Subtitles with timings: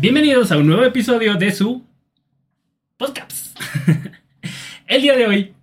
[0.00, 1.84] Bienvenidos a un nuevo episodio de su
[2.96, 3.58] podcast.
[4.86, 5.54] el día de hoy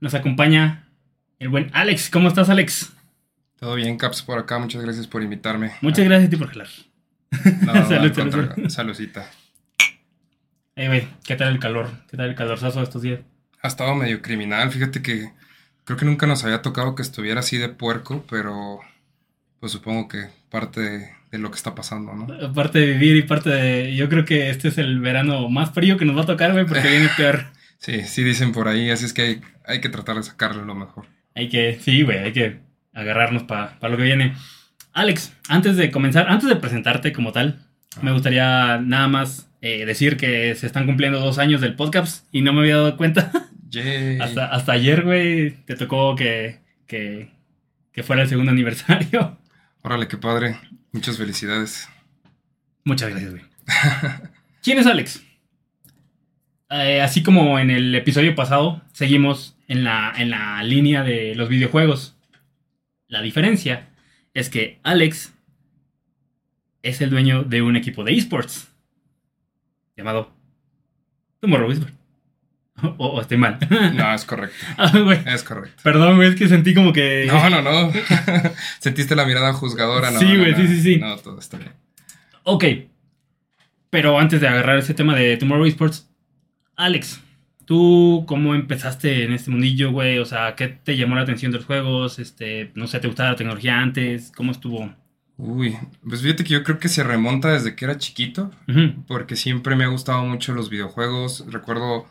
[0.00, 0.88] nos acompaña
[1.38, 2.08] el buen Alex.
[2.08, 2.94] ¿Cómo estás, Alex?
[3.56, 4.58] Todo bien, Caps, por acá.
[4.58, 5.72] Muchas gracias por invitarme.
[5.82, 6.68] Muchas gracias a ti por jalar.
[7.66, 8.68] No, no, salud, salud.
[8.68, 9.30] Saludcita.
[10.76, 11.90] Eh, güey, ¿qué tal el calor?
[12.08, 13.20] ¿Qué tal el calorzazo de estos días?
[13.60, 14.70] Ha estado medio criminal.
[14.70, 15.30] Fíjate que
[15.84, 18.80] creo que nunca nos había tocado que estuviera así de puerco, pero
[19.60, 22.52] pues supongo que parte de, de lo que está pasando, ¿no?
[22.52, 23.96] Parte de vivir y parte de...
[23.96, 26.64] Yo creo que este es el verano más frío que nos va a tocar, güey,
[26.64, 27.46] porque viene peor.
[27.78, 30.74] Sí, sí dicen por ahí, así es que hay, hay que tratar de sacarle lo
[30.74, 31.04] mejor.
[31.34, 32.60] Hay que, sí, güey, hay que
[32.94, 34.34] agarrarnos para lo que viene.
[34.94, 37.58] Alex, antes de comenzar, antes de presentarte como tal,
[38.00, 42.40] me gustaría nada más eh, decir que se están cumpliendo dos años del podcast y
[42.40, 43.30] no me había dado cuenta.
[43.68, 44.18] Yay.
[44.18, 47.32] hasta, hasta ayer, güey, te tocó que, que,
[47.92, 49.36] que fuera el segundo aniversario.
[49.82, 50.56] Órale, qué padre.
[50.94, 51.88] Muchas felicidades.
[52.84, 53.42] Muchas gracias, güey.
[54.62, 55.24] ¿Quién es Alex?
[56.70, 61.48] Eh, así como en el episodio pasado, seguimos en la, en la línea de los
[61.48, 62.16] videojuegos.
[63.08, 63.88] La diferencia
[64.34, 65.34] es que Alex
[66.82, 68.68] es el dueño de un equipo de esports
[69.96, 70.30] llamado
[71.40, 71.92] Tomorrow Whisper.
[72.98, 73.58] O, o estoy mal.
[73.94, 74.56] No, es correcto.
[74.76, 74.92] Ah.
[75.26, 75.80] Es correcto.
[75.82, 77.26] Perdón, güey, es que sentí como que.
[77.26, 77.92] No, no, no.
[78.78, 80.18] Sentiste la mirada juzgadora, ¿no?
[80.18, 80.56] Sí, güey, no.
[80.56, 80.96] sí, sí, sí.
[80.98, 81.72] No, todo está bien.
[82.44, 82.64] Ok.
[83.90, 86.08] Pero antes de agarrar ese tema de Tomorrow Esports,
[86.76, 87.20] Alex,
[87.64, 90.18] ¿tú cómo empezaste en este mundillo, güey?
[90.18, 92.18] O sea, ¿qué te llamó la atención de los juegos?
[92.18, 94.32] Este, no sé, ¿te gustaba la tecnología antes?
[94.34, 94.92] ¿Cómo estuvo?
[95.36, 95.76] Uy,
[96.08, 98.52] pues fíjate que yo creo que se remonta desde que era chiquito,
[99.08, 101.44] porque siempre me ha gustado mucho los videojuegos.
[101.48, 102.06] Recuerdo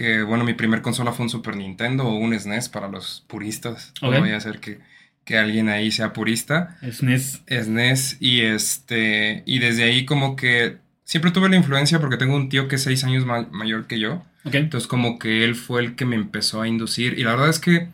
[0.00, 3.92] que, bueno, mi primer consola fue un Super Nintendo o un SNES para los puristas.
[4.00, 4.78] No voy a hacer que,
[5.24, 6.78] que alguien ahí sea purista.
[6.90, 7.42] SNES.
[7.46, 12.48] SNES y este, y desde ahí como que siempre tuve la influencia porque tengo un
[12.48, 14.24] tío que es seis años ma- mayor que yo.
[14.44, 14.54] Ok.
[14.54, 17.58] Entonces como que él fue el que me empezó a inducir y la verdad es
[17.58, 17.88] que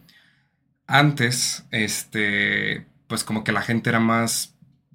[0.87, 4.55] antes, este, pues como que la gente era más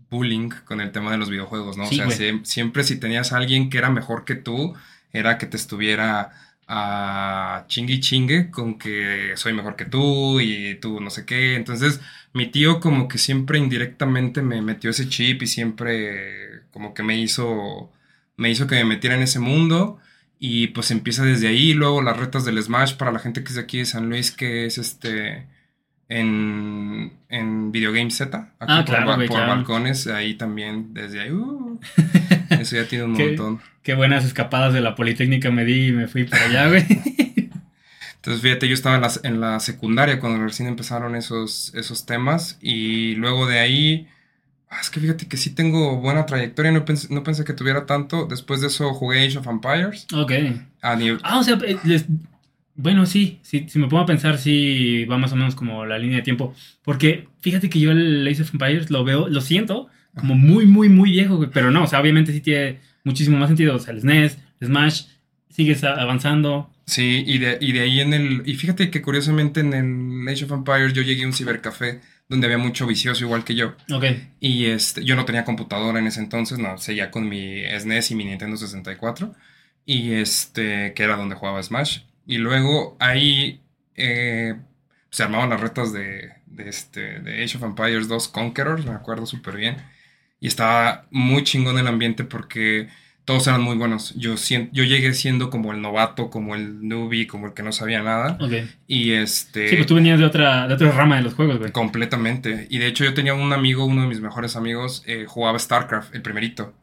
[0.09, 1.85] bullying con el tema de los videojuegos, ¿no?
[1.87, 4.73] Sí, o sea, siempre si tenías a alguien que era mejor que tú,
[5.13, 6.31] era que te estuviera
[6.73, 11.55] a chingue y chingue con que soy mejor que tú y tú no sé qué.
[11.55, 11.99] Entonces
[12.33, 17.17] mi tío como que siempre indirectamente me metió ese chip y siempre como que me
[17.19, 17.91] hizo,
[18.37, 19.99] me hizo que me metiera en ese mundo.
[20.39, 23.55] Y pues empieza desde ahí, luego las retas del Smash para la gente que es
[23.55, 25.45] de aquí de San Luis, que es este
[26.09, 29.47] en, en Video Game Z, aquí Ah, por, claro, ba- por claro.
[29.51, 31.79] balcones, ahí también, desde ahí, uh,
[32.59, 33.27] eso ya tiene un ¿Qué?
[33.27, 33.61] montón.
[33.83, 36.85] Qué buenas escapadas de la Politécnica me di y me fui para allá, güey.
[38.15, 42.59] Entonces, fíjate, yo estaba en la, en la secundaria cuando recién empezaron esos, esos temas
[42.61, 44.07] y luego de ahí,
[44.69, 47.87] ah, es que fíjate que sí tengo buena trayectoria, no pensé, no pensé que tuviera
[47.87, 48.25] tanto.
[48.27, 50.05] Después de eso jugué Age of Empires.
[50.13, 50.31] ok.
[50.83, 52.05] A nivel, Ah, o sea, eh, les-
[52.75, 55.97] bueno, sí, sí, si me pongo a pensar, sí va más o menos como la
[55.97, 56.53] línea de tiempo.
[56.83, 60.89] Porque fíjate que yo el Ace of Empires lo veo, lo siento como muy, muy,
[60.89, 61.49] muy viejo, güey.
[61.51, 63.75] Pero no, o sea, obviamente sí tiene muchísimo más sentido.
[63.75, 65.03] O sea, el SNES, el Smash,
[65.49, 66.71] sigues avanzando.
[66.85, 68.43] Sí, y de, y de ahí en el...
[68.45, 72.47] Y fíjate que curiosamente en el Age of Empires yo llegué a un cibercafé donde
[72.47, 73.75] había mucho vicioso igual que yo.
[73.91, 74.05] Ok,
[74.39, 78.15] Y este, yo no tenía computadora en ese entonces, no, seguía con mi SNES y
[78.15, 79.33] mi Nintendo 64.
[79.85, 81.99] Y este, que era donde jugaba Smash.
[82.25, 83.61] Y luego ahí
[83.95, 84.55] eh,
[85.09, 89.25] se armaban las retas de, de, este, de Age of Empires 2 Conquerors, me acuerdo
[89.25, 89.77] súper bien.
[90.41, 92.89] Y estaba muy chingón el ambiente porque
[93.25, 94.13] todos eran muy buenos.
[94.15, 94.35] Yo,
[94.71, 98.37] yo llegué siendo como el novato, como el newbie, como el que no sabía nada.
[98.41, 98.53] ok.
[98.87, 99.69] Y este...
[99.69, 101.71] Sí, pues tú venías de otra, de otra rama de los juegos, güey.
[101.71, 102.67] Completamente.
[102.69, 106.15] Y de hecho yo tenía un amigo, uno de mis mejores amigos, eh, jugaba StarCraft,
[106.15, 106.73] el primerito.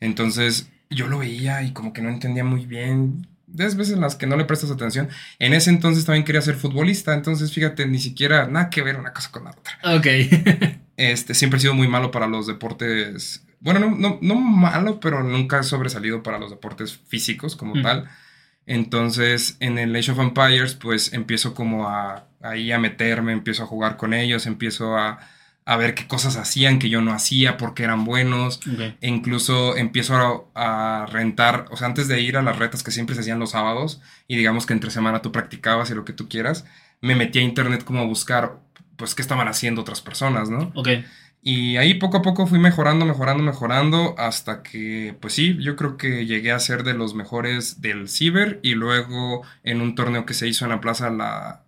[0.00, 3.28] Entonces yo lo veía y como que no entendía muy bien.
[3.46, 5.08] De veces en las que no le prestas atención.
[5.38, 7.14] En ese entonces también quería ser futbolista.
[7.14, 9.78] Entonces fíjate, ni siquiera nada que ver una cosa con la otra.
[9.96, 10.06] Ok.
[10.96, 13.44] Este, siempre he sido muy malo para los deportes.
[13.60, 17.82] Bueno, no, no, no malo, pero nunca he sobresalido para los deportes físicos como Mm.
[17.82, 18.08] tal.
[18.66, 23.66] Entonces, en el Age of Empires, pues empiezo como a ahí a meterme, empiezo a
[23.66, 25.18] jugar con ellos, empiezo a,
[25.64, 28.60] a ver qué cosas hacían que yo no hacía porque eran buenos.
[29.00, 32.90] E incluso empiezo a, a rentar, o sea, antes de ir a las retas que
[32.90, 36.12] siempre se hacían los sábados, y digamos que entre semana tú practicabas y lo que
[36.12, 36.66] tú quieras,
[37.00, 38.58] me metí a internet como a buscar,
[38.96, 40.72] pues, qué estaban haciendo otras personas, ¿no?
[40.74, 40.88] Ok.
[41.42, 45.96] Y ahí poco a poco fui mejorando, mejorando, mejorando, hasta que, pues sí, yo creo
[45.98, 50.32] que llegué a ser de los mejores del ciber, y luego en un torneo que
[50.34, 51.64] se hizo en la Plaza La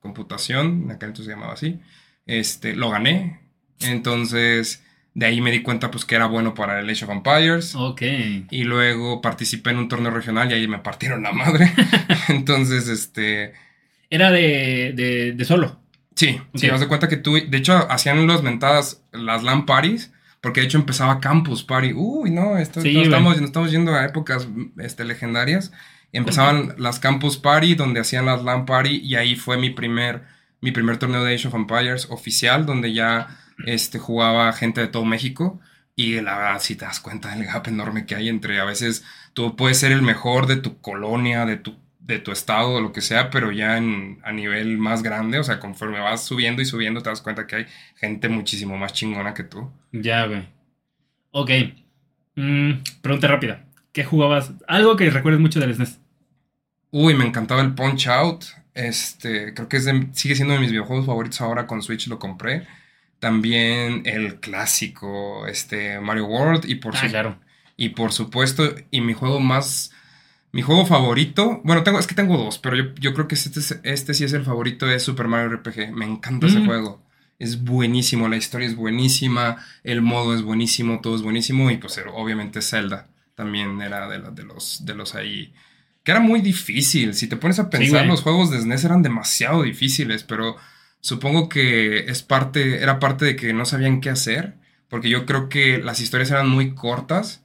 [0.00, 1.80] Computación, en aquel entonces se llamaba así,
[2.26, 3.40] este, lo gané.
[3.80, 4.82] Entonces,
[5.14, 7.74] De ahí me di cuenta pues que era bueno para el Age of Empires.
[7.74, 8.02] Ok.
[8.50, 11.72] Y luego participé en un torneo regional y ahí me partieron la madre.
[12.28, 13.54] Entonces, este...
[14.10, 15.80] Era de, de, de solo.
[16.16, 16.74] Sí, sí, Ok.
[16.74, 20.66] haz de cuenta que tú, de hecho, hacían los mentadas, las LAN parties, porque de
[20.66, 21.92] hecho empezaba Campus Party.
[21.94, 24.48] Uy, no, esto, Sí, no estamos, nos estamos yendo a épocas
[24.78, 25.72] este, legendarias.
[26.12, 30.22] Empezaban las Campus Party, donde hacían las LAN Party, y ahí fue mi primer,
[30.60, 35.04] mi primer torneo de Age of Empires oficial, donde ya este, jugaba gente de todo
[35.04, 35.60] México.
[35.94, 39.04] Y la verdad, si te das cuenta del gap enorme que hay entre a veces
[39.32, 41.76] tú puedes ser el mejor de tu colonia, de tu,
[42.06, 45.44] de tu estado, o lo que sea, pero ya en, a nivel más grande, o
[45.44, 47.66] sea, conforme vas subiendo y subiendo, te das cuenta que hay
[47.96, 49.70] gente muchísimo más chingona que tú.
[49.92, 50.46] Ya, güey.
[51.32, 51.50] Ok.
[52.36, 52.72] Mm,
[53.02, 53.64] pregunta rápida.
[53.92, 54.52] ¿Qué jugabas?
[54.68, 55.98] Algo que recuerdes mucho del SNES.
[56.90, 58.44] Uy, me encantaba el Punch Out.
[58.74, 62.18] Este, creo que es de- sigue siendo de mis videojuegos favoritos ahora con Switch lo
[62.18, 62.66] compré.
[63.18, 67.38] También el clásico, este, Mario World y por Ah, su- claro.
[67.76, 69.92] Y por supuesto, y mi juego más.
[70.52, 71.60] Mi juego favorito.
[71.64, 74.24] Bueno, tengo, es que tengo dos, pero yo, yo creo que este, es- este sí
[74.24, 75.92] es el favorito de Super Mario RPG.
[75.92, 76.66] Me encanta ese Mm.
[76.66, 77.02] juego.
[77.38, 81.70] Es buenísimo, la historia es buenísima, el modo es buenísimo, todo es buenísimo.
[81.70, 85.52] Y pues obviamente Zelda también era de, la- de los, de los ahí.
[86.02, 87.12] Que era muy difícil.
[87.14, 88.08] Si te pones a pensar, güey.
[88.08, 90.56] los juegos de SNES eran demasiado difíciles, pero
[91.00, 94.54] supongo que es parte, era parte de que no sabían qué hacer.
[94.88, 97.42] Porque yo creo que las historias eran muy cortas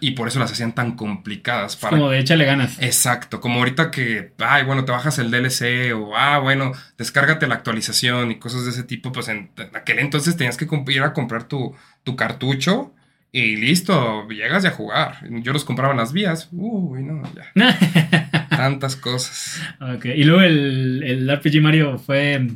[0.00, 1.76] y por eso las hacían tan complicadas.
[1.76, 1.96] Para...
[1.96, 2.78] Como de échale ganas.
[2.80, 7.54] Exacto, como ahorita que, ay, bueno, te bajas el DLC o, ah, bueno, descárgate la
[7.54, 11.44] actualización y cosas de ese tipo, pues en aquel entonces tenías que ir a comprar
[11.44, 11.74] tu,
[12.04, 12.94] tu cartucho
[13.30, 15.16] y listo, llegas ya a jugar.
[15.42, 19.60] Yo los compraba en las vías, uy, no, ya, tantas cosas.
[19.80, 20.06] ok.
[20.06, 22.46] Y luego el, el RPG Mario fue.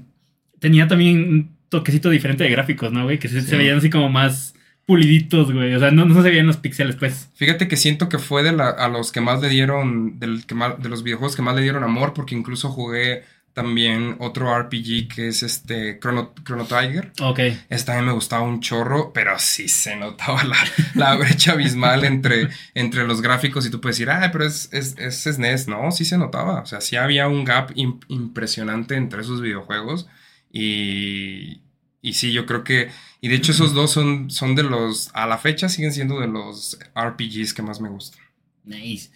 [0.59, 3.19] Tenía también un toquecito diferente de gráficos, ¿no, güey?
[3.19, 4.55] Que se, veían así como más
[4.87, 5.75] puliditos, güey.
[5.75, 7.29] O sea, no, no se veían los píxeles, pues.
[7.35, 10.55] Fíjate que siento que fue de la- a los que más le dieron, del que
[10.55, 13.25] más- de los videojuegos que más le dieron amor, porque incluso jugué
[13.55, 17.13] también otro RPG que es este Chrono, Chrono Tiger.
[17.21, 17.39] Ok.
[17.69, 20.57] Ese también me gustaba un chorro, pero sí se notaba la,
[20.95, 24.97] la brecha abismal entre, entre los gráficos y tú puedes decir, ah, pero es, es,
[24.99, 25.69] es SNES.
[25.69, 26.61] No, sí se notaba.
[26.63, 30.09] O sea, sí había un gap im- impresionante entre esos videojuegos.
[30.51, 31.61] Y,
[32.03, 32.91] y sí, yo creo que...
[33.23, 35.11] Y de hecho esos dos son, son de los...
[35.15, 38.21] A la fecha siguen siendo de los RPGs que más me gustan.
[38.65, 39.11] Nice.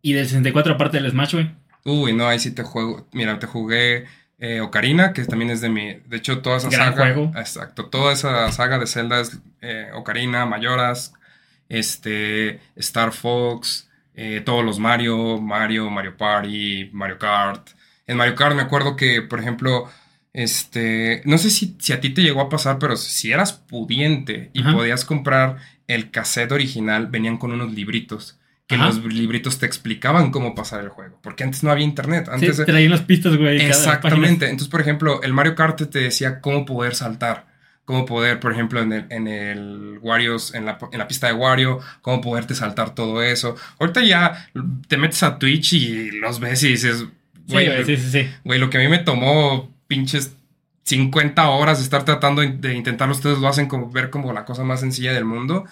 [0.00, 1.50] Y del 64, aparte del Smash, güey.
[1.84, 3.08] Uy, no, ahí sí te juego.
[3.12, 4.06] Mira, te jugué
[4.38, 5.94] eh, Ocarina, que también es de mi.
[6.06, 7.12] De hecho, toda esa Gran saga.
[7.14, 7.32] juego.
[7.36, 7.86] Exacto.
[7.86, 11.14] Toda esa saga de Zelda es eh, Ocarina, Mayoras,
[11.68, 17.70] este, Star Fox, eh, todos los Mario, Mario, Mario Party, Mario Kart.
[18.06, 19.88] En Mario Kart me acuerdo que, por ejemplo,
[20.32, 21.22] este.
[21.24, 24.60] No sé si, si a ti te llegó a pasar, pero si eras pudiente y
[24.62, 24.72] Ajá.
[24.72, 25.58] podías comprar
[25.88, 28.86] el cassette original, venían con unos libritos que Ajá.
[28.86, 31.18] los libritos te explicaban cómo pasar el juego.
[31.22, 32.28] Porque antes no había internet.
[32.30, 33.60] Antes sí, traían las pistas, güey.
[33.60, 34.46] Exactamente.
[34.46, 37.50] Entonces, por ejemplo, el Mario Kart te decía cómo poder saltar.
[37.84, 41.32] Cómo poder, por ejemplo, en el, en el Wario's, en la, en la pista de
[41.32, 43.56] Wario, cómo poderte saltar todo eso.
[43.80, 44.48] Ahorita ya
[44.86, 47.04] te metes a Twitch y los ves y dices,
[47.48, 48.30] güey, Sí, güey, sí, sí, sí.
[48.44, 50.34] güey, lo que a mí me tomó pinches
[50.84, 54.64] 50 horas de estar tratando de intentarlo, ustedes lo hacen como ver como la cosa
[54.64, 55.64] más sencilla del mundo.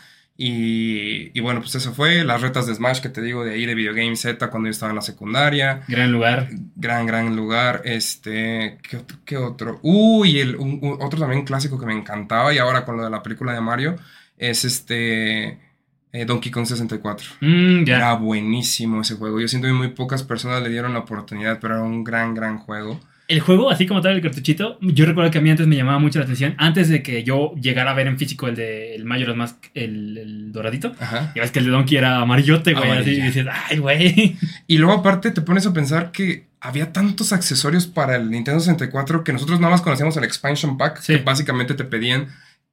[0.42, 2.24] Y, y bueno, pues eso fue.
[2.24, 4.70] Las retas de Smash que te digo de ahí de Video Game Z cuando yo
[4.70, 5.82] estaba en la secundaria.
[5.88, 6.48] Gran lugar.
[6.76, 7.82] Gran, gran lugar.
[7.84, 9.18] Este, ¿qué otro?
[9.26, 9.78] qué otro?
[9.82, 13.10] Uy, el, un- un- otro también clásico que me encantaba y ahora con lo de
[13.10, 13.96] la película de Mario
[14.38, 15.58] es este
[16.12, 17.26] eh, Donkey Kong 64.
[17.40, 17.96] Mm, ya.
[17.96, 19.40] Era buenísimo ese juego.
[19.40, 22.56] Yo siento que muy pocas personas le dieron la oportunidad, pero era un gran, gran
[22.58, 22.98] juego.
[23.30, 25.98] El juego, así como tal, el cartuchito, yo recuerdo que a mí antes me llamaba
[26.00, 26.54] mucho la atención.
[26.58, 30.18] Antes de que yo llegara a ver en físico el de el Majora's Mask, el,
[30.18, 30.92] el doradito.
[30.98, 31.32] Ajá.
[31.36, 32.90] Ya ves que el de Donkey era amarillote, güey.
[32.90, 34.36] Así y dices, ay, güey.
[34.66, 39.22] Y luego aparte te pones a pensar que había tantos accesorios para el Nintendo 64
[39.24, 41.16] que nosotros nada más conocíamos el expansion pack, Sí.
[41.16, 42.28] que básicamente te pedían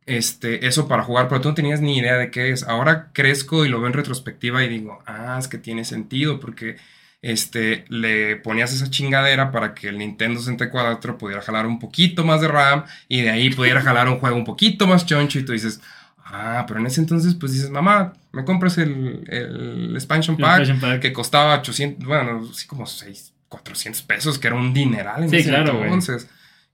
[0.08, 2.64] este, eso para jugar, pero tú no tenías ni idea de qué es.
[2.64, 6.78] Ahora crezco y lo veo en retrospectiva y digo, ah, es que tiene sentido porque
[7.22, 12.42] este, le ponías esa chingadera para que el Nintendo 64 pudiera jalar un poquito más
[12.42, 15.52] de RAM y de ahí pudiera jalar un juego un poquito más choncho y tú
[15.54, 15.82] dices,
[16.26, 20.60] ah, pero en ese entonces pues dices, mamá, me compras el, el expansion El pack
[20.60, 21.02] expansion pack.
[21.02, 25.38] que costaba 800, bueno, así como 6, 400 pesos, que era un dineral en Sí,
[25.38, 26.30] ese claro, entonces.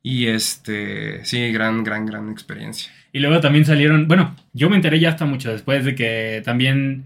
[0.05, 2.91] Y este, sí, gran, gran, gran experiencia.
[3.13, 7.05] Y luego también salieron, bueno, yo me enteré ya hasta mucho después de que también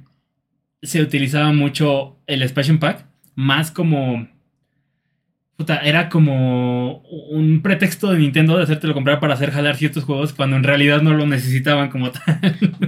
[0.82, 3.06] se utilizaba mucho el expansion pack,
[3.38, 4.28] más como
[5.56, 7.00] puta, era como
[7.32, 11.02] un pretexto de Nintendo de hacértelo comprar para hacer jalar ciertos juegos cuando en realidad
[11.02, 12.40] no lo necesitaban como tal.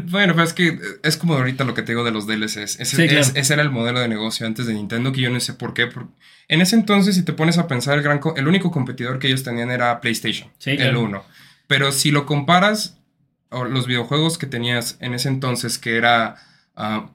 [0.09, 2.79] Bueno, pero es que es como ahorita lo que te digo de los DLCs.
[2.79, 3.21] Ese, Sí, claro.
[3.21, 5.73] es- ese era el modelo de negocio antes de Nintendo, que yo no sé por
[5.73, 5.87] qué.
[5.87, 6.09] por-
[6.47, 9.43] En ese entonces, si te pones a pensar, el, gran el único competidor que ellos
[9.43, 11.01] tenían era PlayStation, Sí, el claro.
[11.01, 11.23] 1.
[11.67, 12.99] Pero si lo comparas,
[13.49, 16.35] o los videojuegos que tenías en ese entonces, que era
[16.75, 17.09] ah,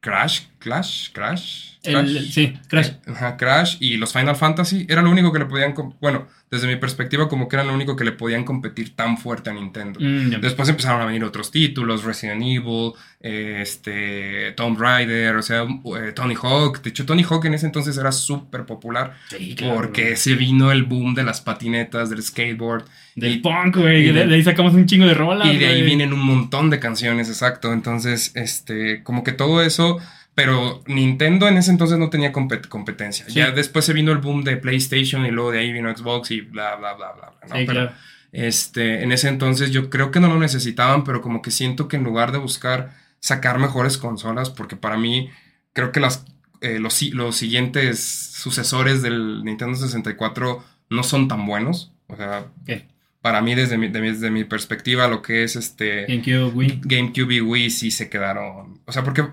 [0.00, 2.30] Crash, Clash, Crash, El- Crash.
[2.32, 2.88] sí, Crash.
[2.88, 6.66] Eh, Ajá, Crash y los Final Fantasy era lo único que le podían, bueno, desde
[6.68, 9.98] mi perspectiva como que era lo único que le podían competir tan fuerte a Nintendo.
[10.00, 10.40] Mm.
[10.40, 16.12] Después empezaron a venir otros títulos, Resident Evil, eh, este, Tomb Raider, o sea, eh,
[16.14, 16.82] Tony Hawk.
[16.82, 20.16] De hecho, Tony Hawk en ese entonces era súper popular Sí, claro, porque güey.
[20.16, 22.84] se vino el boom de las patinetas, del skateboard.
[23.16, 24.08] Del y- punk, güey.
[24.08, 25.48] y De, ahí sacamos un chingo de rolas.
[25.52, 27.72] y de ahí vienen un montón de canciones, exacto.
[27.72, 29.98] Entonces, este, como que todo eso,
[30.34, 33.24] pero Nintendo en ese entonces no tenía compet- competencia.
[33.26, 33.34] Sí.
[33.34, 36.40] Ya después se vino el boom de PlayStation y luego de ahí vino Xbox y
[36.40, 37.30] bla, bla, bla, bla.
[37.30, 37.56] bla, ¿no?
[37.56, 37.92] Sí, Pero, claro.
[38.32, 41.96] este, en ese entonces yo creo que no lo necesitaban, pero como que siento que
[41.96, 45.30] en lugar de buscar sacar mejores consolas, porque para mí
[45.74, 46.24] creo que las,
[46.60, 51.92] eh, los, los siguientes sucesores del Nintendo 64 no son tan buenos.
[52.08, 52.88] O sea, ¿Qué?
[53.20, 56.80] para mí desde mi, de mi- desde mi perspectiva lo que es este GameCube, Wii.
[56.84, 58.80] GameCube y Wii sí se quedaron.
[58.86, 59.24] O sea, porque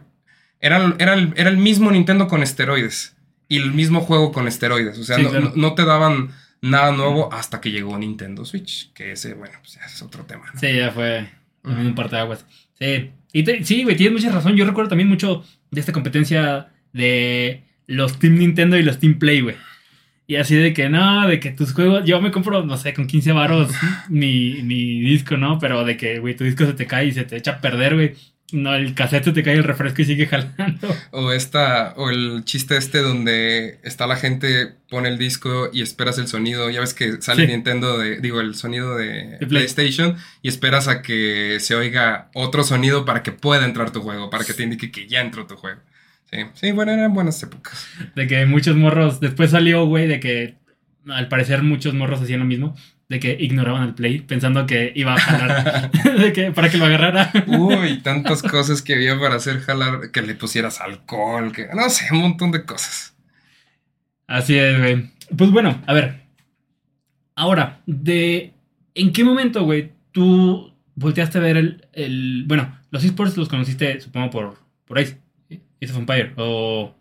[0.61, 3.15] era, era, el, era el mismo Nintendo con esteroides
[3.47, 4.97] y el mismo juego con esteroides.
[4.99, 5.45] O sea, Sí, no, claro.
[5.55, 6.29] no- no te daban
[6.61, 10.45] nada nuevo hasta que llegó Nintendo Switch, que ese, bueno, pues ya es otro tema.
[10.53, 10.59] ¿no?
[10.59, 11.29] Sí, ya fue
[11.63, 12.45] también un parteaguas.
[12.77, 13.11] Sí.
[13.31, 14.55] Y te- sí, güey, tienes mucha razón.
[14.55, 19.41] Yo recuerdo también mucho de esta competencia de los Team Nintendo y los Team Play,
[19.41, 19.55] güey.
[20.27, 23.07] Y así de que no, de que tus juegos, yo me compro, no sé, con
[23.07, 23.71] 15 varos
[24.09, 25.57] mi, mi disco, ¿no?
[25.59, 27.95] Pero de que, güey, tu disco se te cae y se te echa a perder,
[27.95, 28.13] güey.
[28.53, 30.87] No, el cassette se te cae el refresco y sigue jalando.
[31.11, 36.17] O esta, o el chiste este donde está la gente, pone el disco y esperas
[36.17, 36.69] el sonido.
[36.69, 37.51] Ya ves que sale Sí.
[37.51, 39.47] Nintendo de, digo, el sonido de, De Play.
[39.49, 44.29] PlayStation y esperas a que se oiga otro sonido para que pueda entrar tu juego,
[44.29, 45.79] para que te indique que ya entró tu juego.
[46.31, 47.87] Sí, sí, bueno, eran buenas épocas.
[48.15, 50.55] De que muchos morros, después salió, güey, de que
[51.07, 52.75] al parecer muchos morros hacían lo mismo,
[53.09, 56.85] de que ignoraban al play pensando que iba a jalar, de que para que lo
[56.85, 57.31] agarrara.
[57.47, 62.05] Uy, tantas cosas que había para hacer jalar, que le pusieras alcohol, que no sé,
[62.11, 63.15] un montón de cosas.
[64.27, 65.09] Así es, güey.
[65.35, 66.21] Pues bueno, a ver.
[67.35, 68.53] Ahora, de
[68.93, 73.99] ¿en qué momento, güey, tú volteaste a ver el, el- bueno, los esports los conociste,
[74.01, 75.17] supongo, por, por Ace.
[75.81, 76.93] Ace of Empire, o...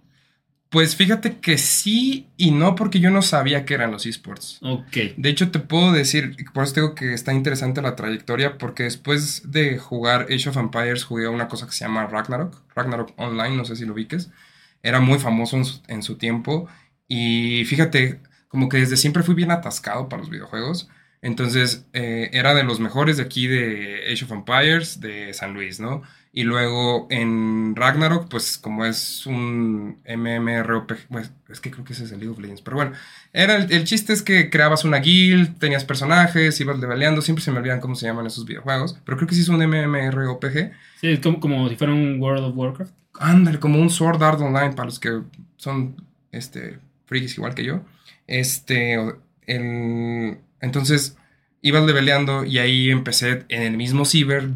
[0.71, 4.59] Pues fíjate que sí y no, porque yo no sabía que eran los esports.
[4.63, 4.97] Ok.
[5.17, 9.51] De hecho, te puedo decir, por eso digo que está interesante la trayectoria, porque después
[9.51, 13.57] de jugar Age of Empires jugué a una cosa que se llama Ragnarok, Ragnarok Online,
[13.57, 14.31] no sé si lo viques.
[14.83, 16.69] Era muy famoso en su, en su tiempo
[17.09, 20.89] y fíjate, como que desde siempre fui bien atascado para los videojuegos.
[21.21, 25.81] Entonces, eh, era de los mejores de aquí de Age of Empires, de San Luis,
[25.81, 26.03] ¿no?
[26.33, 32.05] Y luego en Ragnarok, pues como es un MMORPG, pues, es que creo que ese
[32.05, 32.93] es el League of Legends, pero bueno,
[33.33, 37.51] era el, el chiste es que creabas una guild, tenías personajes, ibas leveleando, siempre se
[37.51, 40.73] me olvidan cómo se llaman esos videojuegos, pero creo que sí es un MMORPG.
[41.01, 42.93] Sí, es como, como si fuera un World of Warcraft.
[43.19, 45.23] Ándale, como un Sword Art Online para los que
[45.57, 45.97] son
[46.31, 47.81] este frikis igual que yo.
[48.27, 48.95] Este,
[49.47, 51.17] el, entonces
[51.63, 54.51] ibas leveleando y ahí empecé en el mismo ciber,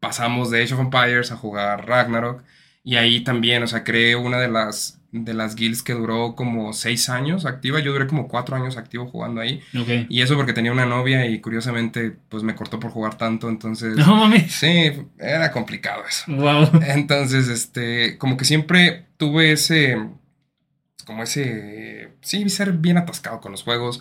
[0.00, 2.42] pasamos de Age of Empires a jugar Ragnarok
[2.82, 6.72] y ahí también, o sea, creé una de las de las guilds que duró como
[6.72, 7.80] seis años activa.
[7.80, 9.60] Yo duré como cuatro años activo jugando ahí.
[10.08, 13.48] Y eso porque tenía una novia y curiosamente pues me cortó por jugar tanto.
[13.48, 14.52] Entonces, No mames.
[14.52, 16.24] sí, era complicado eso.
[16.28, 16.70] Wow.
[16.86, 19.98] Entonces, este, como que siempre tuve ese,
[21.06, 24.00] como ese, sí, ser bien atascado con los juegos.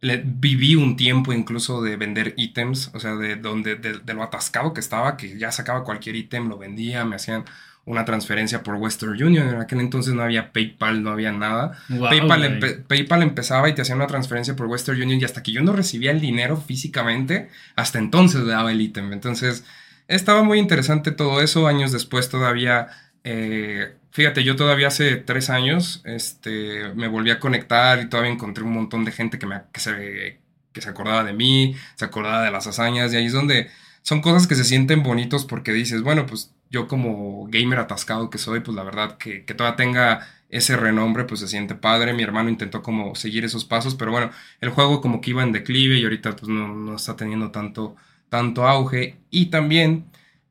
[0.00, 4.22] Le- viví un tiempo incluso de vender ítems, o sea, de donde, de, de lo
[4.22, 7.44] atascado que estaba, que ya sacaba cualquier ítem, lo vendía, me hacían
[7.86, 9.48] una transferencia por Western Union.
[9.48, 11.78] En aquel entonces no había PayPal, no había nada.
[11.88, 15.42] Wow, PayPal, empe- PayPal empezaba y te hacía una transferencia por Western Union y hasta
[15.42, 19.12] que yo no recibía el dinero físicamente, hasta entonces le daba el ítem.
[19.12, 19.64] Entonces,
[20.08, 21.66] estaba muy interesante todo eso.
[21.66, 22.88] Años después todavía,
[23.24, 28.64] eh, fíjate, yo todavía hace tres años este, me volví a conectar y todavía encontré
[28.64, 30.40] un montón de gente que, me, que, se,
[30.72, 33.70] que se acordaba de mí, se acordaba de las hazañas y ahí es donde
[34.02, 38.38] son cosas que se sienten bonitos porque dices, bueno, pues yo como gamer atascado que
[38.38, 42.12] soy, pues la verdad que, que todavía tenga ese renombre, pues se siente padre.
[42.12, 45.52] Mi hermano intentó como seguir esos pasos, pero bueno, el juego como que iba en
[45.52, 47.96] declive y ahorita pues no, no está teniendo tanto,
[48.28, 49.16] tanto auge.
[49.30, 50.06] Y también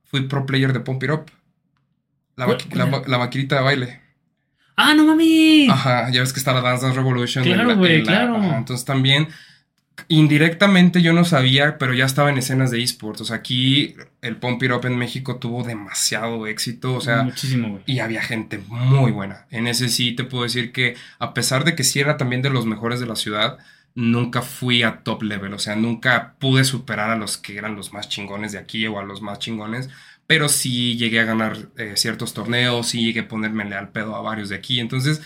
[0.06, 1.32] fui pro player de Pump It Up,
[2.40, 4.02] la, ¿Cuál- maqui- cuál la, maquinita de baile.
[4.76, 5.68] ¡Ah, no mami!
[5.70, 7.44] Ajá, ya ves que está la Dance Dance Revolution.
[7.44, 8.38] Claro, la- güey, claro.
[8.38, 9.28] ajá, entonces también,
[10.08, 13.22] indirectamente yo no sabía, pero ya estaba en escenas de esports.
[13.22, 16.94] O sea, aquí el Pump It Up en México tuvo demasiado éxito.
[16.96, 17.84] O sea, Muchísimo, güey.
[17.86, 19.46] y había gente muy buena.
[19.52, 22.50] En ese sí te puedo decir que, a pesar de que sí era también de
[22.50, 23.58] los mejores de la ciudad,
[23.96, 25.54] nunca fui a top level.
[25.54, 29.00] O sea, nunca pude superar a los que eran los más chingones de aquí o
[29.00, 29.90] a los más chingones.
[30.30, 34.22] Pero sí llegué a ganar eh, ciertos torneos, sí llegué a ponerme al pedo a
[34.22, 34.80] varios de aquí.
[34.80, 35.22] Entonces,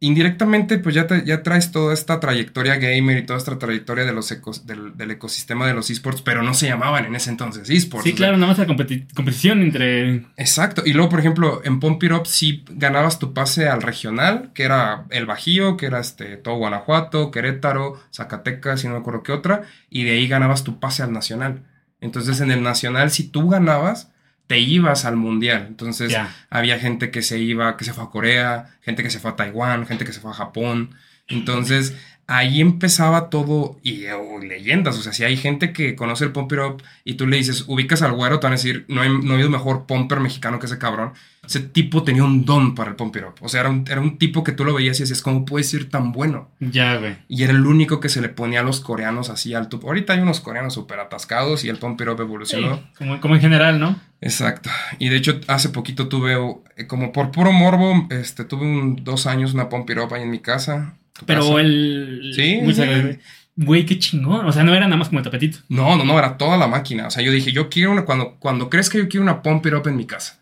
[0.00, 4.12] indirectamente, pues ya, te- ya traes toda esta trayectoria gamer y toda esta trayectoria de
[4.14, 7.68] los ecos- del, del ecosistema de los esports, pero no se llamaban en ese entonces
[7.68, 8.04] esports.
[8.04, 10.24] Sí, sea, claro, nada más la competi- competición entre.
[10.38, 10.82] Exacto.
[10.86, 14.62] Y luego, por ejemplo, en Pump It Up sí ganabas tu pase al regional, que
[14.62, 19.32] era el Bajío, que era este, todo Guanajuato, Querétaro, Zacatecas y no me acuerdo qué
[19.32, 19.64] otra.
[19.90, 21.64] Y de ahí ganabas tu pase al nacional.
[22.00, 24.10] Entonces, en el nacional, si tú ganabas,
[24.48, 25.66] te ibas al mundial.
[25.68, 26.16] Entonces,
[26.50, 29.36] había gente que se iba, que se fue a Corea, gente que se fue a
[29.36, 30.96] Taiwán, gente que se fue a Japón.
[31.28, 31.94] Entonces,
[32.28, 34.96] ahí empezaba todo y o leyendas.
[34.98, 37.64] O sea, si hay gente que conoce el Pump It Up y tú le dices,
[37.66, 40.58] ubicas al güero, te van a decir, no, hay, no ha habido mejor pumper mexicano
[40.60, 41.12] que ese cabrón.
[41.44, 43.34] Ese tipo tenía un don para el Pump It Up.
[43.40, 45.64] O sea, era un, era un tipo que tú lo veías y decías, ¿cómo puede
[45.64, 46.50] ser tan bueno?
[46.60, 47.16] Ya, güey.
[47.28, 49.80] Y era el único que se le ponía a los coreanos así alto.
[49.82, 52.76] Ahorita hay unos coreanos súper atascados y el Pump It Up evolucionó.
[52.76, 53.98] Sí, como, como en general, ¿no?
[54.20, 54.68] Exacto.
[54.98, 56.36] Y de hecho, hace poquito tuve,
[56.76, 60.24] eh, como por puro morbo, este, tuve un, dos años una Pump It Up ahí
[60.24, 60.97] en mi casa.
[61.26, 61.60] Pero casa.
[61.60, 62.32] el.
[62.34, 62.90] Sí, Muchas sí.
[62.92, 63.18] gracias.
[63.56, 64.46] Güey, qué chingón.
[64.46, 65.58] O sea, no era nada más como el tapetito.
[65.68, 67.08] No, no, no, era toda la máquina.
[67.08, 69.66] O sea, yo dije, yo quiero una, cuando, cuando crees que yo quiero una Pump
[69.66, 70.38] It Up en mi casa.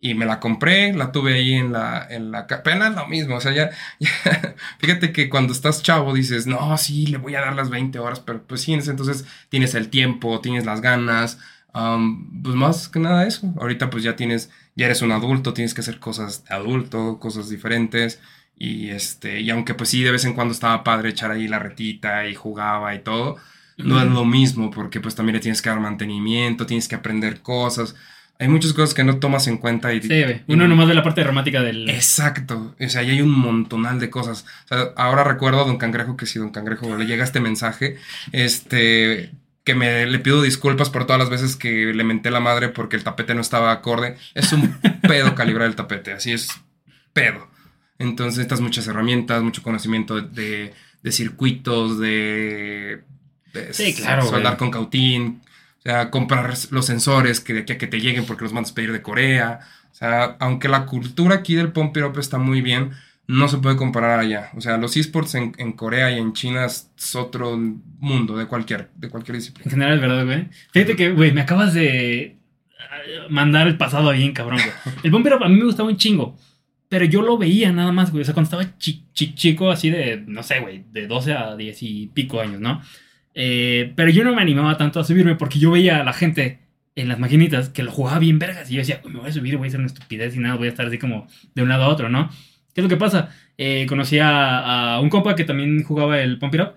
[0.00, 3.36] Y me la compré, la tuve ahí en la, en la, apenas lo mismo.
[3.36, 7.40] O sea, ya, ya- fíjate que cuando estás chavo dices, no, sí, le voy a
[7.40, 11.38] dar las 20 horas, pero pues sí, entonces tienes el tiempo, tienes las ganas.
[11.72, 13.52] am, pues más que nada eso.
[13.58, 17.48] Ahorita pues ya tienes, ya eres un adulto, tienes que hacer cosas de adulto, cosas
[17.48, 18.20] diferentes.
[18.56, 21.58] Y este, y aunque pues sí, de vez en cuando estaba padre echar ahí la
[21.58, 23.36] retita y jugaba y todo,
[23.76, 27.40] no es lo mismo porque pues también le tienes que dar mantenimiento, tienes que aprender
[27.42, 27.94] cosas.
[28.38, 30.02] Hay muchas cosas que no tomas en cuenta y...
[30.02, 30.42] Sí, güey.
[30.46, 31.88] y- Uno nomás de la parte romántica del.
[31.88, 32.74] Exacto.
[32.80, 34.44] O sea, ahí hay un montonal de cosas.
[34.64, 37.96] O sea, ahora recuerdo a Don Cangrejo que si Don Cangrejo le llega este mensaje,
[38.32, 39.30] este,
[39.64, 42.96] que me le pido disculpas por todas las veces que le menté la madre porque
[42.96, 44.16] el tapete no estaba acorde.
[44.34, 46.48] Es un pedo calibrar el tapete, así es
[47.12, 47.48] pedo.
[47.98, 53.02] Entonces necesitas muchas herramientas, mucho conocimiento de, de- circuitos, de,
[53.52, 55.40] de Sí, claro, soldar con cautín,
[55.78, 58.72] o sea, comprar los sensores que de aquí a que te lleguen porque los mandas
[58.72, 59.60] a pedir de Corea.
[59.92, 62.90] O sea, aunque la cultura aquí del Pump It Up está muy bien,
[63.28, 64.50] no se puede comparar allá.
[64.56, 67.56] O sea, los esports en, en Corea y en China es otro
[68.00, 69.70] mundo de cualquier, de cualquier En disciplina.
[69.70, 70.48] general, ¿verdad, güey?
[70.72, 72.36] Fíjate que, güey, me acabas de
[72.80, 74.94] ah, mandar el pasado bien, cabrón, güey.
[75.04, 76.36] El bombero a mí me gustaba un chingo.
[76.94, 78.22] Pero yo lo veía nada más, güey.
[78.22, 81.56] O sea, cuando estaba chi- chi- chico, así de, no sé, güey, de 12 a
[81.56, 82.80] 10 y pico años, ¿no?
[83.34, 86.60] Eh, pero yo no me animaba tanto a subirme porque yo veía a la gente
[86.94, 88.70] en las maquinitas que lo jugaba bien vergas.
[88.70, 90.54] Y yo decía, "Uy, me voy a subir, voy a hacer una estupidez y nada,
[90.54, 92.28] voy a estar así como de un lado a otro, ¿no?
[92.72, 93.30] ¿Qué es lo que pasa?
[93.58, 96.74] Eh, conocí a, a un compa que también jugaba el Pump It Up.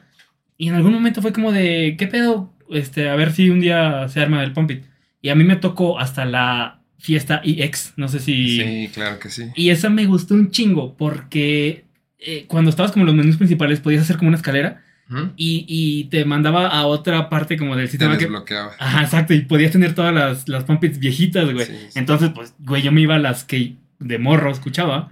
[0.57, 2.51] Y en algún momento fue como de, ¿qué pedo?
[2.71, 4.85] Este, a ver si un día se arma el Pump It.
[5.21, 7.93] Y a mí me tocó hasta la fiesta EX.
[7.97, 8.59] No sé si.
[8.61, 9.43] Sí, claro que sí.
[9.55, 11.85] Y esa me gustó un chingo porque
[12.19, 15.31] eh, cuando estabas como en los menús principales podías hacer como una escalera Ujú.
[15.37, 18.25] y, y te mandaba a otra parte como del Te sistema que...
[18.25, 18.73] desbloqueaba.
[18.79, 21.65] Ajá, exacto, y podías tener todas las, las pump its viejitas, güey.
[21.65, 21.99] Sí, sí.
[21.99, 25.11] Entonces, pues, güey, yo me iba a las que de morro escuchaba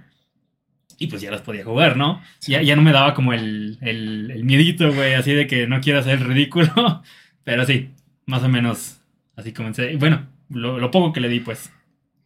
[0.98, 2.22] y pues ya las podía jugar, ¿no?
[2.38, 2.52] Sí.
[2.52, 5.80] Ya, ya no me daba como el, el, el miedito, güey, así de que no
[5.80, 7.02] quiero hacer el ridículo,
[7.44, 7.90] pero sí,
[8.26, 8.98] más o menos
[9.36, 9.96] así comencé.
[9.96, 11.70] Bueno, lo, lo poco que le di, pues.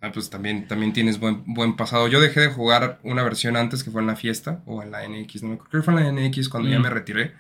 [0.03, 2.09] Ah, pues también, también tienes buen, buen pasado.
[2.09, 5.07] Yo dejé de jugar una versión antes que fue en la fiesta o en la
[5.07, 5.71] NX, no me acuerdo.
[5.71, 6.83] Creo que fue en la NX cuando ya Mm.
[6.83, 7.35] me retiré.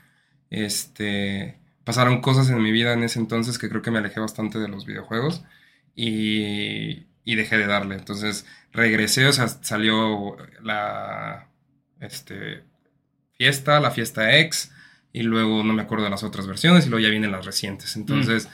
[0.50, 4.58] Este, pasaron cosas en mi vida en ese entonces que creo que me alejé bastante
[4.58, 5.42] de los videojuegos
[5.94, 7.94] y, y dejé de darle.
[7.94, 11.48] Entonces regresé, o sea, salió la
[12.00, 12.62] este,
[13.32, 14.70] fiesta, la fiesta X
[15.12, 17.96] y luego no me acuerdo de las otras versiones y luego ya vienen las recientes.
[17.96, 18.48] Entonces...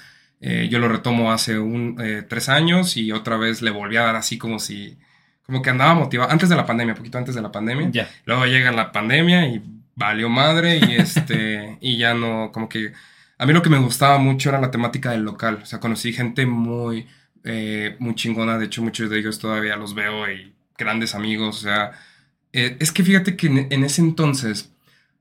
[0.48, 4.02] Eh, yo lo retomo hace un, eh, tres años y otra vez le volví a
[4.02, 4.96] dar así como si,
[5.42, 7.90] como que andaba motivado, antes de la pandemia, poquito antes de la pandemia.
[7.90, 8.08] Ya.
[8.26, 9.60] Luego llega la pandemia y
[9.96, 12.92] valió madre y este, y ya no, como que
[13.38, 15.58] a mí lo que me gustaba mucho era la temática del local.
[15.64, 17.08] O sea, conocí gente muy,
[17.42, 18.56] eh, muy chingona.
[18.56, 21.58] De hecho, muchos de ellos todavía los veo y grandes amigos.
[21.58, 21.90] O sea,
[22.52, 24.75] eh, es que fíjate que en, en ese entonces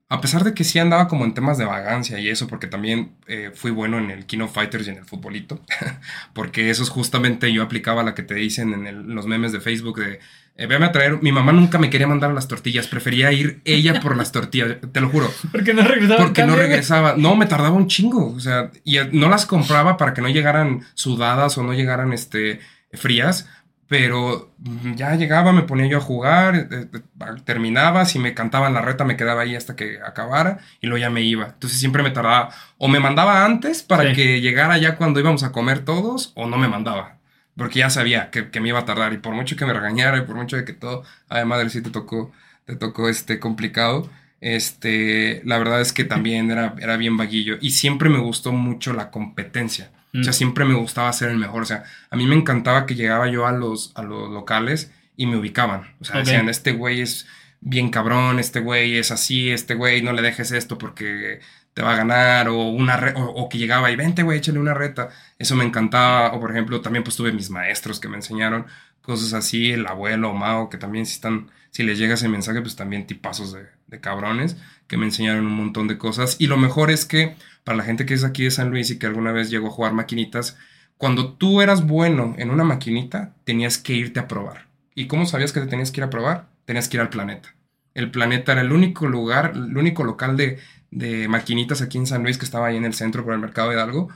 [0.07, 3.15] a pesar de que sí andaba como en temas de vagancia y eso, porque también
[3.27, 5.61] eh, fui bueno en el King of Fighters y en el futbolito,
[6.33, 9.99] porque eso es justamente yo aplicaba la que te dicen en, los memes de Facebook
[9.99, 10.19] de,
[10.57, 13.61] eh, véame a traer, mi mamá nunca me quería mandar a las tortillas, prefería ir
[13.65, 15.27] ella por las tortillas, te lo juro.
[15.51, 16.23] Porque no regresaba.
[16.23, 20.13] Porque no regresaba, no, me tardaba un chingo, o sea, y no las compraba para
[20.13, 22.59] que no llegaran sudadas o no llegaran, este,
[22.93, 23.49] frías,
[23.87, 27.01] pero mm, ya llegaba, me ponía yo a jugar, eh, eh,
[27.43, 31.09] terminaba, si me cantaban la reta me quedaba ahí hasta que acabara y luego ya
[31.09, 31.47] me iba.
[31.47, 35.51] Entonces siempre me tardaba, o me mandaba antes para que llegara ya cuando íbamos a
[35.51, 37.17] comer todos, o no me mandaba,
[37.55, 40.21] porque ya sabía que, me iba a tardar y por mucho que me regañara y
[40.21, 42.31] por mucho de que todo, ay madre, sí te tocó,
[42.65, 44.09] te tocó este complicado.
[44.41, 48.93] Este, la verdad es que también era, era bien vaguillo y siempre me gustó mucho
[48.93, 49.89] la competencia.
[50.19, 50.35] O sea, mm.
[50.35, 51.63] siempre me gustaba ser el mejor.
[51.63, 55.25] O sea, a mí me encantaba que llegaba yo a los, a los locales y
[55.25, 55.95] me ubicaban.
[55.99, 57.27] O sea, decían, este güey es
[57.61, 61.39] bien cabrón, este güey es así, este güey no le dejes esto porque
[61.73, 65.09] te va a ganar, o una o, que llegaba y vente, güey, échale una reta.
[65.39, 66.33] Eso me encantaba.
[66.33, 68.65] O por ejemplo, también pues tuve mis maestros que me enseñaron
[69.01, 72.75] cosas así, el abuelo, Mao, que también si están, si les llega ese mensaje, pues
[72.75, 76.37] también tipazos de, de cabrones que me enseñaron un montón de cosas.
[76.39, 78.99] Y lo mejor es que para la gente que es aquí de San Luis y
[78.99, 80.57] que alguna vez llegó a jugar maquinitas,
[80.97, 84.67] cuando tú eras bueno en una maquinita, tenías que irte a probar.
[84.93, 86.47] ¿Y cómo sabías que te tenías que ir a probar?
[86.63, 87.53] Tenías que ir al planeta.
[87.93, 90.59] El planeta era el único lugar, el único local de,
[90.91, 93.69] de maquinitas aquí en San Luis que estaba ahí en el centro por el mercado
[93.69, 94.09] de Hidalgo,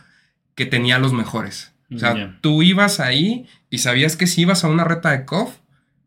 [0.56, 1.74] que tenía los mejores.
[1.94, 5.58] O sea, tú ibas ahí y sabías que si ibas a una reta de KOF,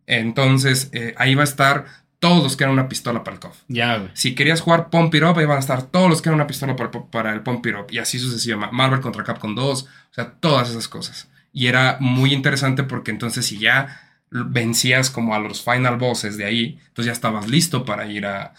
[0.06, 1.86] entonces eh, ahí va a estar
[2.22, 3.56] todos los que eran una pistola para el KOF.
[3.66, 6.36] Ya, Si querías jugar Pump It Up, ahí van a estar todos los que eran
[6.36, 7.86] una pistola para, el Pump It Up.
[7.90, 8.76] Y así sucesivamente.
[8.76, 9.82] Marvel contra Capcom 2.
[9.82, 11.28] O sea, todas esas cosas.
[11.52, 16.44] Y era muy interesante porque entonces si ya vencías como a los final bosses de
[16.44, 18.54] ahí, entonces ya estabas listo para ir a,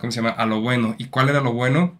[0.00, 0.30] ¿cómo se llama?
[0.30, 0.96] A lo bueno.
[0.98, 1.96] ¿Y cuál era lo bueno?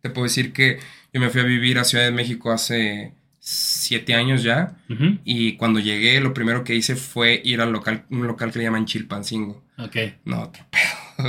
[0.00, 0.80] Te puedo decir que
[1.12, 3.12] yo me fui a vivir a Ciudad de México hace
[3.46, 4.74] siete años ya.
[5.22, 8.64] Y cuando llegué, lo primero que hice fue ir al local, un local que le
[8.64, 9.62] llaman Chilpancingo.
[9.76, 9.96] Ok.
[10.24, 11.28] No, otro pedo.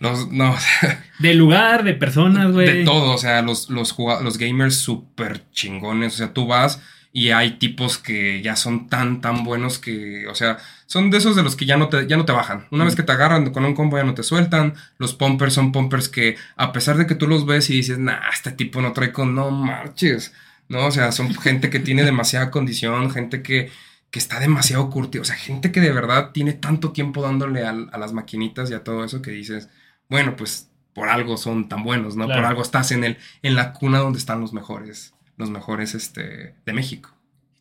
[0.00, 0.54] Los, no.
[1.18, 2.66] de lugar, de personas, güey.
[2.66, 6.14] De todo, o sea, los, los, los gamers súper chingones.
[6.14, 10.34] O sea, tú vas y hay tipos que ya son tan, tan buenos que, o
[10.34, 12.66] sea, son de esos de los que ya no te, ya no te bajan.
[12.70, 14.74] Una vez que te agarran con un combo ya no te sueltan.
[14.98, 18.28] Los pumpers son pumpers que, a pesar de que tú los ves y dices, nah,
[18.30, 20.34] este tipo no trae con, no marches.
[20.68, 20.86] ¿No?
[20.86, 23.70] O sea, son gente que tiene demasiada condición, gente que,
[24.10, 27.72] que está demasiado curtida, o sea, gente que de verdad tiene tanto tiempo dándole a,
[27.72, 29.68] las maquinitas y a todo eso que dices,
[30.08, 32.26] bueno, pues por algo son tan buenos, ¿no?
[32.26, 36.54] Por algo estás en el, en la cuna donde están los mejores, los mejores, este,
[36.64, 37.10] de México.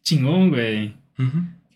[0.03, 0.95] Chingón, güey.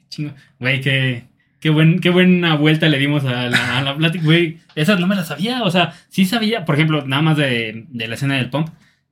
[0.10, 0.36] Chingón.
[0.60, 1.26] Güey, qué,
[1.60, 4.60] qué, buen, qué buena vuelta le dimos a la, a la plática, güey.
[4.76, 8.08] Esa no me la sabía, o sea, sí sabía, por ejemplo, nada más de, de
[8.08, 8.70] la escena del pump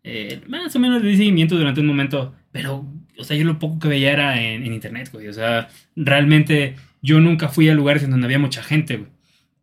[0.10, 2.86] eh, más o menos de seguimiento durante un momento, pero,
[3.18, 5.28] o sea, yo lo poco que veía era en, internet, güey.
[5.28, 5.68] O sea,
[5.98, 9.10] realmente yo nunca fui a lugares en donde había mucha gente, güey.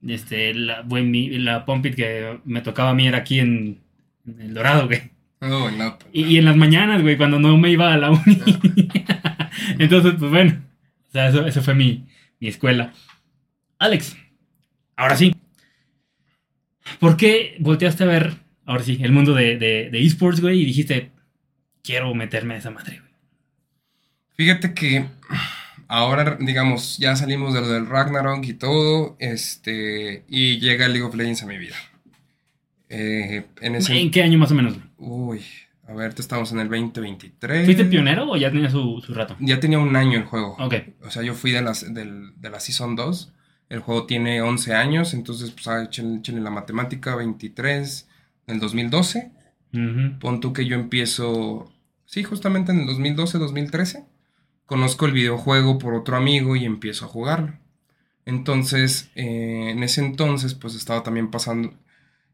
[0.07, 3.81] Este, la, güey, la Pompit que me tocaba a mí era aquí en,
[4.39, 5.13] El Dorado, güey.
[5.41, 8.39] Oh, no, pues, y, en las mañanas, güey, cuando no me iba a la uni.
[9.79, 10.63] Entonces, pues bueno,
[11.09, 12.05] o sea, eso, eso fue mi,
[12.39, 12.93] mi escuela.
[13.79, 14.15] Alex,
[14.95, 15.35] ahora sí.
[17.01, 21.11] ¿Por qué volteaste a ver ahora sí, el mundo de, de, esports, güey, y dijiste,
[21.83, 23.13] quiero meterme a esa madre, güey?
[24.37, 25.07] Fíjate que
[25.87, 31.07] ahora, digamos, ya salimos de lo del Ragnarok y todo, este, y llega el League
[31.07, 31.77] of Legends a mi vida.
[32.89, 34.77] Eh, en, qué año más o menos?
[34.99, 35.43] Uy,
[35.87, 37.65] a ver, estamos en el 2023.
[37.65, 39.37] ¿Fuiste pionero o ya tenía su, rato?
[39.41, 40.57] Ya tenía un año el juego.
[40.59, 40.75] Ok.
[41.03, 43.33] O sea, yo fui de, las, de la Season 2.
[43.71, 48.09] El juego tiene 11 años, entonces, pues, ah, échenle la matemática, 23
[48.47, 49.31] en el 2012.
[50.21, 51.73] Pon tú que yo empiezo,
[52.07, 54.05] sí, justamente en el 2012, 2013.
[54.67, 57.55] Conozco el videojuego por otro amigo y empiezo a jugarlo.
[58.25, 61.75] Entonces, eh, en ese entonces, pues estaba también pasando...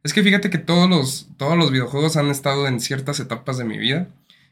[0.05, 3.65] Es que fíjate que todos los, todos los videojuegos han estado en ciertas etapas de
[3.65, 4.09] mi vida.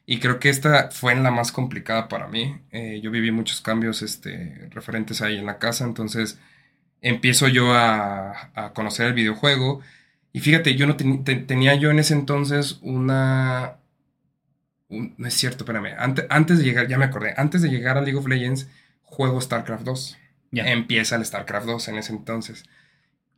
[0.07, 2.57] Y creo que esta fue en la más complicada para mí.
[2.73, 5.85] Eh, yo viví muchos cambios este, referentes ahí en la casa.
[5.85, 6.39] Entonces
[7.03, 9.83] empiezo yo a, a conocer el videojuego
[10.39, 13.79] y fíjate, yo no tenía yo en ese entonces una...
[14.89, 15.97] no es cierto, espérame.
[15.99, 18.69] Antes, antes de llegar, ya me acordé, antes de llegar a League of Legends,
[19.03, 20.19] juego StarCraft 2.
[20.53, 20.71] Ya.
[20.71, 22.67] Empieza el StarCraft 2 en ese entonces.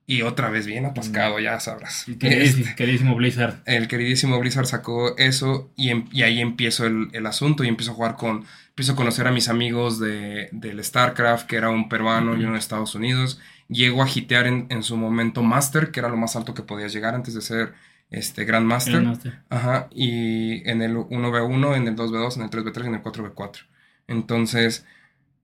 [0.05, 1.41] Y otra vez bien atascado, mm.
[1.41, 2.07] ya sabrás.
[2.07, 3.63] El este, queridísimo, Blizzard.
[3.65, 7.93] El queridísimo Blizzard sacó eso y, em, y ahí empiezo el, el, asunto y empiezo
[7.93, 8.45] a jugar con...
[8.69, 12.53] Empiezo a conocer a mis amigos de, del StarCraft, que era un peruano y uno
[12.53, 16.37] de Estados Unidos llego a hitear en, en su momento Master, que era lo más
[16.37, 17.72] alto que podías llegar antes de ser
[18.11, 18.94] este Grandmaster.
[18.94, 19.38] Grandmaster.
[19.48, 23.66] Ajá, y en el 1v1, en el 2v2, en el 3v3 y en el 4v4.
[24.09, 24.85] Entonces,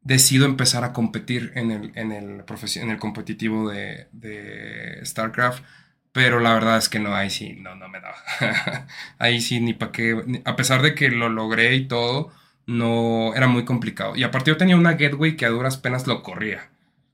[0.03, 2.45] decido empezar a competir en el, en el,
[2.77, 5.65] en el competitivo de, de StarCraft.
[6.13, 8.17] Pero la verdad es que no, ahí sí, no, no me daba.
[9.19, 10.43] ahí sí, ni para qué.
[10.47, 12.33] A pesar de que lo logré y todo,
[12.67, 14.17] no era muy complicado.
[14.17, 16.71] Y aparte, yo tenía una gateway que a duras penas lo corría.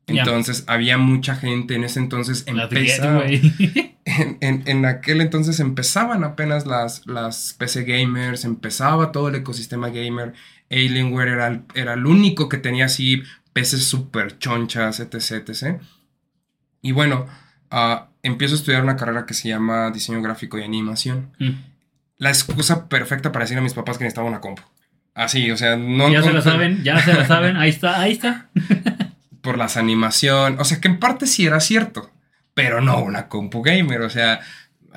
[0.06, 2.44] Entonces, había mucha gente en ese entonces.
[2.96, 3.24] Empezaba-
[4.04, 9.90] en, en- en aquel entonces empezaban apenas las, las PC gamers, empezaba todo el ecosistema
[9.90, 10.34] gamer.
[10.70, 15.80] Alienware era, el- era el único que tenía así PCs super chonchas, etc, etc.
[16.80, 17.26] Y bueno,
[17.70, 21.30] ah, empiezo a estudiar una carrera que se llama diseño gráfico y animación.
[21.38, 21.50] Mm.
[22.18, 24.62] La excusa perfecta para decirle a mis papás que necesitaba una compu.
[25.14, 26.08] Así, o sea, no...
[26.10, 27.56] ya se la saben, ya se la saben.
[27.56, 28.48] Ahí está, ahí está.
[29.42, 30.56] por las animación.
[30.58, 32.10] O sea, que en parte sí era cierto,
[32.54, 34.00] pero no una compu gamer.
[34.02, 34.40] O sea,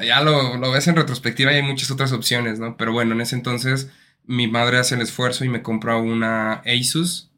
[0.01, 2.77] ya lo, lo ves en retrospectiva y hay muchas otras opciones, ¿no?
[2.77, 3.89] Pero bueno, en ese entonces
[4.25, 7.29] mi madre hace el esfuerzo y me compra una Asus,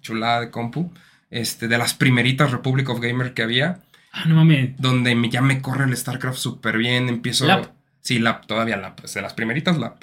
[0.00, 0.92] chulada de compu,
[1.30, 3.80] este, de las primeritas Republic of Gamer que había,
[4.12, 4.76] Ah, no mames.
[4.78, 7.46] donde ya me corre el StarCraft súper bien, empiezo...
[7.46, 7.72] Lap.
[8.00, 10.02] Sí, lap, todavía lap, de las primeritas lap.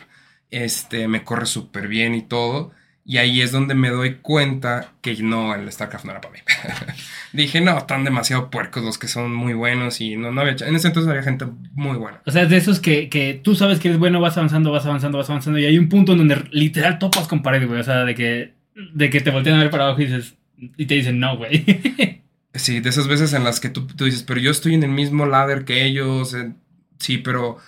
[0.50, 2.72] Este, me corre súper bien y todo.
[3.04, 6.40] Y ahí es donde me doy cuenta que no, el StarCraft no era para mí.
[7.34, 10.56] Dije, no, están demasiado puercos los que son muy buenos y no, no había...
[10.68, 12.22] En ese entonces había gente muy buena.
[12.26, 15.18] O sea, de esos que, que tú sabes que eres bueno, vas avanzando, vas avanzando,
[15.18, 15.60] vas avanzando.
[15.60, 17.80] Y hay un punto en donde literal topas con pared, güey.
[17.80, 18.54] O sea, de que,
[18.94, 20.36] de que te voltean a ver para abajo y dices.
[20.78, 22.22] Y te dicen, no, güey.
[22.54, 24.90] Sí, de esas veces en las que tú, tú dices, pero yo estoy en el
[24.90, 26.34] mismo ladder que ellos.
[26.34, 26.52] eh,
[27.00, 27.60] sí, pero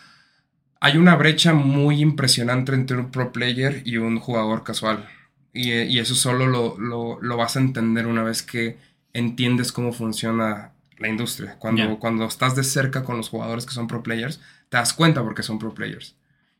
[0.81, 5.07] hay una brecha muy impresionante entre un pro player y un jugador casual.
[5.53, 8.77] Y, eh, y eso solo lo, lo- lo vas a entender una vez que
[9.13, 11.55] entiendes cómo funciona la industria.
[11.59, 14.39] Cuando, cuando estás de cerca con los jugadores que son pro players,
[14.69, 16.15] te das cuenta porque son pro players.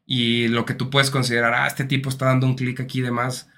[0.06, 3.04] Y lo que tú puedes considerar, ah, este tipo está dando un clic aquí y
[3.04, 3.50] demás,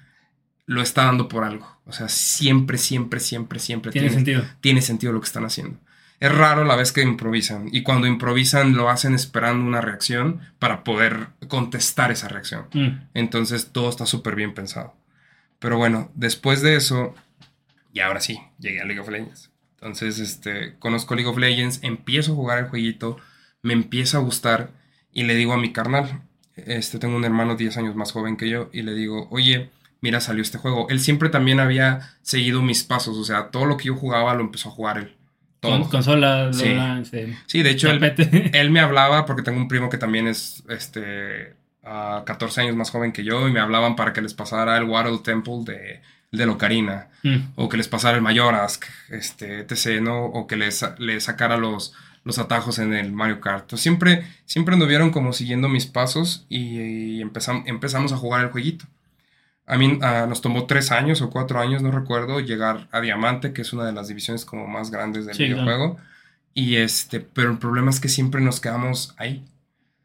[0.67, 1.67] lo está dando por algo.
[1.85, 4.43] O sea, siempre, siempre, siempre, siempre Tiene sentido.
[4.61, 5.79] tiene sentido lo que están haciendo.
[6.19, 10.83] Es raro la vez que improvisan y cuando improvisan lo hacen esperando una reacción para
[10.85, 12.67] poder contestar esa reacción.
[12.73, 12.87] Mm.
[13.13, 14.95] Entonces todo está súper bien pensado.
[15.65, 17.15] Pero bueno, después de eso,
[17.91, 19.49] y ahora sí, llegué a League of Legends.
[19.73, 23.17] Entonces, este, conozco League of Legends, empiezo a jugar el jueguito,
[23.63, 24.69] me empieza a gustar
[25.11, 26.21] y le digo a mi carnal,
[26.55, 30.21] este, tengo un hermano 10 años más joven que yo, y le digo, oye, mira,
[30.21, 30.85] salió este juego.
[30.89, 34.41] Él siempre también había seguido mis pasos, o sea, todo lo que yo jugaba lo
[34.41, 35.17] empezó a jugar él.
[35.61, 35.79] Todo.
[35.79, 36.75] Con, consola, Sí.
[37.01, 38.03] Este, Sí, de hecho, él,
[38.53, 42.89] él me hablaba porque tengo un primo que también es este a 14 años más
[42.89, 46.45] joven que yo y me hablaban para que les pasara el Waddle Temple de, de
[46.45, 47.53] Locarina Mm.
[47.55, 50.25] o que les pasara el Mayorazk, este, etc., ¿no?
[50.25, 51.93] O que les, les sacara los,
[52.23, 53.61] los atajos en el Mario Kart.
[53.63, 56.79] Entonces, siempre, siempre anduvieron como siguiendo mis pasos y,
[57.19, 58.85] y empezam- empezamos a jugar el jueguito.
[59.67, 63.51] A mí ah, nos tomó tres años o cuatro años, no recuerdo, llegar a Diamante,
[63.51, 65.63] que es una de las divisiones como más grandes del Sí, claro.
[65.63, 65.97] videojuego.
[66.53, 69.43] Y este, pero el problema es que siempre nos quedamos ahí.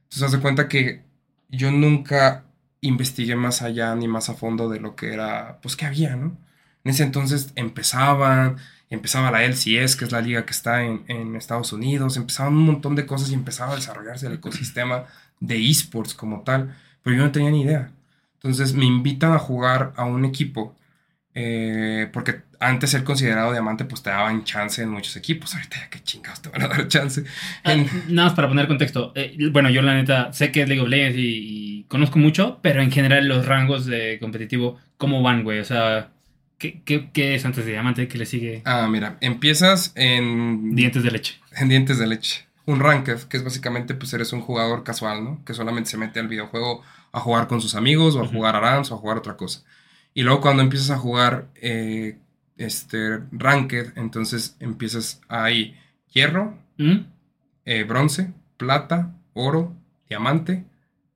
[0.05, 1.03] Entonces, haz de cuenta que
[1.51, 2.45] yo nunca
[2.81, 6.37] investigué más allá ni más a fondo de lo que era, pues, que había, ¿no?
[6.85, 8.57] En ese entonces empezaban,
[8.89, 12.65] empezaba la LCS, que es la liga que está en, en Estados Unidos, empezaban un
[12.65, 15.05] montón de cosas y empezaba a desarrollarse el ecosistema
[15.41, 17.93] de esports como tal, pero yo no tenía ni idea.
[18.35, 20.75] Entonces me invitan a jugar a un equipo,
[21.35, 25.55] eh, porque antes ser considerado diamante, pues te daban chance en muchos equipos.
[25.55, 27.25] Ahorita ya qué chingados te van a dar chance.
[27.65, 29.13] Ah, En- nada más para poner contexto.
[29.15, 31.23] Eh, bueno, yo la neta sé que es League of Legends y,
[31.81, 35.61] y conozco mucho, pero en general los rangos de competitivo, ¿cómo van, güey?
[35.61, 36.11] O sea,
[36.59, 38.09] ¿qué, qué, qué es antes de diamante?
[38.09, 38.63] ¿Qué le sigue?
[38.65, 41.39] Ah, mira, empiezas en, Dientes de leche.
[41.57, 42.45] en dientes de leche.
[42.67, 45.43] Un ranked, que es básicamente, pues eres un jugador casual, ¿no?
[45.45, 48.61] Que solamente se mete al videojuego a jugar con sus amigos, o a jugar a
[48.61, 49.63] Rams, o a jugar otra cosa.
[50.15, 52.19] Y luego cuando empiezas a jugar eh,
[52.57, 55.77] este ranked, entonces empiezas ahí
[56.13, 56.99] hierro, ¿Mm?
[57.65, 59.75] eh, bronce, plata, oro,
[60.09, 60.65] diamante,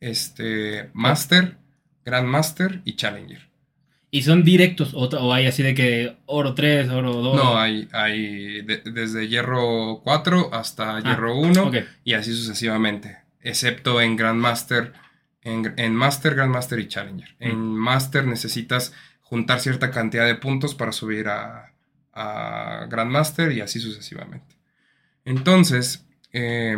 [0.01, 1.57] este, master,
[2.05, 3.49] grandmaster y challenger.
[4.11, 7.37] ¿Y son directos o, o hay así de que oro 3, oro 2?
[7.37, 11.77] No, hay, hay de- desde hierro 4 hasta hierro 1 Ah, ok.
[12.05, 14.93] y así sucesivamente, excepto en Grandmaster,
[15.45, 17.35] en, en Master, Grandmaster y Challenger.
[17.39, 21.73] En Master necesitas juntar cierta cantidad de puntos para subir a,
[22.13, 24.57] a Grandmaster y así sucesivamente.
[25.25, 26.77] Entonces, eh,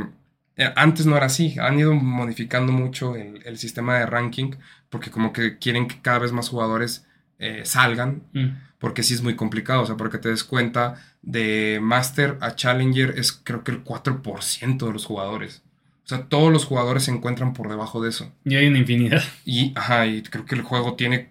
[0.57, 4.53] eh, antes no era así, han ido modificando mucho el, el sistema de ranking
[4.89, 7.07] porque como que quieren que cada vez más jugadores
[7.39, 8.47] eh, salgan, Mm.
[8.79, 13.19] porque sí es muy complicado, o sea, porque te des cuenta de Master a Challenger
[13.19, 15.63] es creo que el 4% de los jugadores.
[16.07, 18.33] O sea, todos los jugadores se encuentran por debajo de eso.
[18.45, 19.23] Y hay una infinidad.
[19.45, 21.31] Y, ajá, y creo que el juego tiene,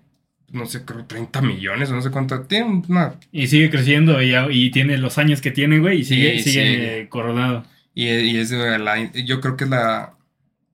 [0.52, 2.42] no sé, creo 30 millones o no sé cuánto.
[2.42, 3.16] Tiene una...
[3.32, 7.04] Y sigue creciendo y, y tiene los años que tiene, güey, y sigue, Sí, sigue
[7.04, 7.08] sí.
[7.08, 7.64] coronado.
[7.94, 9.12] Y, y es la...
[9.14, 10.12] Yo creo que es la...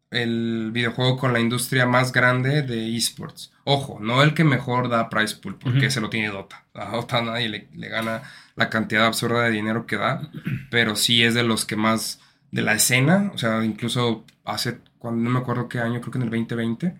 [0.09, 3.53] El videojuego con la industria más grande de esports.
[3.63, 6.65] Ojo, no el que mejor da price pool, porque ese lo tiene Dota.
[6.73, 8.23] A Dota nadie le, le gana
[8.57, 10.29] la cantidad absurda de dinero que da,
[10.69, 12.19] pero sí es de los que más
[12.51, 16.17] de la escena, o sea, incluso hace, cuando no me acuerdo qué año, creo que
[16.19, 16.93] en el 2020,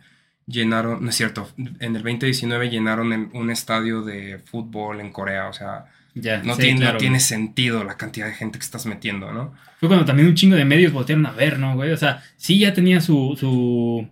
[0.47, 5.47] llenaron, no es cierto, en el 2019 llenaron el- un estadio de fútbol en Corea,
[5.47, 8.85] o sea, Ya, no, sí, tiene, no tiene sentido la cantidad de gente que estás
[8.85, 9.53] metiendo, ¿no?
[9.79, 11.91] Fue cuando también un chingo de medios voltearon a ver, ¿no, güey?
[11.91, 14.07] O sea, sí ya tenía su, su,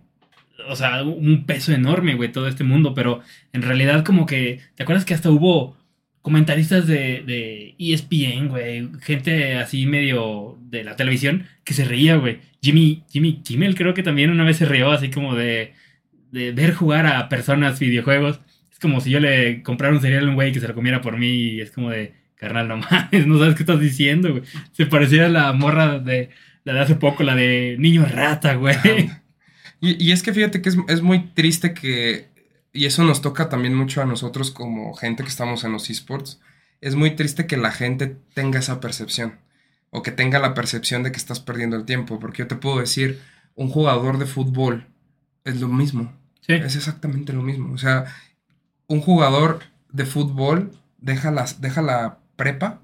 [0.68, 3.20] o sea, un peso enorme, güey, todo este mundo, pero
[3.52, 5.76] en realidad como que, ¿te acuerdas que hasta hubo
[6.22, 8.88] comentaristas de, de ESPN, güey?
[9.00, 12.40] Gente así medio de la televisión que se reía, güey.
[12.62, 15.74] Jimmy, Jimmy Kimmel creo que también una vez se rió así como de,
[16.30, 18.40] de ver jugar a personas videojuegos.
[18.72, 21.00] Es como si yo le comprara un cereal a un güey que se lo comiera
[21.00, 24.42] por mí y es como de, carnal, no mames, no sabes qué estás diciendo, güey.
[24.72, 26.30] Se parecía a la morra de
[26.64, 28.76] la de hace poco, la de niño rata, güey.
[29.80, 32.28] Y, y es que fíjate que es, es muy triste que,
[32.72, 36.40] y eso nos toca también mucho a nosotros como gente que estamos en los esports,
[36.80, 39.38] es muy triste que la gente tenga esa percepción
[39.90, 42.78] o que tenga la percepción de que estás perdiendo el tiempo, porque yo te puedo
[42.78, 43.20] decir,
[43.54, 44.86] un jugador de fútbol
[45.44, 48.06] es lo mismo, Sí, es exactamente lo mismo, o sea,
[48.86, 49.60] un jugador
[49.92, 52.80] de fútbol deja, las, deja la prepa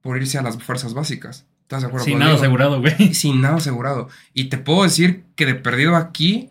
[0.00, 1.46] por irse a las fuerzas básicas.
[1.62, 3.14] ¿Estás de acuerdo sin nada asegurado, güey.
[3.14, 4.08] sin nada asegurado.
[4.34, 6.50] Y te puedo decir que de perdido aquí,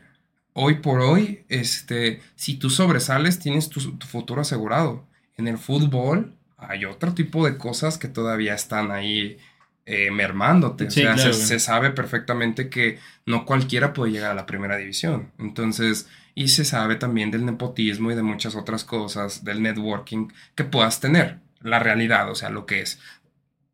[0.53, 5.05] hoy por hoy, este, si tú sobresales, tienes tu, tu futuro asegurado.
[5.37, 9.37] En el fútbol hay otro tipo de cosas que todavía están ahí
[9.85, 10.89] eh, mermándote.
[10.91, 14.77] Sí, o sea, claro, se, sabe perfectamente que no cualquiera puede llegar a la primera
[14.77, 15.31] división.
[15.39, 20.63] Entonces, y se sabe también del nepotismo y de muchas otras cosas, del networking que
[20.63, 21.39] puedas tener.
[21.61, 22.99] La realidad, o sea, lo que es.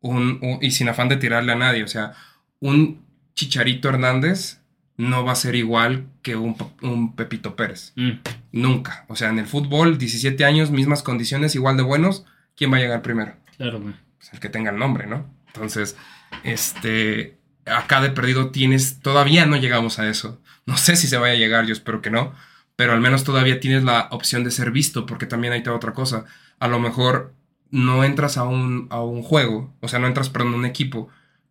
[0.00, 2.12] Un, un- y sin afán de tirarle a nadie, o sea,
[2.60, 4.57] un Chicharito Hernández
[4.98, 7.92] no va a ser igual que un, un Pepito Pérez.
[7.96, 8.10] Mm,
[8.52, 9.06] Nunca.
[9.08, 12.26] O sea, en el fútbol, 17 años, mismas condiciones, igual de buenos.
[12.56, 13.34] ¿Quién va a llegar primero?
[13.56, 13.94] claro, güey.
[14.18, 15.32] Pues el que tenga el nombre, ¿no?
[15.46, 15.96] Entonces,
[16.42, 20.42] este, acá de perdido tienes, todavía no llegamos a eso.
[20.66, 22.34] No sé si se vaya a llegar, yo espero que no,
[22.74, 26.24] pero al menos todavía tienes la opción de ser visto, porque también hay otra cosa.
[26.58, 27.34] A lo mejor
[27.70, 31.08] no entras a un, a un juego, o sea, no entras, perdón, a un equipo,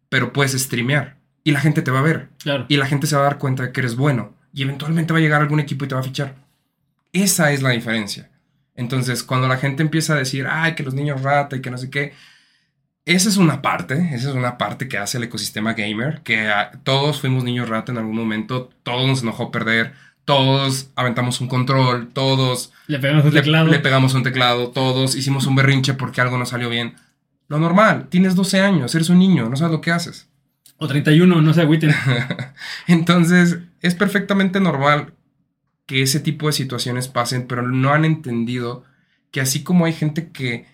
[0.09, 1.16] pero puedes streamear
[1.47, 2.65] y la gente te va a ver Claro.
[2.67, 5.19] y la gente se va a dar cuenta de que eres bueno y eventualmente va
[5.19, 6.35] a llegar algún equipo y te va a fichar.
[7.13, 8.29] Esa es la diferencia.
[8.75, 11.77] Entonces, cuando la gente empieza a decir, ay, que los niños rata y que no
[11.77, 12.13] sé qué,
[13.05, 16.51] esa es una parte, esa es una parte que hace el ecosistema gamer, que
[16.83, 19.93] todos fuimos niños rata en algún momento, todos nos enojó perder,
[20.25, 23.67] todos aventamos un control, todos Le pegamos un le, teclado.
[23.67, 26.95] le pegamos un teclado, todos hicimos un berrinche porque algo no salió bien.
[27.47, 30.27] Lo normal, tienes 12 años, eres un niño, no sabes lo que haces.
[30.77, 31.91] O 31, no se agüiten.
[32.87, 35.13] Entonces, es perfectamente normal
[35.85, 38.83] que ese tipo de situaciones pasen, pero no han entendido
[39.31, 40.65] que así como hay gente que,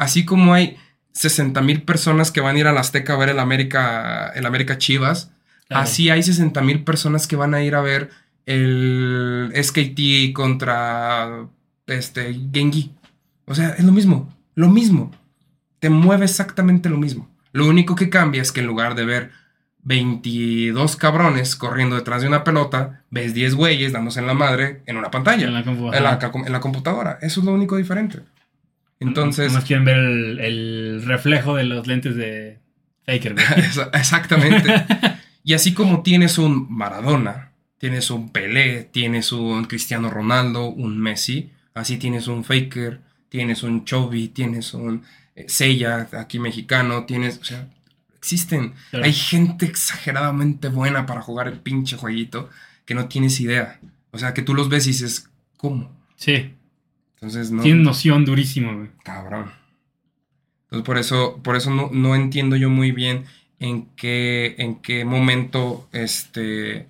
[0.00, 0.76] así como hay
[1.12, 4.46] 60 mil personas que van a ir a la Azteca a ver el América, el
[4.46, 5.32] América Chivas,
[5.68, 5.82] Claro.
[5.82, 8.10] así hay 60 mil personas que van a ir a ver
[8.46, 11.48] el SKT contra
[11.86, 12.92] este Gengi.
[13.46, 15.10] O sea, es lo mismo, lo mismo.
[15.80, 17.28] Te mueve exactamente lo mismo.
[17.52, 19.30] Lo único que cambia es que en lugar de ver
[19.86, 24.96] 22 cabrones corriendo detrás de una pelota, ves 10 güeyes dándose en la madre en
[24.96, 26.18] una pantalla, En la compu, en la, ajá.
[26.18, 27.18] ca- en la computadora.
[27.22, 28.20] Eso es lo único diferente.
[29.00, 32.58] Entonces, Nomás quieren ver el, el reflejo de los lentes de
[33.06, 33.34] Faker,
[33.92, 34.74] Exactamente.
[35.44, 41.50] y así como tienes un Maradona, tienes un Pelé, tienes un Cristiano Ronaldo, un Messi,
[41.74, 45.02] así tienes un Faker, tienes un Chovy, tienes un
[45.36, 47.68] eh, Seiya, aquí mexicano, tienes, o sea,
[48.26, 48.74] existen.
[48.90, 49.04] Claro.
[49.04, 52.50] Hay gente exageradamente buena para jugar el pinche jueguito
[52.84, 53.78] que no tienes idea.
[54.10, 55.92] O sea, que tú los ves y dices, ¿cómo?
[56.16, 56.54] Sí,
[57.14, 57.62] Entonces no.
[57.62, 58.88] tienen noción durísimo, güey.
[59.04, 59.52] Cabrón.
[60.64, 63.24] Entonces por eso, por eso no, no entiendo yo muy bien
[63.60, 66.88] en qué, en qué momento este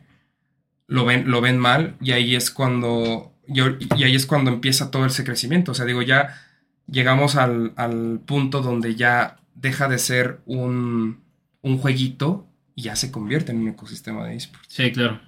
[0.89, 1.97] lo ven, lo ven mal.
[2.01, 3.33] Y ahí es cuando.
[3.47, 5.73] yo- y ahí es cuando empieza todo ese crecimiento.
[5.73, 6.41] O sea, digo, ya
[6.87, 11.19] llegamos al, al punto donde ya deja de ser un,
[11.67, 14.67] un jueguito y ya se convierte en un ecosistema de esports.
[14.69, 15.21] Sí, claro.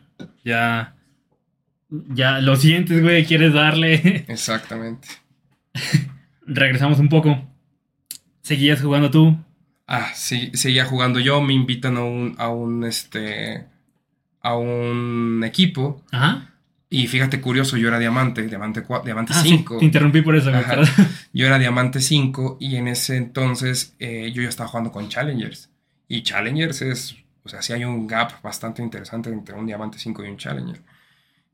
[0.45, 0.95] Ya.
[1.91, 3.95] Ya lo sientes, güey, quieres darle.
[4.29, 5.09] Exactamente.
[6.47, 7.43] Regresamos un poco.
[8.43, 9.37] ¿Seguías jugando tú?
[9.87, 11.41] Ah, sí, seguía jugando yo.
[11.41, 13.67] Me invitan a un, a un, este,
[14.41, 16.03] a un equipo.
[16.13, 16.55] Ajá.
[16.91, 19.79] Y fíjate, curioso, yo era diamante, diamante, diamante Ah, sí, 5.
[19.79, 20.51] te interrumpí por eso.
[21.35, 25.68] Yo era diamante 5 y en ese entonces eh, yo ya estaba jugando con Challengers.
[26.09, 30.25] Y Challengers es, o sea, sí hay un gap bastante interesante entre un diamante 5
[30.25, 30.83] y un Challenger.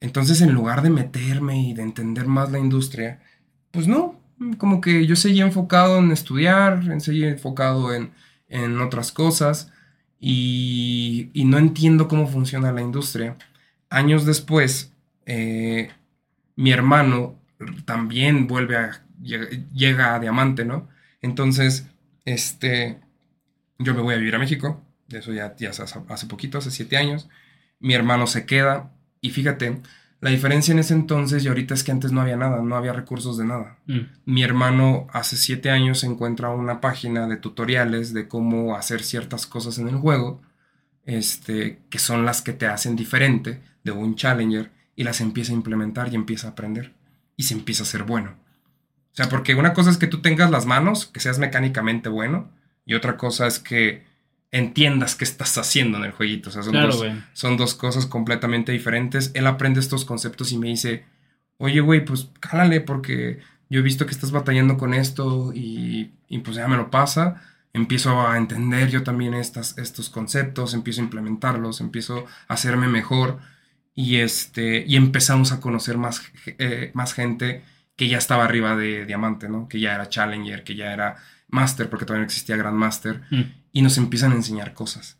[0.00, 3.20] Entonces, en lugar de meterme y de entender más la industria,
[3.70, 4.20] pues no,
[4.58, 8.12] como que yo seguía enfocado en estudiar, seguía enfocado en,
[8.48, 9.72] en otras cosas
[10.20, 13.36] y, y no entiendo cómo funciona la industria.
[13.90, 14.92] Años después,
[15.26, 15.90] eh,
[16.56, 17.36] mi hermano
[17.84, 20.88] también vuelve a, llega a Diamante, ¿no?
[21.22, 21.88] Entonces,
[22.24, 23.00] este,
[23.78, 26.70] yo me voy a vivir a México, de eso ya, ya hace, hace poquito, hace
[26.70, 27.28] siete años.
[27.80, 29.80] Mi hermano se queda y fíjate,
[30.20, 32.94] la diferencia en ese entonces y ahorita es que antes no había nada, no había
[32.94, 33.76] recursos de nada.
[33.86, 39.46] Mm, Mi hermano hace siete años encuentra una página de tutoriales de cómo hacer ciertas
[39.46, 40.40] cosas en el juego,
[41.04, 45.56] este, que son las que te hacen diferente de un challenger y las empieza a
[45.56, 46.94] implementar y empieza a aprender
[47.36, 48.30] y se empieza a ser bueno.
[48.30, 52.50] O sea, porque una cosa es que tú tengas las manos, que seas mecánicamente bueno,
[52.86, 54.02] y otra cosa es que
[54.50, 56.50] entiendas qué estás haciendo en el jueguito.
[56.50, 59.30] O sea, son, Claro, dos, son dos cosas completamente diferentes.
[59.34, 61.04] Él aprende estos conceptos y me dice,
[61.58, 66.38] oye, güey, pues cálale porque yo he visto que estás batallando con esto y, y
[66.38, 67.42] pues ya me lo pasa.
[67.72, 73.40] Empiezo a entender yo también estas, estos conceptos, empiezo a implementarlos, empiezo a hacerme mejor
[73.94, 77.64] y, este, y empezamos a conocer más, eh, más gente
[77.96, 79.68] que ya estaba arriba de Diamante, ¿no?
[79.68, 81.16] Que ya era Challenger, que ya era
[81.48, 83.42] Master, porque todavía no existía Grandmaster Mm,
[83.72, 85.18] y nos empiezan a enseñar cosas.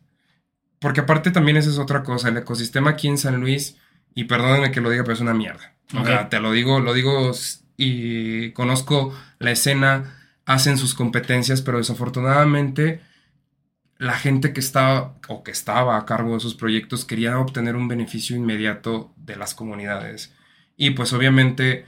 [0.79, 3.77] Porque aparte también esa es otra cosa, el ecosistema aquí en San Luis,
[4.13, 5.73] y perdónenme que lo diga, pero es una mierda.
[5.93, 6.07] O Ok.
[6.07, 7.31] sea, te lo digo, lo digo
[7.77, 13.01] y conozco la escena, hacen sus competencias, pero desafortunadamente
[13.97, 17.87] la gente que estaba o que estaba a cargo de esos proyectos quería obtener un
[17.87, 20.33] beneficio inmediato de las comunidades.
[20.75, 21.85] Y pues obviamente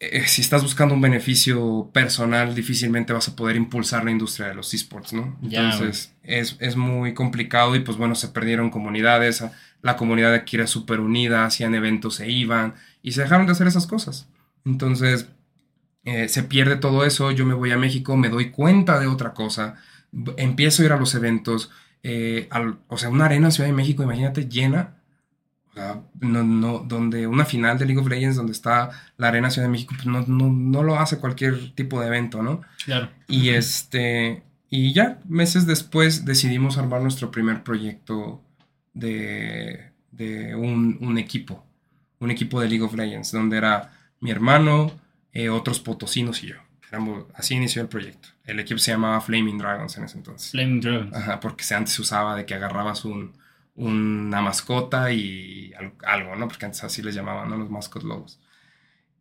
[0.00, 4.54] eh, si estás buscando un beneficio personal, difícilmente vas a poder impulsar la industria de
[4.54, 5.38] los esports, ¿no?
[5.42, 9.42] Entonces es, es muy complicado y pues bueno, se perdieron comunidades,
[9.82, 13.52] la comunidad de aquí era súper unida, hacían eventos, se iban y se dejaron de
[13.52, 14.28] hacer esas cosas.
[14.64, 15.28] Entonces
[16.04, 19.34] eh, se pierde todo eso, yo me voy a México, me doy cuenta de otra
[19.34, 19.76] cosa,
[20.36, 21.70] empiezo a ir a los eventos,
[22.02, 24.95] eh, al- o sea, una arena Ciudad de México, imagínate, llena.
[26.20, 29.72] No, no, donde una final de League of Legends donde está la Arena Ciudad de
[29.72, 32.62] México, pues no, no, no lo hace cualquier tipo de evento, ¿no?
[32.84, 33.10] claro.
[33.28, 38.42] Y este, y ya, meses después decidimos armar nuestro primer proyecto
[38.94, 41.64] de, de un, un equipo,
[42.20, 44.92] un equipo de League of Legends, donde era mi hermano,
[45.32, 46.56] eh, otros potosinos y yo.
[46.90, 48.28] Éramos- así inició el proyecto.
[48.44, 50.52] El equipo se llamaba Flaming Dragons en ese entonces.
[50.52, 51.14] Flaming Dragons.
[51.14, 53.32] Ajá, porque se- antes se usaba de que agarrabas un,
[53.76, 56.48] una mascota y al- algo, ¿no?
[56.48, 57.56] Porque antes así les llamaban, ¿no?
[57.58, 58.40] Los mascot lobos.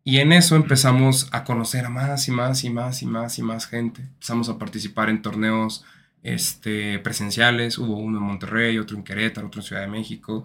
[0.04, 3.44] Y en eso empezamos a conocer a más y más y más y más y
[3.44, 4.02] más gente.
[4.02, 5.84] Empezamos a participar en torneos
[6.24, 7.78] este, presenciales.
[7.80, 10.44] Hubo uno en Monterrey, otro en Querétaro, otro en Ciudad de México.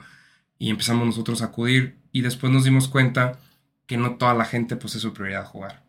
[0.59, 1.99] Y empezamos nosotros a acudir.
[2.13, 3.39] Y después nos dimos cuenta
[3.87, 5.83] que no toda la gente pues es su prioridad jugar.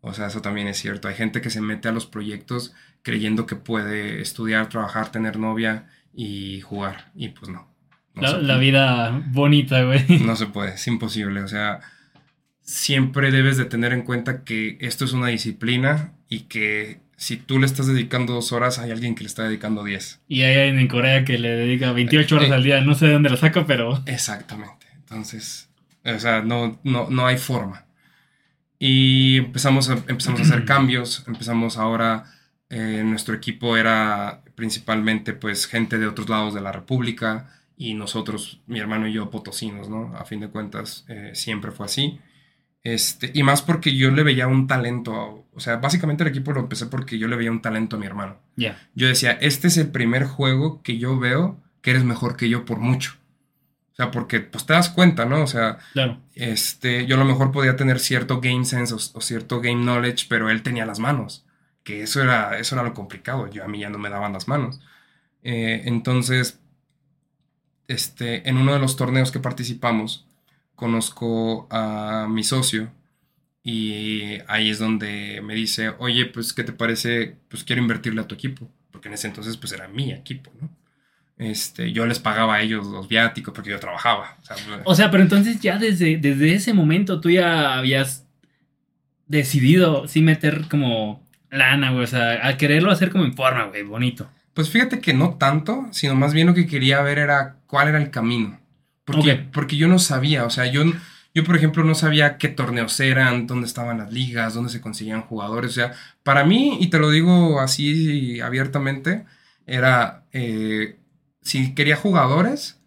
[0.00, 1.08] O sea, eso también es cierto.
[1.08, 5.88] Hay gente que se mete a los proyectos creyendo que puede estudiar, trabajar, tener novia
[6.16, 7.12] y jugar.
[7.14, 7.68] Y pues no.
[8.14, 10.04] No La, la vida bonita, güey.
[10.20, 11.42] No se puede, es imposible.
[11.42, 11.80] O sea,
[12.62, 17.58] siempre debes de tener en cuenta que esto es una disciplina y que si tú
[17.58, 20.20] le estás dedicando dos horas, hay alguien que le está dedicando diez.
[20.28, 22.80] Y hay alguien en Corea que le dedica 28 horas Eh, al día.
[22.80, 24.02] No sé de dónde lo saca, pero.
[24.06, 24.86] Exactamente.
[24.94, 25.68] Entonces,
[26.04, 27.84] o sea, no, no, no hay forma.
[28.78, 31.24] Y empezamos a, empezamos a hacer cambios.
[31.26, 32.24] Empezamos ahora,
[32.70, 38.60] eh, nuestro equipo era principalmente pues gente de otros lados de la República y nosotros,
[38.66, 40.16] mi hermano y yo, potosinos, ¿no?
[40.16, 42.18] A fin de cuentas, eh, siempre fue así.
[42.82, 46.52] Este, y más porque yo le veía un talento, a- o sea, básicamente el equipo
[46.52, 48.38] lo empecé porque yo le veía un talento a mi hermano.
[48.56, 48.78] Ya.
[48.94, 52.64] Yo decía, este es el primer juego que yo veo que eres mejor que yo
[52.64, 53.12] por mucho.
[53.92, 55.42] O sea, porque pues te das cuenta, ¿no?
[55.42, 56.20] O sea, Claro.
[56.34, 60.26] este, yo a lo mejor podía tener cierto game sense o, o cierto game knowledge,
[60.28, 61.45] pero él tenía las manos.
[61.86, 63.48] Que eso era, eso era lo complicado.
[63.48, 64.80] Yo a mí ya no me daban las manos.
[65.44, 66.58] Eh, entonces,
[67.86, 70.26] este, en uno de los torneos que participamos,
[70.74, 72.90] conozco a mi socio
[73.62, 77.36] y ahí es donde me dice, oye, pues, ¿qué te parece?
[77.48, 80.68] Pues quiero invertirle a tu equipo, porque en ese entonces, pues, era mi equipo, ¿no?
[81.38, 84.36] Este, yo les pagaba a ellos los viáticos porque yo trabajaba.
[84.42, 88.26] O sea, O sea, pero entonces ya desde, desde ese momento tú ya habías
[89.28, 92.04] decidido sí meter como lana, güey.
[92.04, 94.28] O sea, a quererlo hacer como en forma, güey, bonito.
[94.54, 97.98] Pues fíjate que no tanto, sino más bien lo que quería ver era cuál era
[97.98, 98.58] el camino.
[99.04, 99.40] Porque, Ok.
[99.52, 100.82] porque yo no sabía, o sea, yo,
[101.34, 105.22] yo por ejemplo no sabía qué torneos eran, dónde estaban las ligas, dónde se conseguían
[105.22, 105.70] jugadores.
[105.72, 105.92] O sea,
[106.22, 109.24] para mí, y te lo digo así abiertamente,
[109.66, 110.98] era, eh,
[111.42, 112.80] si quería jugadores,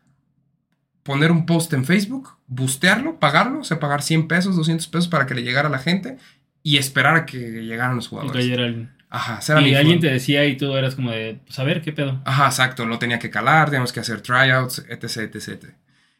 [1.04, 5.26] poner un post en Facebook, bustearlo, pagarlo, o sea, pagar 100 pesos, 200 pesos para
[5.26, 6.18] que le llegara a la gente
[6.64, 8.46] y esperar a que llegaran los jugadores.
[8.46, 11.64] era el- Ajá, era Y alguien te decía y tú eras como de, pues a
[11.64, 12.22] ver, ¿qué pedo?
[12.26, 15.66] Ajá, exacto, lo tenía que calar, teníamos que hacer tryouts, etc, etc, etc.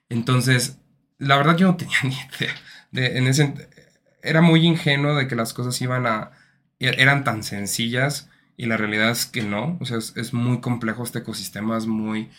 [0.10, 0.80] Entonces,
[1.20, 2.56] la verdad yo no tenía ni idea.
[2.92, 3.54] De, en ese,
[4.24, 6.32] era muy ingenuo de que las cosas iban a...
[6.80, 9.78] e- eran tan sencillas y la realidad es que no.
[9.80, 12.30] O sea, es, es muy complejo este ecosistema, es muy...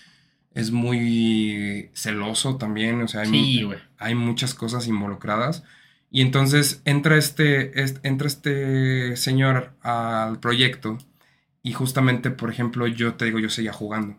[0.52, 3.64] Es muy celoso también, o sea, Sí,
[3.98, 5.62] hay muchas cosas involucradas.
[6.10, 10.98] Y entonces entra este, es- entra este señor al proyecto
[11.62, 14.16] y justamente, por ejemplo, yo te digo, yo seguía jugando.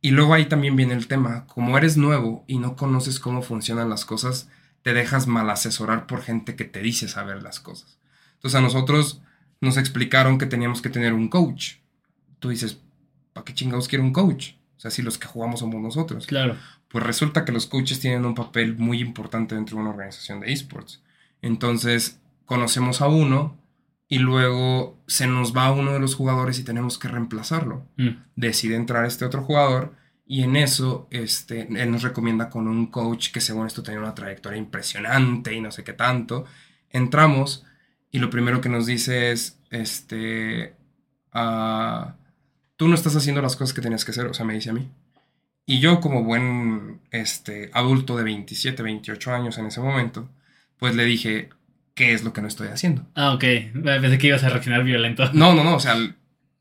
[0.00, 3.88] Y luego ahí también viene el tema, como eres nuevo y no conoces cómo funcionan
[3.88, 4.48] las cosas,
[4.82, 7.98] te dejas mal asesorar por gente que te dice saber las cosas.
[8.34, 9.20] Entonces a nosotros
[9.60, 11.76] nos explicaron que teníamos que tener un coach.
[12.38, 12.78] Tú dices,
[13.32, 14.50] ¿para qué chingados quiero un coach?
[14.76, 16.26] O sea, si los que jugamos somos nosotros.
[16.28, 16.56] Claro.
[16.88, 20.52] Pues resulta que los coaches tienen un papel muy importante dentro de una organización de
[20.52, 21.02] esports.
[21.42, 23.56] Entonces, conocemos a uno
[24.08, 27.86] y luego se nos va uno de los jugadores y tenemos que reemplazarlo.
[27.96, 28.08] Mm.
[28.36, 29.94] Decide entrar este otro jugador
[30.26, 34.14] y en eso este, él nos recomienda con un coach que según esto tenía una
[34.14, 36.46] trayectoria impresionante y no sé qué tanto.
[36.90, 37.64] Entramos
[38.10, 40.74] y lo primero que nos dice es, este,
[41.32, 42.16] ah,
[42.76, 44.72] tú no estás haciendo las cosas que tenías que hacer, o sea, me dice a
[44.72, 44.90] mí.
[45.68, 50.30] Y yo como buen este, adulto de 27, 28 años en ese momento,
[50.78, 51.50] pues le dije,
[51.92, 53.06] ¿qué es lo que no estoy haciendo?
[53.14, 53.44] Ah, ok.
[53.84, 55.30] Pensé que ibas a reaccionar violento.
[55.34, 55.94] No, no, no, o sea,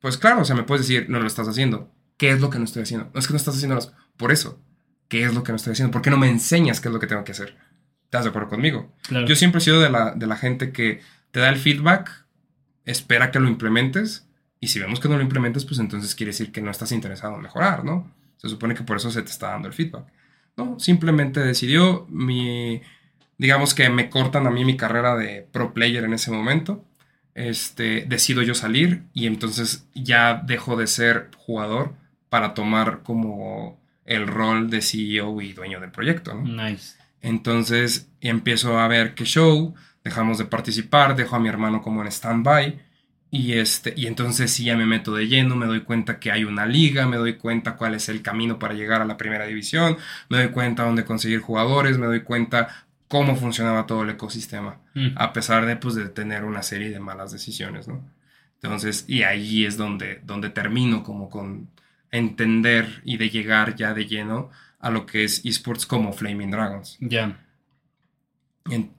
[0.01, 1.89] pues claro, o sea, me puedes decir, no lo estás haciendo.
[2.18, 3.10] ¿Qué es lo que no estoy haciendo?
[3.14, 3.80] No es que no estás haciendo.
[4.18, 4.60] Por eso,
[5.08, 5.93] ¿qué es lo que no estoy haciendo?
[5.93, 7.55] ¿Por qué no me enseñas qué es lo que tengo que hacer?
[8.03, 8.93] ¿Estás de acuerdo conmigo?
[9.03, 9.26] Claro.
[9.26, 10.99] Yo siempre he sido de la, de la gente que
[11.32, 12.26] te da el feedback,
[12.84, 14.28] espera que lo implementes,
[14.60, 17.36] y si vemos que no lo implementes, pues entonces quiere decir que no estás interesado
[17.36, 18.16] en mejorar, ¿no?
[18.38, 20.05] Se supone que por eso se te está dando el feedback.
[20.55, 22.81] No, simplemente decidió mi...
[23.38, 26.83] Digamos que me cortan a mí mi carrera de pro player en ese momento.
[27.35, 31.93] Este, decido yo salir y entonces ya dejo de ser jugador
[32.29, 36.63] para tomar como el rol de CEO y dueño del proyecto, ¿no?
[36.63, 36.95] Nice.
[37.21, 42.07] Entonces empiezo a ver qué show, dejamos de participar, dejo a mi hermano como en
[42.07, 42.86] stand-by
[43.30, 46.43] y, este, y entonces sí ya me meto de lleno, me doy cuenta que hay
[46.45, 49.97] una liga, me doy cuenta cuál es el camino para llegar a la primera división,
[50.30, 55.09] me doy cuenta dónde conseguir jugadores, me doy cuenta cómo funcionaba todo el ecosistema, Mm.
[55.15, 58.01] a pesar de, pues, de tener una serie de malas decisiones, ¿no?
[58.61, 61.69] Entonces, y ahí es donde, donde termino como con
[62.11, 64.49] entender y de llegar ya de lleno
[64.80, 66.97] a lo que es esports como Flaming Dragons.
[66.99, 67.39] Ya.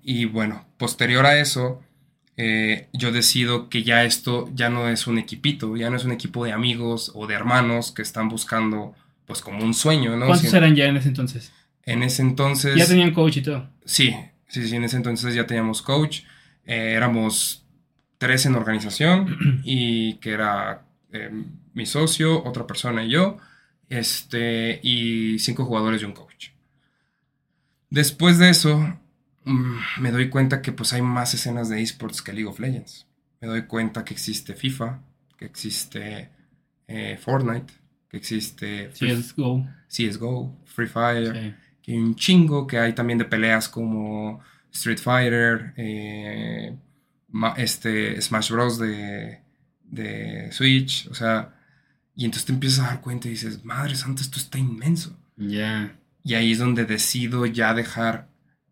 [0.02, 1.82] Y bueno, posterior a eso,
[2.40, 6.12] eh, yo decido que ya esto ya no es un equipito, ya no es un
[6.12, 8.94] equipo de amigos o de hermanos que están buscando
[9.26, 10.26] pues como un sueño, ¿no?
[10.26, 11.52] ¿Cuántos eran ya en ese entonces?
[11.82, 12.76] En ese entonces...
[12.76, 13.68] Ya tenían coach y todo.
[13.84, 14.14] Sí,
[14.46, 16.20] sí, sí, en ese entonces ya teníamos coach,
[16.64, 17.64] eh, éramos
[18.18, 20.82] tres en organización y que era
[21.12, 21.32] eh,
[21.74, 23.38] mi socio, otra persona y yo,
[23.88, 26.50] este, y cinco jugadores y un coach.
[27.90, 28.96] Después de eso,
[30.00, 33.06] me doy cuenta que pues hay más escenas de esports que League of Legends.
[33.40, 35.00] Me doy cuenta que existe FIFA,
[35.36, 36.30] que existe
[36.86, 37.72] eh, Fortnite,
[38.08, 39.66] que existe Sí, es go.
[39.88, 41.54] CSGO, Free Fire, Sí.
[41.82, 44.40] que hay un chingo que hay también de peleas como
[44.72, 46.76] Street Fighter, eh,
[47.56, 48.78] este, Smash Bros.
[48.78, 49.40] De,
[49.90, 51.54] de Switch, o sea,
[52.14, 55.16] y entonces te empiezas a dar cuenta y dices, madre santa, esto está inmenso.
[55.36, 55.96] Ya.
[56.22, 58.28] Y ahí es donde decido ya dejar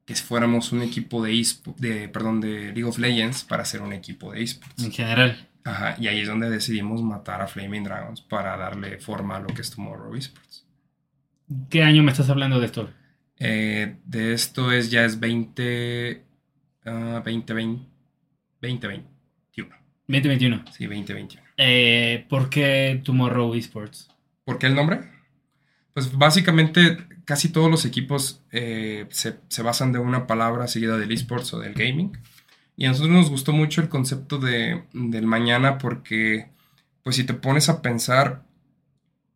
[0.06, 3.92] que fuéramos un equipo de, espo- de, perdón, de League of Legends para ser un
[3.92, 4.82] equipo de esports.
[4.82, 5.48] En general.
[5.64, 9.48] Ajá, y ahí es donde decidimos matar a Flaming Dragons para darle forma a lo
[9.48, 10.64] que es Tomorrow Esports.
[11.68, 12.88] ¿Qué año me estás hablando de esto?
[13.38, 16.22] Eh, de esto es ya es 20,
[16.86, 17.86] ah, 20, 20,
[18.62, 19.74] 2021.
[20.06, 20.64] 2021.
[20.72, 21.42] Sí, 2021.
[21.56, 24.08] Eh, ¿Por qué Tomorrow Esports?
[24.44, 25.00] ¿Por qué el nombre?
[25.92, 26.96] Pues básicamente
[27.26, 31.58] casi todos los equipos eh, se, se basan de una palabra seguida del esports o
[31.58, 32.16] del gaming.
[32.76, 36.48] Y a nosotros nos gustó mucho el concepto de, del mañana porque,
[37.02, 38.44] pues si te pones a pensar,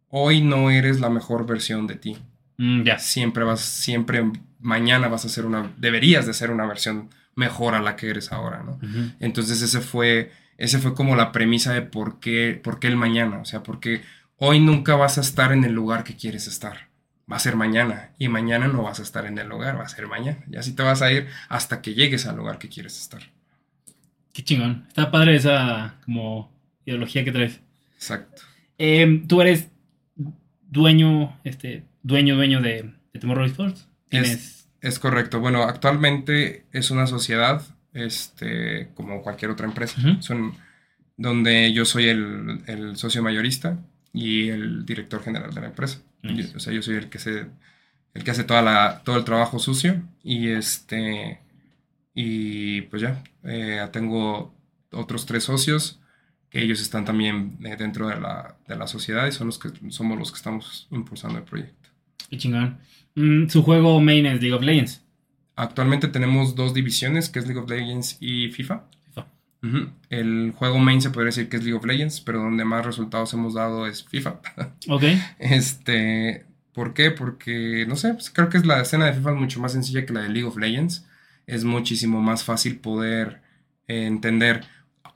[0.08, 2.16] hoy no eres la mejor versión de ti.
[2.58, 2.98] Mm, ya.
[2.98, 4.30] siempre vas, siempre
[4.60, 8.32] mañana vas a ser una, deberías de ser una versión mejor a la que eres
[8.32, 8.78] ahora, ¿no?
[9.18, 13.38] Entonces ese fue, ese fue como la premisa de por qué, por qué el mañana,
[13.38, 14.02] o sea, porque
[14.36, 16.89] hoy nunca vas a estar en el lugar que quieres estar.
[17.30, 19.88] Va a ser mañana y mañana no vas a estar en el lugar, va a
[19.88, 20.38] ser mañana.
[20.50, 23.22] Y así te vas a ir hasta que llegues al lugar que quieres estar.
[24.32, 24.84] Qué chingón.
[24.88, 26.50] Está padre esa como
[26.84, 27.60] ideología que traes.
[27.94, 28.42] Exacto.
[28.78, 29.68] Eh, Tú eres
[30.68, 33.86] dueño, este, dueño, dueño de, de Tomorrow Sports.
[34.08, 34.68] Tienes.
[34.80, 35.40] Es correcto.
[35.40, 37.62] Bueno, actualmente es una sociedad,
[37.92, 40.22] este, como cualquier otra empresa, Ujú.
[40.22, 40.54] son
[41.16, 43.78] donde yo soy el, el socio mayorista
[44.12, 46.00] y el director general de la empresa.
[46.22, 46.50] Nice.
[46.52, 47.46] Yo- o sea, yo soy el que se,
[48.14, 51.40] el que hace toda la, todo el trabajo sucio y este,
[52.14, 54.52] y pues ya, eh, tengo
[54.92, 56.00] otros tres socios
[56.50, 59.70] que ellos están también eh, dentro de la, de la sociedad y son los que
[59.90, 61.88] somos los que estamos impulsando el proyecto.
[62.28, 62.78] Qué chingón.
[63.14, 65.02] Mm, su juego main es League of Legends.
[65.56, 68.82] Actualmente tenemos dos divisiones, que es League of Legends y FIFA.
[70.08, 73.32] El juego main se podría decir que es League of Legends, pero donde más resultados
[73.34, 74.40] hemos dado es FIFA.
[74.88, 75.04] Ok.
[75.38, 77.10] Este, ¿por qué?
[77.10, 80.06] Porque, no sé, pues creo que es la escena de FIFA es mucho más sencilla
[80.06, 81.06] que la de League of Legends.
[81.46, 83.42] Es muchísimo más fácil poder
[83.88, 84.64] eh, entender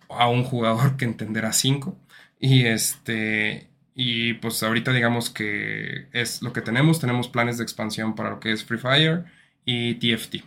[0.09, 1.99] a un jugador que entender a cinco.
[2.39, 7.01] Y este, y pues ahorita digamos que es lo que tenemos.
[7.01, 9.25] Tenemos planes de expansión para lo que es Free Fire
[9.65, 10.45] y TFT.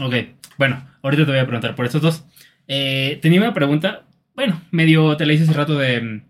[0.00, 0.14] Ok.
[0.58, 2.24] Bueno, ahorita te voy a preguntar por estos dos.
[2.68, 4.06] Eh, tenía una pregunta.
[4.34, 6.22] Bueno, medio te la hice hace rato de,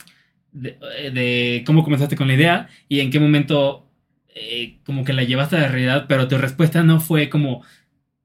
[0.53, 0.79] de,
[1.13, 3.89] de cómo comenzaste con la idea y en qué momento
[4.35, 7.65] eh, como que la llevaste a la realidad, pero tu respuesta no fue como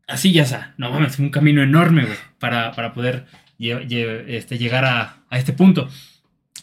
[0.08, 0.74] así ya está.
[0.78, 3.26] No mames, fue un camino enorme, güey, para, para poder
[3.60, 5.88] lle- lle- este, llegar a, a este punto.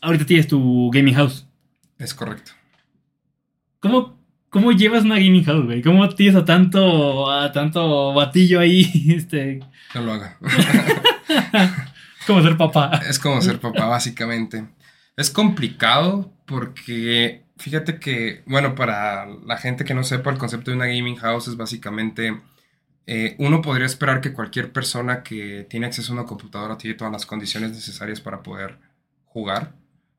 [0.02, 1.46] Ahorita tienes tu gaming house.
[1.98, 2.52] Es correcto.
[3.80, 4.15] ¿Cómo,
[4.50, 5.82] cómo llevas una gaming house, güey?
[5.82, 9.10] ¿Cómo tienes a tanto, a tanto batillo ahí?
[9.16, 9.60] Este,
[9.94, 10.38] No lo haga.
[12.26, 13.00] como ser papá.
[13.08, 14.66] Es como ser papá, básicamente.
[15.16, 20.76] Es complicado porque fíjate que, bueno, para la gente que no sepa, el concepto de
[20.76, 22.40] una gaming house es básicamente,
[23.06, 27.12] eh, uno podría esperar que cualquier persona que tiene acceso a una computadora tiene todas
[27.12, 28.78] las condiciones necesarias para poder
[29.24, 29.72] jugar,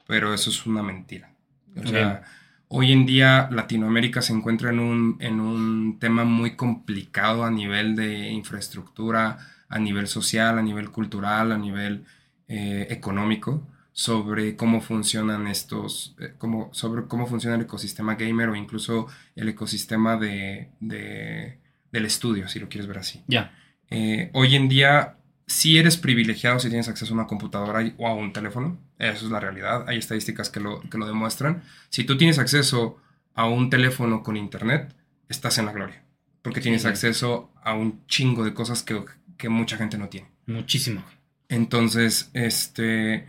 [0.08, 1.32] pero eso es una mentira.
[1.76, 2.24] O sea,
[2.70, 7.96] hoy en día Latinoamérica se encuentra en un, en un tema muy complicado a nivel
[7.96, 9.38] de infraestructura,
[9.70, 12.06] a nivel social, a nivel cultural, a nivel
[12.48, 18.56] eh, económico sobre cómo funcionan estos, eh, cómo, sobre cómo funciona el ecosistema gamer o
[18.56, 21.58] incluso el ecosistema de, de-
[21.92, 23.24] del estudio, si lo quieres ver así.
[23.28, 23.54] Ya.
[23.90, 25.16] Eh, hoy en día,
[25.48, 29.32] si eres privilegiado si tienes acceso a una computadora o a un teléfono, eso es
[29.32, 31.64] la realidad, hay estadísticas que lo, que lo demuestran.
[31.90, 32.98] Si tú tienes acceso
[33.34, 34.94] a un teléfono con internet,
[35.30, 36.04] estás en la gloria,
[36.42, 36.88] porque tienes Sí.
[36.90, 39.04] acceso a un chingo de cosas que,
[39.38, 40.30] que mucha gente no tiene.
[40.48, 41.04] Muchísimo.
[41.50, 43.26] Entonces, este,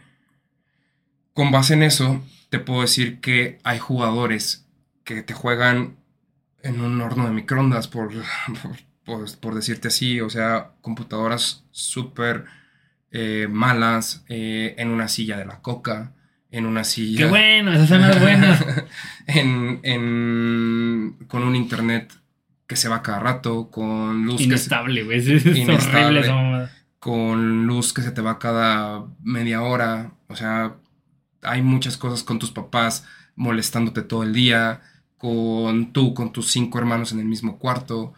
[1.34, 4.66] con base en eso, te puedo decir que hay jugadores
[5.04, 5.96] que te juegan
[6.62, 8.08] en un horno de microondas, por,
[8.62, 8.76] por,
[9.08, 12.44] por- por decirte así, o sea, computadoras súper
[13.10, 16.12] eh, malas, eh, en una silla de la coca,
[16.50, 17.24] en una silla...
[17.24, 18.64] Qué bueno, esas son las buenas.
[19.26, 22.12] en, en- con un internet
[22.66, 25.18] que se va cada rato, con luz Inestable, güey.
[25.18, 26.20] Es, es Inestable.
[26.30, 30.10] horrible con luz que se te va cada media hora.
[30.26, 30.74] O sea,
[31.42, 33.06] hay muchas cosas con tus papás
[33.36, 34.80] molestándote todo el día,
[35.16, 38.12] con tú, con tus cinco hermanos en el mismo cuarto.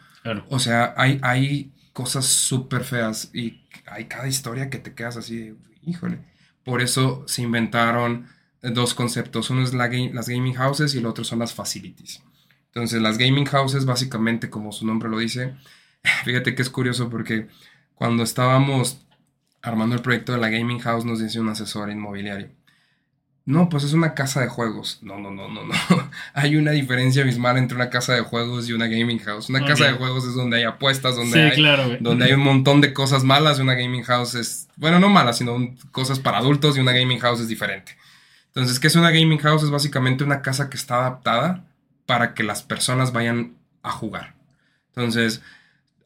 [0.48, 5.36] O sea, hay, hay cosas súper feas y hay cada historia que te quedas así
[5.36, 6.18] de, híjole.
[6.64, 8.26] Por eso se inventaron
[8.62, 9.50] dos conceptos.
[9.50, 12.22] Uno es las gaming houses y el otro son las facilities.
[12.66, 15.54] Entonces, las gaming houses, básicamente, como su nombre lo dice,
[16.24, 17.48] fíjate que es curioso porque
[17.94, 19.04] cuando estábamos
[19.62, 22.48] armando el proyecto de la gaming house, nos dice un asesor inmobiliario.
[23.46, 24.98] No, pues es una casa de juegos.
[25.02, 25.74] No, no, no, no, no.
[26.34, 29.48] Hay una diferencia abismal entre una casa de juegos y una gaming house.
[29.48, 32.42] Una casa de juegos es donde hay apuestas, donde Sí, hay claro, donde hay un
[32.42, 36.38] montón de cosas malas y una gaming house es, bueno, no malas, sino cosas para
[36.38, 37.96] adultos y una gaming house es diferente.
[38.48, 39.62] Entonces, ¿qué es una gaming house?
[39.62, 41.64] Es básicamente una casa que está adaptada
[42.06, 44.34] para que las personas vayan a jugar.
[44.88, 45.42] Entonces,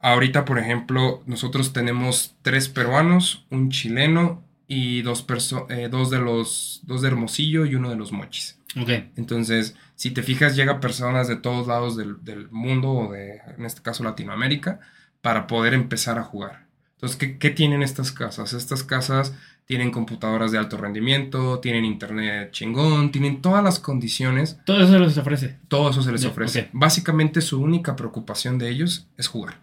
[0.00, 6.18] ahorita, por ejemplo, nosotros tenemos tres peruanos, un chileno y dos, perso- eh, dos de
[6.18, 8.58] los, dos de Hermosillo y uno de los Mochis.
[8.80, 8.88] Ok.
[9.16, 13.64] Entonces, si te fijas, llega personas de todos lados del, del mundo, o de, en
[13.64, 14.80] este caso, Latinoamérica,
[15.20, 16.66] para poder empezar a jugar.
[16.94, 18.52] Entonces, ¿qué, ¿qué, tienen estas casas?
[18.52, 19.34] Estas casas
[19.66, 24.58] tienen computadoras de alto rendimiento, tienen internet chingón, tienen todas las condiciones.
[24.66, 25.58] Todo eso se les ofrece.
[25.68, 26.60] Todo eso se les ofrece.
[26.60, 26.70] Okay.
[26.72, 29.60] Básicamente su única preocupación de ellos es jugar.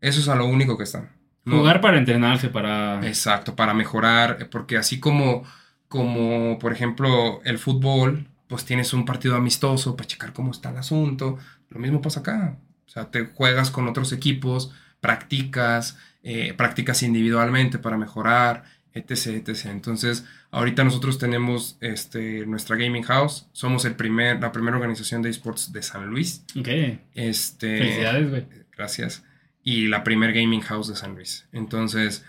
[0.00, 1.10] Eso es a lo único que están.
[1.44, 1.58] ¿No?
[1.58, 3.06] Jugar para entrenarse, para...
[3.06, 5.44] Exacto, para mejorar, porque así como,
[5.88, 10.76] como, por ejemplo, el fútbol, pues tienes un partido amistoso para checar cómo está el
[10.76, 11.38] asunto,
[11.68, 12.58] lo mismo pasa acá.
[12.86, 19.66] O sea, te juegas con otros equipos, practicas, eh, practicas individualmente para mejorar, etc, etc.
[19.66, 23.46] Entonces, ahorita nosotros tenemos este, nuestra gaming house.
[23.52, 26.44] Somos el primer, la primera organización de esports de San Luis.
[26.58, 26.68] Ok.
[27.14, 28.46] Este, Felicidades, güey.
[28.76, 29.24] Gracias.
[29.62, 31.48] Y la primer gaming house de San Luis.
[31.52, 32.24] Entonces,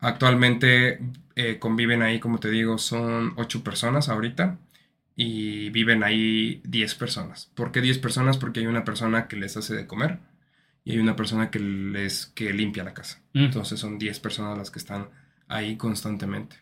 [0.00, 1.00] actualmente
[1.34, 4.58] eh, conviven ahí, como te digo, son ocho personas ahorita.
[5.16, 7.50] Y viven ahí 10 personas.
[7.56, 8.38] ¿Por qué 10 personas?
[8.38, 10.20] Porque hay una persona que les hace de comer
[10.88, 13.20] y hay una persona que les que limpia la casa.
[13.34, 13.44] Mm.
[13.44, 15.08] Entonces son 10 personas las que están
[15.46, 16.56] ahí constantemente.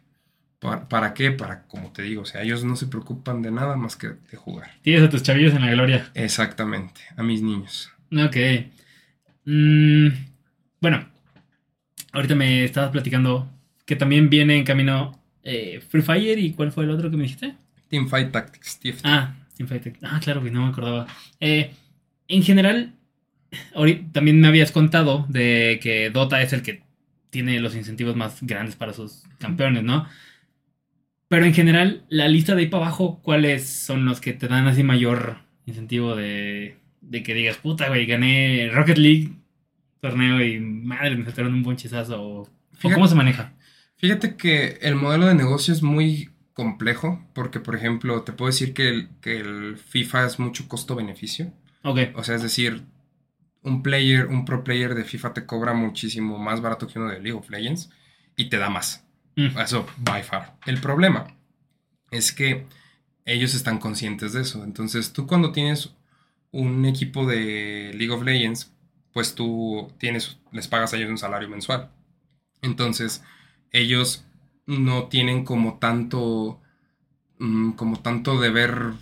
[0.58, 1.30] ¿Para, ¿Para, qué?
[1.30, 4.36] Para, como te digo, o sea, ellos no se preocupan de nada más que de
[4.36, 4.70] jugar.
[4.82, 6.10] Tienes a tus chavillos en la gloria.
[6.14, 7.92] Exactamente, a mis niños.
[8.10, 8.36] Ok.
[9.46, 10.08] Mm,
[10.80, 11.08] bueno,
[12.12, 13.48] ahorita me estabas platicando
[13.84, 17.22] que también viene en camino eh, Free Fire y ¿cuál fue el otro que me
[17.22, 17.54] dijiste?
[17.88, 19.00] Teamfight Tactics, TFT.
[19.04, 20.04] Ah, Teamfight Tactics.
[20.12, 21.06] Ah, claro que no me acordaba.
[21.38, 21.70] Eh,
[22.26, 22.92] en general,
[24.12, 26.82] también me habías contado de que Dota es el que
[27.30, 30.08] tiene los incentivos más grandes para sus campeones, ¿no?
[31.28, 34.66] Pero en general, la lista de ahí para abajo, ¿cuáles son los que te dan
[34.66, 36.76] así mayor incentivo de,
[37.08, 39.32] de que digas, puta, güey, gané Rocket League
[40.00, 42.22] torneo y madre, me saltaron un buen chizazo?
[42.22, 43.54] ¿O, fíjate, cómo se maneja?
[43.96, 48.72] Fíjate que el modelo de negocio es muy complejo, porque por ejemplo, te puedo decir
[48.74, 51.52] que el, que el FIFA es mucho costo-beneficio.
[51.82, 51.98] Ok.
[52.14, 52.84] O sea, es decir,
[53.62, 57.20] un player, un pro player de FIFA te cobra muchísimo más barato que uno de
[57.20, 57.90] League of Legends
[58.36, 59.04] y te da más.
[59.36, 59.58] Mm.
[59.58, 60.56] Eso, by far.
[60.66, 61.26] El problema
[62.10, 62.66] es que
[63.24, 64.62] ellos están conscientes de eso.
[64.64, 65.95] Entonces, tú cuando tienes
[66.56, 68.72] un equipo de League of Legends,
[69.12, 71.90] pues tú tienes, les pagas a ellos un salario mensual.
[72.62, 73.22] Entonces,
[73.70, 74.24] ellos
[74.66, 76.60] no tienen como tanto,
[77.38, 78.92] mm, como tanto deber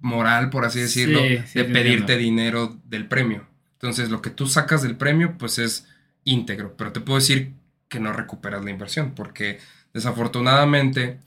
[0.00, 3.46] moral, por así decirlo, sí, sí, de pedirte dinero del premio.
[3.72, 5.88] Entonces, lo que tú sacas del premio, pues es
[6.24, 7.54] íntegro, pero te puedo decir
[7.88, 9.58] que no recuperas la inversión, porque
[9.92, 11.20] desafortunadamente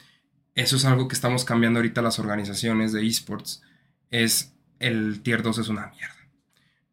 [0.56, 3.62] eso es algo que estamos cambiando ahorita las organizaciones de esports,
[4.10, 6.16] es el tier 2 es una mierda.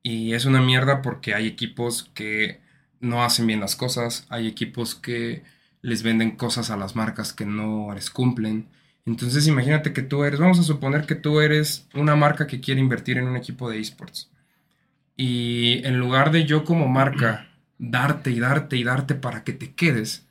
[0.03, 2.61] Y es una mierda porque hay equipos que
[3.01, 5.43] no hacen bien las cosas, hay equipos que
[5.83, 8.69] les venden cosas a las marcas que no les cumplen.
[9.07, 12.81] Entonces imagínate que tú eres, vamos a suponer que tú eres una marca que quiere
[12.81, 14.31] invertir en un equipo de esports.
[15.17, 19.75] Y en lugar de yo como marca darte y darte y darte para que te
[19.75, 20.27] quedes,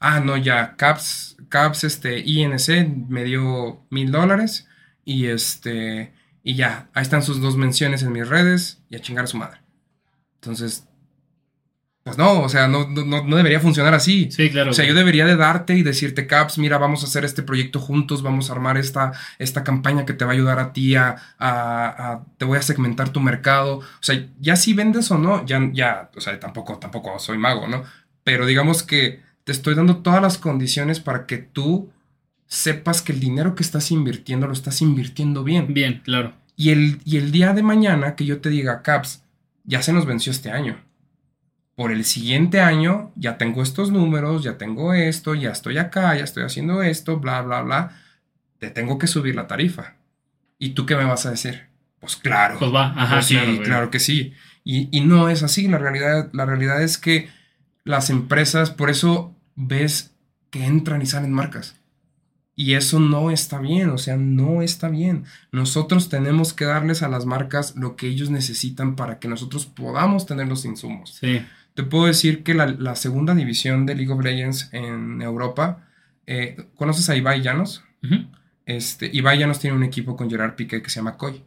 [0.00, 4.68] ah, no, ya, Caps, Caps, este, INC me dio mil dólares
[5.04, 6.12] y este,
[6.48, 9.36] y ya, ahí están sus dos menciones en mis redes y a chingar a su
[9.36, 9.60] madre.
[10.36, 10.88] Entonces,
[12.02, 14.30] pues no, o sea, no, no, no, debería funcionar así.
[14.30, 14.70] Sí, claro.
[14.70, 17.80] O sea, yo debería de darte y decirte, Caps, mira, vamos a hacer este proyecto
[17.80, 21.16] juntos, vamos a armar esta, esta campaña que te va a ayudar a ti a,
[21.38, 23.80] a, a, te voy a segmentar tu mercado.
[23.80, 27.68] O sea, ya si vendes o no, ya, ya, o sea, tampoco, tampoco soy mago,
[27.68, 27.84] ¿no?
[28.24, 31.90] Pero digamos que te estoy dando todas las condiciones para que tú
[32.48, 35.72] sepas que el dinero que estás invirtiendo lo estás invirtiendo bien.
[35.72, 36.34] Bien, claro.
[36.56, 39.22] Y el, y el día de mañana que yo te diga, Caps,
[39.62, 40.76] ya se nos venció este año
[41.78, 46.24] por el siguiente año ya tengo estos números, ya tengo esto, ya estoy acá, ya
[46.24, 47.92] estoy haciendo esto, bla, bla, bla,
[48.58, 49.94] te tengo que subir la tarifa.
[50.58, 51.68] ¿Y tú qué me vas a decir?
[52.00, 52.58] Pues claro.
[52.58, 53.14] Pues va, ajá.
[53.14, 54.34] Pues sí, claro, claro, que sí.
[54.64, 57.28] Y, y, no es así, la realidad, la realidad es que
[57.84, 60.16] las empresas, por eso ves
[60.50, 61.77] que entran y salen marcas.
[62.60, 65.26] Y eso no está bien, o sea, no está bien.
[65.52, 70.26] Nosotros tenemos que darles a las marcas lo que ellos necesitan para que nosotros podamos
[70.26, 71.14] tener los insumos.
[71.20, 71.40] Sí.
[71.74, 75.86] Te puedo decir que la, la, segunda división de League of Legends en Europa,
[76.26, 77.84] eh, ¿conoces a Ibai Llanos?
[78.02, 78.28] Uh -huh.
[78.66, 81.44] este, Ibai Llanos tiene un equipo con Gerard Piqué que se llama COI.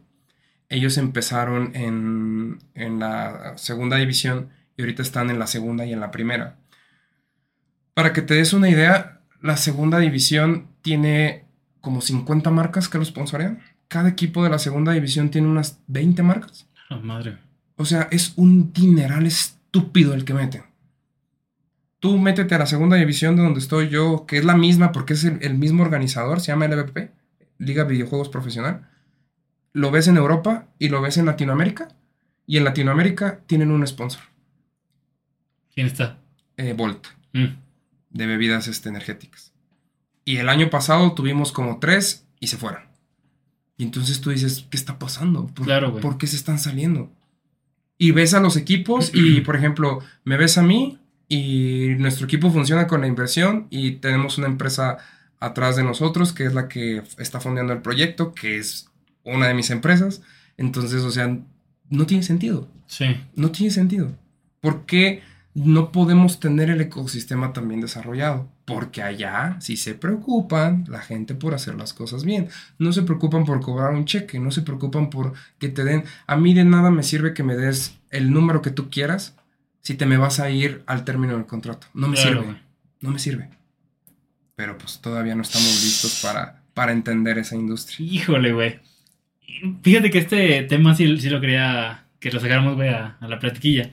[0.70, 4.48] Ellos empezaron en, en la segunda división
[4.78, 6.56] y ahorita están en la segunda y en la primera.
[7.92, 11.44] Para que te des una idea, la segunda división tiene
[11.80, 13.60] como 50 marcas que lo sponsorean.
[13.88, 16.66] Cada equipo de la segunda división tiene unas 20 marcas.
[16.90, 17.38] Oh, madre.
[17.76, 20.62] O sea, es un dineral estúpido el que meten.
[21.98, 25.12] Tú métete a la segunda división de donde estoy yo, que es la misma porque
[25.14, 27.10] es el, el mismo organizador, se llama LVP,
[27.58, 28.88] Liga Videojuegos Profesional.
[29.72, 31.88] Lo ves en Europa y lo ves en Latinoamérica.
[32.46, 34.22] Y en Latinoamérica tienen un sponsor.
[35.74, 36.18] ¿Quién está?
[36.56, 37.46] eh, Volt Mm,
[38.12, 39.52] de bebidas este, energéticas.
[40.24, 42.82] Y el año pasado tuvimos como tres y se fueron.
[43.76, 45.46] Y entonces tú dices, ¿qué está pasando?
[45.46, 46.02] ¿Por, Claro, güey.
[46.02, 47.10] ¿por qué se están saliendo?
[47.98, 50.98] Y ves a los equipos y, por ejemplo, me ves a mí
[51.28, 54.98] y nuestro equipo funciona con la inversión y tenemos una empresa
[55.40, 58.90] atrás de nosotros que es la que está fondeando el proyecto, que es
[59.24, 60.22] una de mis empresas.
[60.56, 61.38] Entonces, o sea,
[61.88, 62.68] no tiene sentido.
[62.86, 63.16] Sí.
[63.34, 64.12] No tiene sentido.
[64.60, 65.22] ¿Por qué
[65.54, 68.48] no podemos tener el ecosistema también desarrollado?
[68.64, 72.48] Porque allá sí se preocupan la gente por hacer las cosas bien.
[72.78, 76.04] No se preocupan por cobrar un cheque, no se preocupan por que te den...
[76.26, 79.36] A mí de nada me sirve que me des el número que tú quieras
[79.82, 81.86] si te me vas a ir al término del contrato.
[81.92, 82.62] No me Claro, sirve.
[83.00, 83.50] No me sirve.
[84.56, 88.06] Pero pues todavía no estamos listos para, para entender esa industria.
[88.06, 88.80] Híjole, güey.
[89.82, 93.38] Fíjate que este tema sí, sí lo quería que lo sacáramos, güey, a, a la
[93.38, 93.90] platiquilla.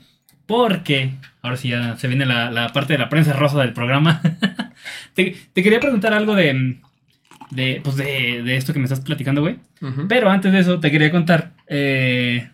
[0.50, 1.12] Porque,
[1.44, 4.20] ahora sí ya se viene la, la parte de la prensa rosa del programa.
[5.14, 6.80] te, te quería preguntar algo de,
[7.52, 9.58] de, pues de, de esto que me estás platicando, güey.
[10.08, 12.50] Pero antes de eso, te quería contar, eh,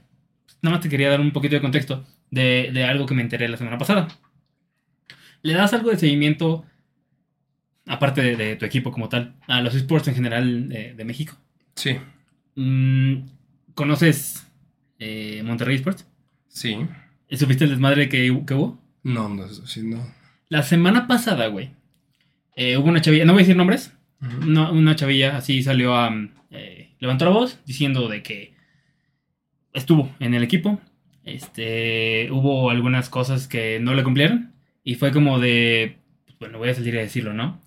[0.61, 3.47] nada más te quería dar un poquito de contexto de, de algo que me enteré
[3.47, 4.09] la semana pasada.
[5.41, 6.65] ¿Le das algo de seguimiento,
[7.87, 11.37] aparte de, de tu equipo como tal, a los esports en general de, de México?
[11.75, 11.97] Sí,
[12.57, 13.27] Mm,
[13.73, 14.45] ¿Conoces
[14.99, 16.05] eh, Monterrey Sports?
[16.49, 16.77] sí.
[17.32, 18.82] ¿Supiste el desmadre que, que hubo?
[19.03, 20.05] No, no, sí, no.
[20.49, 21.71] La semana pasada, güey,
[22.55, 26.13] eh, hubo una chavilla, no voy a decir nombres, no, una chavilla así salió a...
[26.51, 28.53] eh, levantó la voz diciendo de que
[29.73, 30.80] estuvo en el equipo,
[31.23, 34.53] este, hubo algunas cosas que no le cumplieron
[34.84, 37.61] y fue como de, pues, bueno, voy a salir a decirlo, ¿no?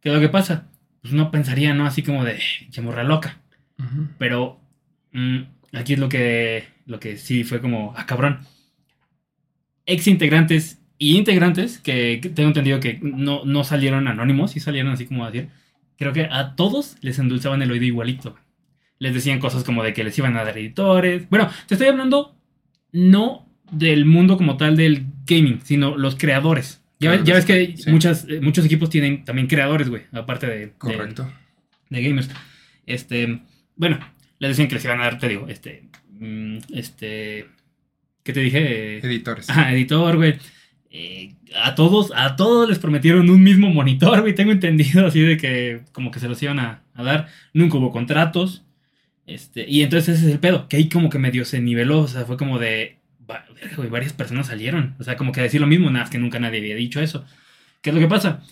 [0.00, 0.68] ¿Qué es lo que pasa?
[1.02, 1.86] Pues uno pensaría, ¿no?
[1.86, 2.40] Así como de,
[2.70, 3.38] chamorra loca.
[4.18, 4.60] Pero
[5.12, 5.42] mm,
[5.72, 8.40] aquí es lo que, lo que sí fue como, ah, cabrón.
[9.86, 14.92] Ex integrantes y integrantes, que, que tengo entendido que no, no salieron anónimos, sí salieron
[14.92, 15.48] así como a decir,
[15.96, 18.36] creo que a todos les endulzaban el oído igualito.
[18.98, 21.28] Les decían cosas como de que les iban a dar editores.
[21.28, 22.36] Bueno, te estoy hablando
[22.92, 26.82] no del mundo como tal del gaming, sino los creadores.
[27.00, 27.90] Ya, ves- Claro, ya ves que sí.
[27.90, 31.32] muchas, eh, muchos equipos tienen también creadores, güey, aparte de, de- Correcto.
[31.90, 32.30] de gamers.
[32.86, 33.40] Este,
[33.74, 33.98] bueno,
[34.38, 37.48] les decían que les iban a dar, te digo, este, mm, este,
[38.22, 38.98] ¿qué te dije?
[38.98, 39.50] Editores.
[39.50, 40.36] Ajá, editor, güey.
[40.90, 44.34] Eh, a todos, a todos les prometieron un mismo monitor, güey.
[44.34, 47.28] Tengo entendido así de que como que se los iban a, a dar.
[47.54, 48.64] Nunca hubo contratos.
[49.26, 52.08] Este, y entonces ese es el pedo, que ahí como que medio se niveló, o
[52.08, 52.98] sea, fue como de,
[53.76, 56.40] güey, varias personas salieron, o sea, como que a decir lo mismo, nada, que nunca
[56.40, 57.24] nadie había dicho eso.
[57.80, 58.42] ¿Qué es lo que pasa?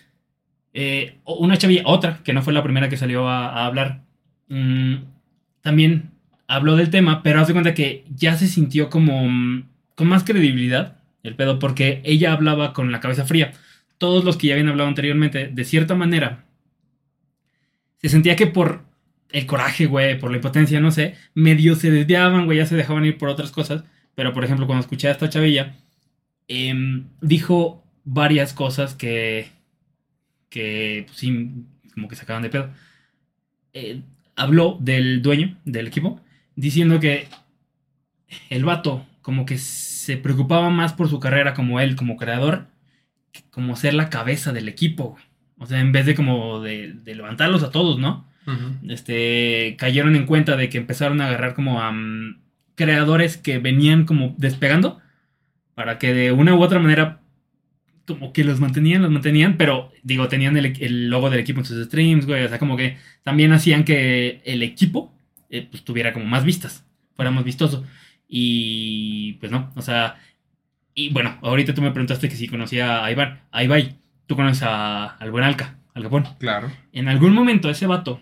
[0.73, 4.05] Eh, una chavilla, otra, que no fue la primera que salió a, a hablar,
[4.49, 4.97] mm,
[5.62, 6.12] también
[6.51, 10.97] habló del tema, pero hace cuenta que ya se sintió como mm, con más credibilidad
[11.23, 13.53] el pedo, porque ella hablaba con la cabeza fría.
[13.99, 16.45] Todos los que ya habían hablado anteriormente, de cierta manera,
[17.99, 18.83] se sentía que por
[19.31, 23.05] el coraje, güey, por la impotencia, no sé, medio se desviaban, güey, ya se dejaban
[23.05, 23.85] ir por otras cosas.
[24.17, 25.77] Pero, por ejemplo, cuando escuché a esta chavilla,
[26.49, 29.51] em, dijo varias cosas que,
[30.49, 32.71] que pues, sí, como que sacaban de pedo.
[33.73, 34.03] Eh,
[34.35, 36.21] habló del dueño del equipo,
[36.61, 37.27] diciendo que
[38.51, 42.67] el vato como que se preocupaba más por su carrera como él, como creador,
[43.33, 45.17] que como ser la cabeza del equipo.
[45.59, 48.29] O sea, en vez de como de, de levantarlos a todos, ¿no?
[48.89, 52.41] Este, cayeron en cuenta de que empezaron a agarrar como a mm,
[52.75, 54.99] creadores que venían como despegando
[55.75, 57.21] para que de una u otra manera
[58.09, 61.67] como que los mantenían, los mantenían, pero digo, tenían el, el logo del equipo en
[61.67, 65.15] sus streams, güey, o sea, como que también hacían que el equipo
[65.51, 67.85] eh, pues tuviera como más vistas, fuera más vistoso.
[68.29, 70.17] Y pues no, o sea,
[70.95, 74.63] y bueno, ahorita tú me preguntaste que si conocía a Ibar, a Ibai, tú conoces
[74.63, 76.71] a, al buen Alca, al Japón Claro.
[76.93, 78.21] en algún momento ese vato,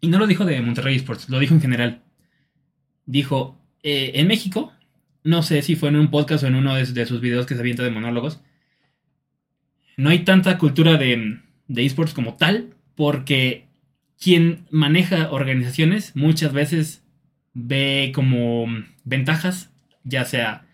[0.00, 2.02] y no lo dijo de Monterrey Sports, lo dijo en general,
[3.06, 4.72] dijo, eh, en México,
[5.24, 7.54] no sé si fue en un podcast o en uno de, de sus videos que
[7.54, 8.42] se avienta de monólogos,
[9.96, 13.67] no hay tanta cultura de, de esports como tal, porque
[14.20, 17.02] quien maneja organizaciones muchas veces
[17.54, 18.66] ve como
[19.04, 19.70] ventajas,
[20.04, 20.66] ya sea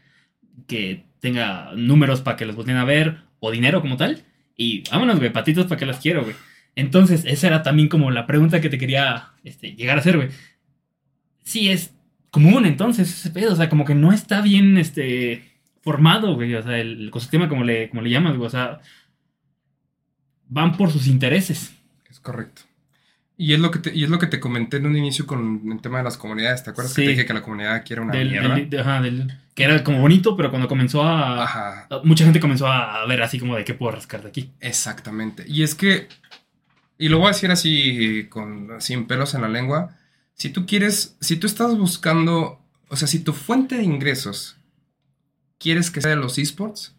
[0.67, 4.25] que tenga números para que los volteen a ver o dinero como tal,
[4.57, 6.35] y vámonos, güey, patitos para que las quiero, güey.
[6.77, 10.29] Entonces, esa era también como la pregunta que te quería este, llegar a hacer, güey.
[11.45, 11.95] Sí, es
[12.31, 15.45] común entonces ese pedo, o sea, como que no está bien este,
[15.83, 18.81] formado, güey, o sea, el ecosistema como le, como le llamas, güey, o sea,
[20.49, 21.75] van por sus intereses.
[22.11, 22.63] Es correcto.
[23.37, 25.61] Y es, lo que te, y es lo que te comenté en un inicio con
[25.73, 26.63] el tema de las comunidades.
[26.63, 28.55] ¿Te acuerdas que te dije que la comunidad aquí era una Del- mierda?
[28.55, 32.39] del- de- ajá, del- que era como bonito, pero cuando comenzó a, Ajá, Mucha gente
[32.39, 34.53] comenzó a ver así como de qué puedo rascar de aquí.
[34.61, 35.45] exactamente.
[35.49, 36.07] Y es que,
[36.97, 39.97] y lo voy a decir así, con, sin pelos en la lengua,
[40.35, 44.57] si tú quieres, si tú estás buscando, o sea, si tu fuente de ingresos
[45.59, 46.95] quieres que sea de los esports,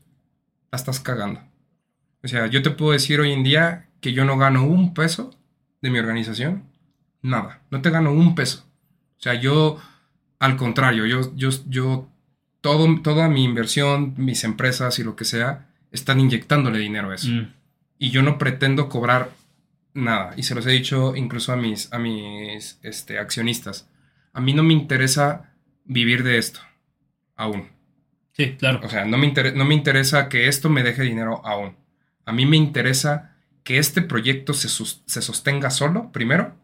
[0.71, 1.41] la estás cagando.
[2.23, 5.33] O sea, yo te puedo decir hoy en día que yo no gano un peso
[5.85, 6.63] de mi organización.
[7.21, 7.61] Nada.
[7.69, 8.65] No te gano un peso.
[9.17, 9.79] O sea, yo,
[10.39, 12.09] al contrario, yo, yo, yo,
[12.61, 17.29] todo, toda mi inversión, mis empresas y lo que sea, están inyectándole dinero a eso.
[17.29, 17.53] Mm,
[17.99, 19.29] Y yo no pretendo cobrar
[19.93, 20.33] nada.
[20.37, 23.87] Y se los he dicho incluso a mis, a mis este, accionistas.
[24.33, 25.53] A mí no me interesa
[25.85, 26.59] vivir de esto.
[27.35, 27.69] Aún.
[28.33, 28.81] Sí, claro.
[28.83, 31.75] O sea, no me, inter- no me interesa que esto me deje dinero aún.
[32.25, 33.34] A mí me interesa
[33.65, 36.55] que este proyecto se, se sostenga solo, primero.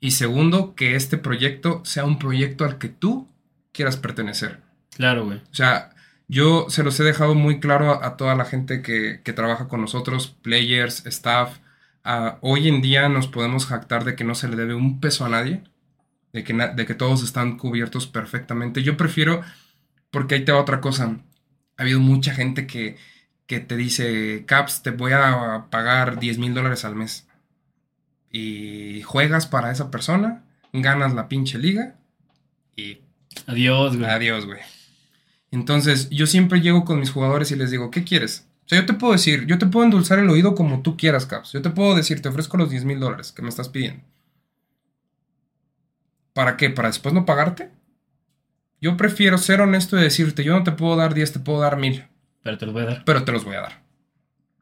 [0.00, 3.28] Y segundo, que este proyecto sea un proyecto al que tú
[3.72, 4.60] quieras pertenecer.
[4.96, 5.38] Claro, güey.
[5.38, 5.90] O sea,
[6.28, 9.68] yo se los he dejado muy claro a, a toda la gente que, que trabaja
[9.68, 11.58] con nosotros, players, staff.
[12.04, 15.24] Ah, hoy en día nos podemos jactar de que no se le debe un peso
[15.26, 15.62] a nadie,
[16.32, 18.82] de que, na- de que todos están cubiertos perfectamente.
[18.84, 19.42] Yo prefiero,
[20.10, 21.16] porque ahí te va otra cosa.
[21.76, 22.96] Ha habido mucha gente que,
[23.46, 27.26] que te dice, Caps, te voy a pagar 10 mil dólares al mes.
[28.30, 31.94] Y juegas para esa persona, ganas la pinche liga
[32.76, 33.00] y
[33.46, 34.10] Adiós, güey.
[34.10, 34.60] Adiós, güey.
[35.50, 38.46] Entonces, yo siempre llego con mis jugadores y les digo, ¿qué quieres?
[38.64, 41.26] O sea, yo te puedo decir, yo te puedo endulzar el oído como tú quieras,
[41.26, 41.52] Caps.
[41.52, 44.02] Yo te puedo decir, te ofrezco los 10 mil dólares que me estás pidiendo.
[46.32, 46.70] ¿Para qué?
[46.70, 47.70] ¿Para después no pagarte?
[48.80, 51.76] Yo prefiero ser honesto y decirte, yo no te puedo dar 10, te puedo dar
[51.76, 52.06] mil,
[52.46, 53.04] Pero te los voy a dar.
[53.04, 53.82] pero te los voy a dar.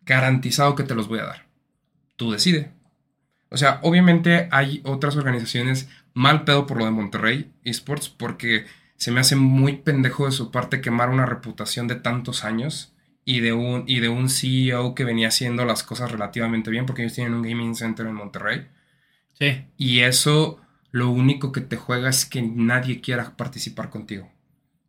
[0.06, 1.46] Garantizado que te los voy a dar.
[2.16, 2.72] Tú decide.
[3.50, 8.64] O sea, obviamente hay otras organizaciones mal pedo por lo de Monterrey Esports porque
[8.96, 13.40] se me hace muy pendejo de su parte quemar una reputación de tantos años y
[13.40, 17.14] de un, y de un CEO que venía haciendo las cosas relativamente bien porque ellos
[17.14, 18.66] tienen un gaming center en Monterrey.
[19.34, 19.66] Sí.
[19.76, 20.60] Y eso
[20.90, 24.30] lo único que te juega es que nadie quiera participar contigo.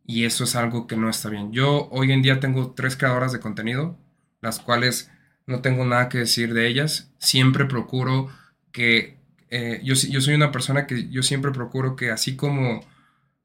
[0.06, 1.52] Y eso es algo que no está bien.
[1.52, 3.98] Yo hoy en día tengo tres creadoras de contenido,
[4.40, 5.10] las cuales
[5.46, 7.10] no tengo nada que decir de ellas.
[7.18, 8.28] Siempre procuro
[8.72, 9.18] que...
[9.50, 12.80] eh, yo, yo soy una persona que yo siempre procuro que así como...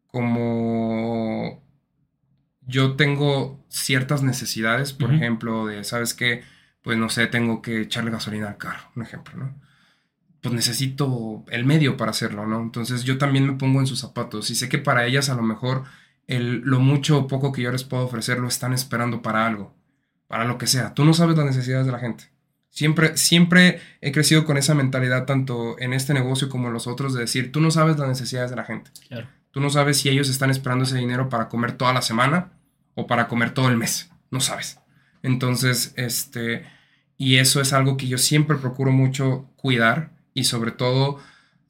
[0.07, 1.61] como
[2.67, 6.43] yo tengo ciertas necesidades, por ejemplo, de, ¿sabes qué?
[6.83, 9.55] Pues no sé, tengo que echarle gasolina al carro, un ejemplo, ¿no?
[10.41, 12.61] Pues necesito el medio para hacerlo, ¿no?
[12.61, 15.41] Entonces yo también me pongo en sus zapatos y sé que para ellas a lo
[15.41, 15.83] mejor
[16.31, 19.75] el, lo mucho o poco que yo les puedo ofrecer lo están esperando para algo,
[20.27, 20.93] para lo que sea.
[20.93, 22.31] Tú no sabes las necesidades de la gente.
[22.69, 27.13] Siempre, siempre he crecido con esa mentalidad, tanto en este negocio como en los otros,
[27.13, 28.91] de decir, tú no sabes las necesidades de la gente.
[29.09, 29.27] Claro.
[29.51, 32.53] Tú no sabes si ellos están esperando ese dinero para comer toda la semana
[32.95, 34.09] o para comer todo el mes.
[34.29, 34.79] No sabes.
[35.23, 36.63] Entonces, este,
[37.17, 41.19] y eso es algo que yo siempre procuro mucho cuidar y sobre todo,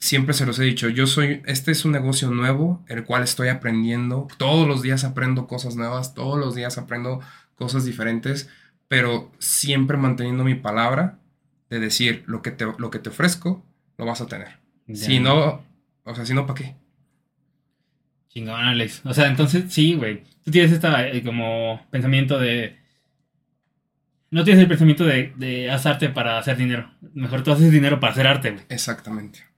[0.02, 3.49] siempre se los he dicho, yo soy, este es un negocio nuevo, el cual estoy
[3.49, 4.28] aprendiendo.
[4.38, 7.22] Todos los días aprendo cosas nuevas, todos los días aprendo
[7.56, 8.49] cosas diferentes,
[8.88, 11.20] pero siempre manteniendo mi palabra
[11.70, 13.64] de decir lo que te, lo que te ofrezco,
[13.97, 14.60] lo vas a tener.
[14.91, 15.20] Si Ya.
[15.22, 15.64] no,
[16.04, 16.76] o sea, si no, ¿para qué?
[18.30, 19.02] Chingón, Alex.
[19.06, 20.24] O sea, entonces sí, güey.
[20.43, 22.78] Tú tienes este como pensamiento de.
[24.32, 26.89] No tienes el pensamiento de, de haz arte para hacer dinero.
[27.14, 28.64] Mejor tú haces dinero para hacer arte, güey.
[28.70, 29.51] Exactamente.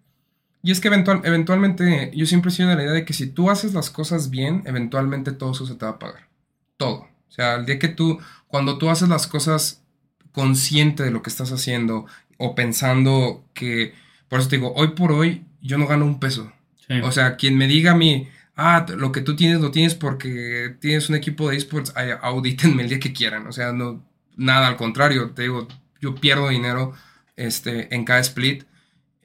[0.64, 3.28] Y es que eventual, eventualmente yo siempre he sido de la idea de que si
[3.28, 6.30] tú haces las cosas bien, eventualmente todo eso se te va a pagar.
[6.78, 7.02] Todo.
[7.28, 9.84] O sea, el día que tú, cuando tú haces las cosas
[10.32, 12.06] consciente de lo que estás haciendo
[12.38, 13.94] o pensando que,
[14.30, 16.52] por eso te digo, hoy por hoy yo no gano un peso.
[16.88, 16.94] Sí.
[17.04, 20.78] O sea, quien me diga a mí, ah, lo que tú tienes lo tienes porque
[20.80, 23.48] tienes un equipo de esports, audítenme el día que quieran.
[23.48, 24.02] O sea, no,
[24.38, 25.68] nada, al contrario, te digo,
[26.00, 26.94] yo pierdo dinero
[27.36, 28.64] este, en cada split.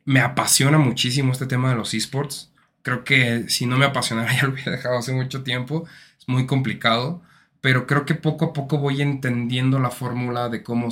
[0.08, 2.50] Me apasiona muchísimo este tema de los esports.
[2.80, 5.86] Creo que si no me apasionara ya lo hubiera dejado hace mucho tiempo.
[6.18, 7.20] Es muy complicado,
[7.60, 10.88] pero creo que poco a poco voy entendiendo la fórmula de cómo,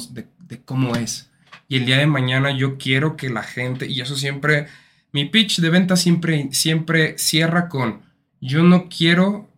[0.97, 1.31] es.
[1.67, 4.67] Y el día de mañana yo quiero que la gente, y eso siempre,
[5.12, 8.03] mi pitch de venta siempre, siempre cierra con,
[8.43, 9.49] yo no quiero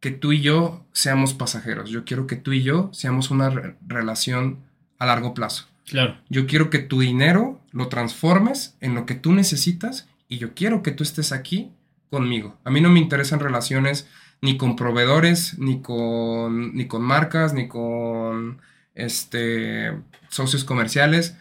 [0.00, 3.76] que tú y yo seamos pasajeros, yo quiero que tú y yo seamos una re-
[3.86, 4.58] relación
[4.98, 5.66] a largo plazo.
[5.88, 6.16] Claro.
[6.28, 10.82] Yo quiero que tu dinero lo transformes en lo que tú necesitas y yo quiero
[10.82, 11.72] que tú estés aquí
[12.10, 12.56] conmigo.
[12.64, 14.08] A mí no me interesan relaciones
[14.40, 18.60] ni con proveedores, ni con, ni con marcas, ni con
[18.94, 19.92] este,
[20.28, 21.36] socios comerciales.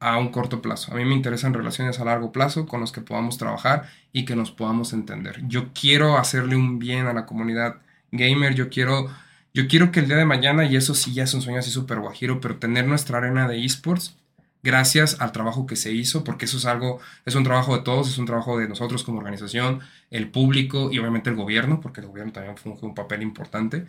[0.00, 0.92] a un corto plazo.
[0.92, 4.36] A mí me interesan relaciones a largo plazo con los que podamos trabajar y que
[4.36, 5.40] nos podamos entender.
[5.48, 7.76] Yo quiero hacerle un bien a la comunidad
[8.12, 9.08] gamer, yo quiero,
[9.54, 11.70] yo quiero que el día de mañana, y eso sí ya es un sueño así
[11.70, 14.16] súper guajiro, pero tener nuestra arena de esports
[14.64, 18.08] gracias al trabajo que se hizo, porque eso es algo, es un trabajo de todos,
[18.08, 19.80] es un trabajo de nosotros como organización,
[20.10, 23.86] el público y obviamente el gobierno, porque el gobierno también funge un papel importante.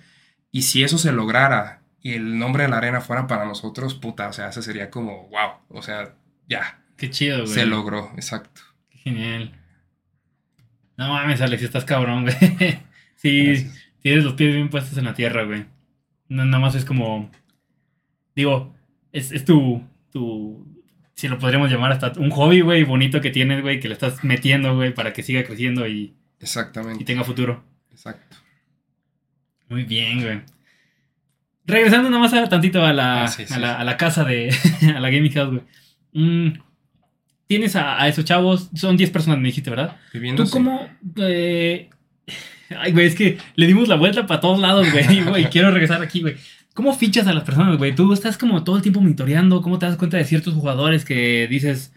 [0.51, 4.27] Y si eso se lograra y el nombre de la arena fuera para nosotros, puta,
[4.27, 6.13] o sea, ese sería como, wow, o sea,
[6.47, 6.83] ya.
[6.97, 7.53] Qué chido, güey.
[7.53, 8.61] Se logró, exacto.
[8.91, 9.57] Qué genial.
[10.97, 12.79] No mames, Alex, estás cabrón, güey.
[13.15, 13.71] sí,
[14.05, 15.65] tienes los pies bien puestos en la tierra, güey.
[16.29, 17.31] No, nada más es como,
[18.35, 18.71] digo,
[19.11, 19.81] es, es tu,
[20.11, 20.63] tu,
[21.15, 24.23] si lo podríamos llamar hasta un hobby, güey, bonito que tienes, güey, que le estás
[24.23, 27.01] metiendo, güey, para que siga creciendo y, Exactamente.
[27.01, 27.63] y tenga futuro.
[27.89, 28.37] Exacto.
[29.69, 30.41] Muy bien, güey.
[31.65, 33.81] Regresando nomás a tantito a la, Ah, sí, sí, a la, sí.
[33.81, 34.55] a la casa de,
[34.95, 35.63] a la Gaming House, güey.
[36.13, 36.59] Mm,
[37.47, 39.97] Tienes a, a esos chavos, son 10 personas, me dijiste, ¿verdad?
[40.13, 40.87] Viviendo ¿Tú cómo...?
[41.17, 41.89] eh,
[42.69, 45.45] Ay, güey, es que le dimos la vuelta para todos lados, güey, güey.
[45.49, 46.35] Quiero regresar aquí, güey.
[46.73, 47.95] ¿Cómo fichas a las personas, güey?
[47.95, 51.47] Tú estás como todo el tiempo monitoreando, ¿cómo te das cuenta de ciertos jugadores que
[51.49, 51.93] dices,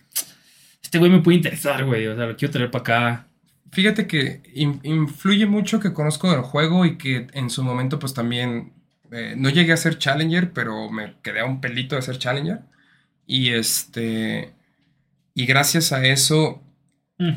[0.83, 2.07] este güey me puede interesar, güey?
[2.07, 3.27] O sea, lo quiero traer para acá.
[3.73, 8.15] Fíjate que in- influye mucho que conozco del juego y que en su momento pues
[8.15, 8.73] también
[9.11, 12.61] eh, no llegué a ser challenger, pero me quedé a un pelito de ser challenger.
[13.27, 14.55] Y este
[15.35, 16.63] y gracias a eso,
[17.19, 17.33] Mm.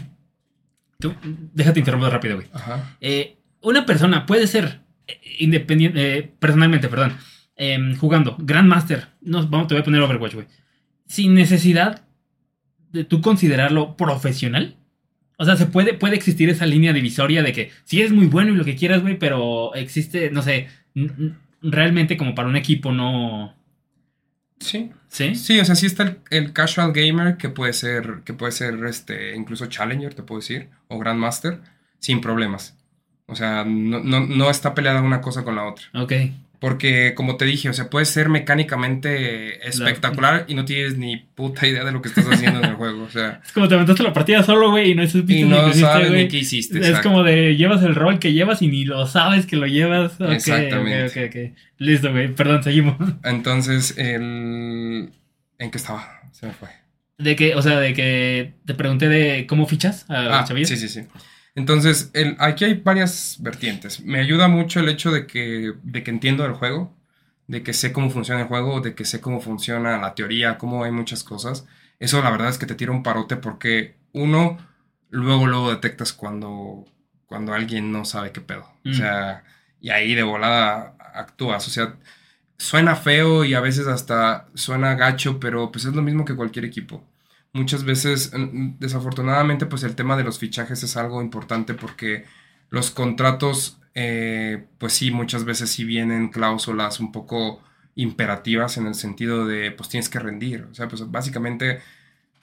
[1.01, 1.13] Tú,
[1.53, 2.47] déjate interrumpir rápido, güey.
[2.53, 7.17] ajá, Eh, una persona puede ser eh, independiente, eh, personalmente, perdón,
[7.55, 10.47] em, jugando Grandmaster, no, vamos, te voy a poner Overwatch, güey,
[11.07, 12.03] sin necesidad
[12.91, 14.77] de tú considerarlo profesional.
[15.37, 18.53] O sea, se puede, puede existir esa línea divisoria de que sí es muy bueno
[18.53, 20.67] y lo que quieras, güey, pero existe, no sé,
[21.61, 23.55] realmente como para un equipo no...
[24.61, 25.35] sí, ¿Sí?
[25.35, 28.83] sí, o sea, sí está el, el casual gamer que puede ser, que puede ser
[28.85, 31.59] este, incluso challenger, te puedo decir, o grandmaster,
[31.99, 32.77] sin problemas.
[33.25, 35.85] O sea, no, no, no está peleada una cosa con la otra.
[35.93, 36.13] Ok.
[36.61, 41.65] Porque, como te dije, o sea, puede ser mecánicamente espectacular y no tienes ni puta
[41.65, 43.03] idea de lo que estás haciendo en el juego.
[43.03, 46.11] O sea, Es como te aventaste la partida solo, güey, y no y no sabes
[46.11, 46.77] ni qué hiciste.
[46.77, 47.09] Es exacto.
[47.09, 50.21] como de llevas el rol que llevas y ni lo sabes que lo llevas.
[50.21, 51.05] Ok, Exactamente.
[51.05, 51.57] ok, ok, ok.
[51.79, 52.27] Listo, güey.
[52.35, 52.95] Perdón, seguimos.
[53.23, 55.09] Entonces, el...
[55.57, 56.21] ¿en qué estaba?
[56.31, 56.69] Se me fue.
[57.17, 60.69] De que, o sea, de que te pregunté de cómo fichas a los Ah, chavillos.
[60.69, 61.01] sí, sí, sí.
[61.55, 64.01] Entonces, el, aquí hay varias vertientes.
[64.01, 66.95] Me ayuda mucho el hecho de que, de que entiendo el juego,
[67.47, 70.83] de que sé cómo funciona el juego, de que sé cómo funciona la teoría, cómo
[70.83, 71.65] hay muchas cosas.
[71.99, 74.57] Eso la verdad es que te tira un parote porque uno,
[75.09, 76.85] luego, luego detectas cuando,
[77.25, 78.67] cuando alguien no sabe qué pedo.
[78.83, 78.91] Mm.
[78.91, 79.43] O sea,
[79.81, 81.67] y ahí de volada actúas.
[81.67, 81.95] O sea,
[82.57, 86.65] suena feo y a veces hasta suena gacho, pero pues es lo mismo que cualquier
[86.65, 87.03] equipo.
[87.53, 88.31] Muchas veces,
[88.79, 92.23] desafortunadamente, pues el tema de los fichajes es algo importante porque
[92.69, 97.61] los contratos, eh, pues sí, muchas veces sí vienen cláusulas un poco
[97.95, 100.67] imperativas en el sentido de, pues tienes que rendir.
[100.71, 101.81] O sea, pues básicamente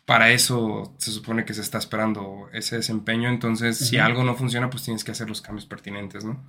[0.04, 3.30] para eso se supone que se está esperando ese desempeño.
[3.30, 6.44] Entonces, si algo no funciona, pues tienes que hacer los cambios pertinentes, ¿no?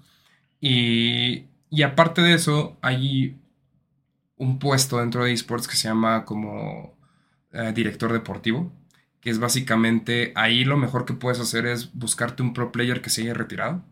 [0.59, 3.37] Y, y aparte de eso, hay
[4.37, 6.98] un puesto dentro de esports que se llama como
[7.51, 8.71] eh, director deportivo,
[9.21, 13.09] que es básicamente ahí lo mejor que puedes hacer es buscarte un pro player que
[13.09, 13.83] se haya retirado,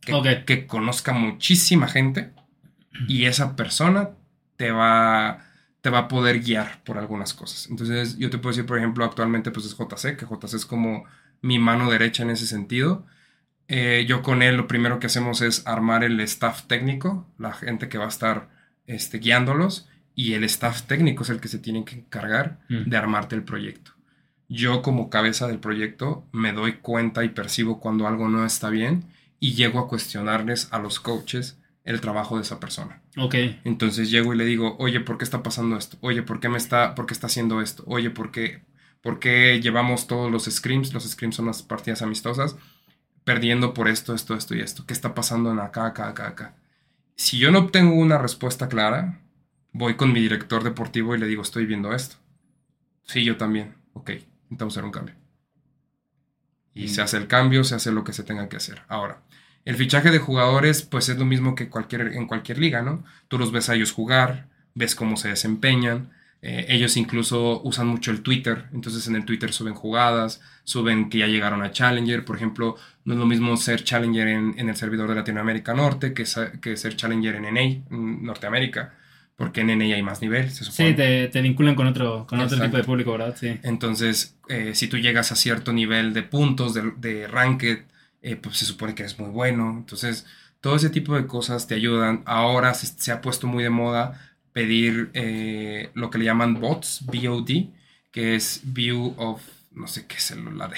[0.00, 2.32] que, conozca muchísima gente
[3.06, 4.10] y esa persona
[4.56, 5.44] te va,
[5.80, 7.68] te va a poder guiar por algunas cosas.
[7.70, 11.04] Entonces yo te puedo decir, por ejemplo, actualmente pues es JC, que JC es como
[11.40, 13.06] mi mano derecha en ese sentido.
[13.68, 17.88] Eh, yo con él lo primero que hacemos es armar el staff técnico, la gente
[17.88, 18.50] que va a estar
[18.86, 22.88] este, guiándolos, y el staff técnico es el que se tiene que encargar Mm.
[22.90, 23.92] de armarte el proyecto.
[24.48, 29.04] Yo como cabeza del proyecto me doy cuenta y percibo cuando algo no está bien
[29.40, 33.00] y llego a cuestionarles a los coaches el trabajo de esa persona.
[33.16, 33.34] Ok.
[33.64, 35.96] Entonces llego y le digo, oye, ¿por qué está pasando esto?
[36.00, 37.82] Oye, ¿por qué me está, por qué está haciendo esto?
[37.86, 38.62] Oye, ¿por qué,
[39.00, 40.92] por qué llevamos todos los scrims?
[40.92, 42.56] Los scrims son las partidas amistosas,
[43.24, 44.84] perdiendo por esto, esto, esto y esto.
[44.86, 46.54] ¿Qué está pasando en acá, acá, acá, acá?
[47.16, 49.20] Si yo no obtengo una respuesta clara,
[49.72, 52.16] voy con mi director deportivo y le digo, estoy viendo esto.
[53.04, 53.74] Sí, yo también.
[53.94, 54.10] Ok,
[54.44, 55.14] intentamos hacer un cambio.
[56.74, 56.88] Y Mm.
[56.88, 58.82] se hace el cambio, se hace lo que se tenga que hacer.
[58.88, 59.22] Ahora,
[59.64, 63.04] el fichaje de jugadores, pues es lo mismo que cualquier, en cualquier liga, ¿no?
[63.28, 66.10] Tú los ves a ellos jugar, ves cómo se desempeñan.
[66.44, 71.18] eh, ellos incluso usan mucho el Twitter, entonces en el Twitter suben jugadas, suben que
[71.18, 72.24] ya llegaron a Challenger.
[72.24, 72.74] Por ejemplo,
[73.04, 76.24] no es lo mismo ser Challenger en, en el servidor de Latinoamérica Norte que,
[76.60, 78.92] que ser Challenger en NA, en Norteamérica.
[79.42, 80.90] Porque en NA hay más nivel, se supone.
[80.90, 83.34] Sí, te, te vinculan con otro, con otro tipo de público, ¿verdad?
[83.36, 83.58] Sí.
[83.64, 87.78] Entonces, eh, si tú llegas a cierto nivel de puntos, de, de ranked,
[88.22, 89.74] eh, pues se supone que eres muy bueno.
[89.76, 90.26] Entonces,
[90.60, 92.22] todo ese tipo de cosas te ayudan.
[92.24, 97.00] Ahora se, se ha puesto muy de moda pedir eh, lo que le llaman bots,
[97.06, 97.50] BOD,
[98.12, 99.42] que es View of,
[99.72, 100.76] no sé qué es la D,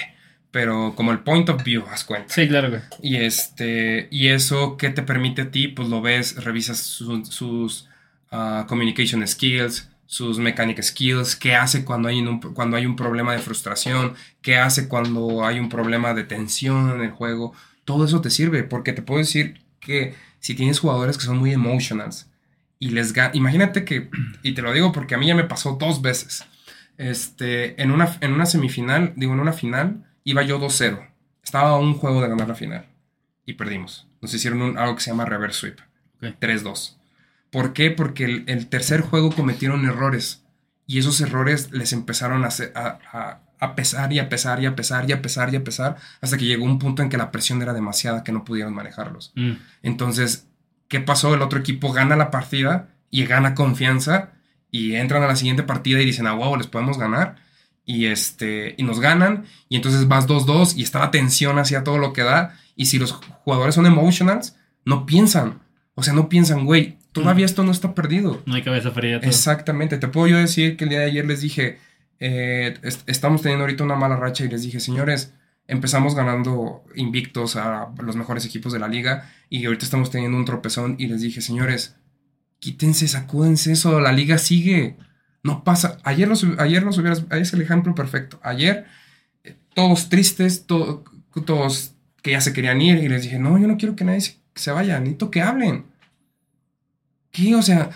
[0.49, 2.33] pero como el point of view, haz cuenta.
[2.33, 2.81] Sí, claro, güey.
[3.03, 5.67] Y este, y eso, ¿qué te permite a ti?
[5.67, 7.89] Pues lo ves, revisas su- sus
[8.35, 13.33] ah, communication skills, sus mechanic skills, qué hace cuando hay, un, cuando hay un problema
[13.33, 17.53] de frustración, qué hace cuando hay un problema de tensión en el juego.
[17.85, 21.51] Todo eso te sirve, porque te puedo decir que si tienes jugadores que son muy
[21.53, 22.29] emotionals
[22.77, 24.09] y les imagínate que,
[24.43, 26.43] y te lo digo porque a mí ya me pasó dos veces,
[26.97, 30.99] este, en una, en una semifinal, digo, en una final, iba yo 2-0.
[31.43, 32.85] Estaba a un juego de ganar la final.
[33.45, 34.07] Y perdimos.
[34.21, 35.79] Nos hicieron un- algo que se llama reverse sweep.
[36.17, 36.39] Ok.
[36.39, 36.97] 3-2.
[37.55, 37.89] ¿Por qué?
[37.91, 40.43] Porque el, el tercer juego cometieron errores.
[40.87, 44.65] Y esos errores les empezaron a, hacer- a, a- a pesar y a pesar y
[44.65, 45.95] a pesar y a pesar y a pesar.
[46.21, 49.31] Hasta que llegó un punto en que la presión era demasiada que no pudieron manejarlos.
[49.35, 49.53] Mm.
[49.83, 50.47] Entonces,
[50.89, 51.33] ¿qué pasó?
[51.33, 54.31] El otro equipo gana la partida y gana confianza
[54.69, 57.37] y entran a la siguiente partida y dicen, ah, wow, les podemos ganar.
[57.85, 61.97] Y, este, y nos ganan y entonces vas 2-2 y está la tensión hacia todo
[61.99, 62.59] lo que da.
[62.75, 65.61] Y si los jugadores son emotionals, no piensan.
[65.93, 68.41] O sea, no piensan, güey, todavía esto no está perdido.
[68.45, 69.19] No hay cabeza fría.
[69.19, 69.27] todo.
[69.29, 69.97] Exactamente.
[69.97, 71.79] Te puedo yo decir que el día de ayer les dije,
[72.19, 75.33] eh, est- estamos teniendo ahorita una mala racha y les dije, señores,
[75.67, 80.45] empezamos ganando invictos a los mejores equipos de la liga y ahorita estamos teniendo un
[80.45, 81.95] tropezón y les dije, señores,
[82.59, 84.95] quítense, sacúdense eso, la liga sigue.
[85.43, 85.97] No pasa.
[86.03, 88.39] Ayer los, ayer los hubieras, ahí es el ejemplo perfecto.
[88.43, 88.85] Ayer,
[89.43, 91.03] eh, todos tristes, to-
[91.45, 94.21] todos que ya se querían ir y les dije, no, yo no quiero que nadie
[94.21, 95.85] se, se vaya, necesito que hablen.
[97.35, 97.53] ¿Qué?
[97.53, 97.89] O sea,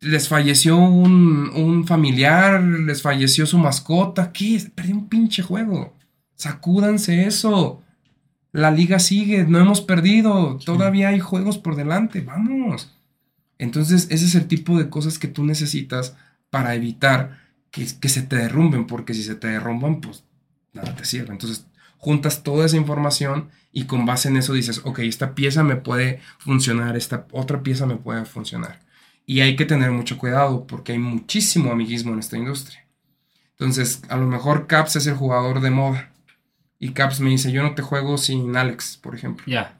[0.00, 4.32] les falleció un, un familiar, les falleció su mascota.
[4.32, 4.62] ¿Qué?
[4.72, 5.92] Perdí un pinche juego.
[6.36, 7.82] Sacúdanse eso.
[8.52, 10.58] La liga sigue, no hemos perdido.
[10.64, 12.20] Todavía hay juegos por delante.
[12.20, 12.94] Vamos.
[13.58, 16.16] Entonces, ese es el tipo de cosas que tú necesitas
[16.50, 17.40] para evitar
[17.72, 20.22] que, que se te derrumben, porque si se te derrumban, pues
[20.72, 21.32] nada te sirve.
[21.32, 21.66] Entonces,
[22.04, 26.20] juntas toda esa información y con base en eso dices, ok, esta pieza me puede
[26.38, 28.80] funcionar, esta otra pieza me puede funcionar.
[29.26, 32.84] Y hay que tener mucho cuidado porque hay muchísimo amiguismo en esta industria.
[33.52, 36.10] Entonces, a lo mejor Caps es el jugador de moda.
[36.78, 39.44] Y Caps me dice, yo no te juego sin Alex, por ejemplo.
[39.48, 39.78] Ya.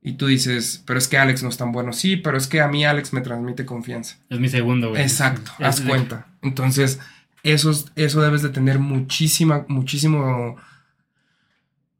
[0.00, 1.92] Y tú dices, pero es que Alex no es tan bueno.
[1.92, 4.16] Sí, pero es que a mí Alex me transmite confianza.
[4.30, 5.02] Es mi segundo, güey.
[5.02, 6.26] Exacto, Es- haz cuenta.
[6.42, 7.00] Entonces,
[7.42, 10.56] eso, es- eso debes de tener muchísima, muchísimo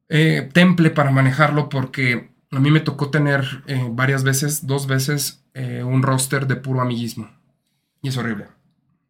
[0.09, 5.45] eh, temple para manejarlo porque a mí me tocó tener eh, varias veces, dos veces,
[5.55, 7.31] eh, un roster de puro amiguismo.
[8.03, 8.47] Y es horrible.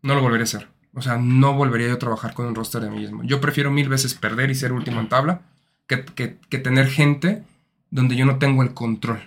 [0.03, 0.69] No lo volvería a hacer.
[0.95, 3.23] O sea, no volvería yo a trabajar con un roster de amiguismo.
[3.25, 5.43] Yo prefiero mil veces perder y ser último en tabla
[5.87, 7.43] que, que- que tener gente
[7.91, 9.21] donde yo no tengo el control.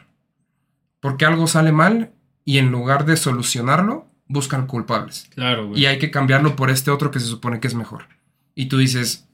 [1.00, 2.12] Porque algo sale mal
[2.44, 5.30] y en lugar de solucionarlo, buscan culpables.
[5.36, 5.82] Claro, güey.
[5.82, 8.08] Y hay que cambiarlo por este otro que se supone que es mejor.
[8.56, 9.29] Y tú dices,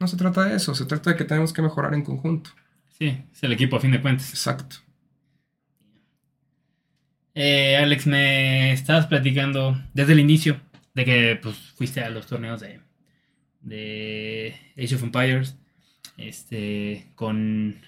[0.00, 2.50] no se trata de eso, se trata de que tenemos que mejorar en conjunto.
[2.98, 4.30] Sí, es el equipo a fin de cuentas.
[4.30, 4.76] Exacto.
[7.34, 10.60] Eh, Alex, me estabas platicando desde el inicio
[10.94, 12.80] de que pues fuiste a los torneos de,
[13.60, 15.56] de Age of Empires.
[16.16, 17.80] Este, con,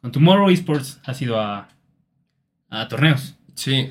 [0.00, 1.68] con Tomorrow Esports has ido a,
[2.70, 3.36] a torneos.
[3.54, 3.90] Sí.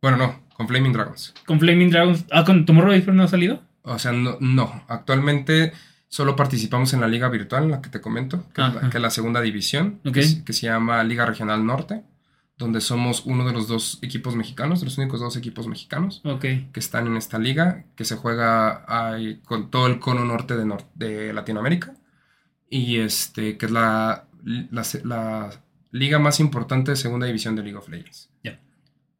[0.00, 1.34] Bueno, no, con Flaming Dragons.
[1.46, 2.24] Con Flaming Dragons.
[2.30, 3.62] Ah, con Tomorrow Esports no ha salido.
[3.82, 4.84] O sea, no, no.
[4.88, 5.72] Actualmente
[6.12, 8.90] solo participamos en la liga virtual, la que te comento, que, es la, Ajá.
[8.90, 12.02] que es la segunda división, que, es- que se llama Liga Regional Norte,
[12.58, 16.20] donde somos uno de los dos equipos mexicanos, de los únicos dos equipos mexicanos.
[16.24, 16.40] Ok.
[16.40, 20.64] que están en esta liga, que se juega ahí con todo el cono norte de,
[20.66, 21.94] nor- de Latinoamérica,
[22.68, 25.50] y este, que es la, la, la
[25.92, 28.28] liga más importante de segunda división de League of Legends.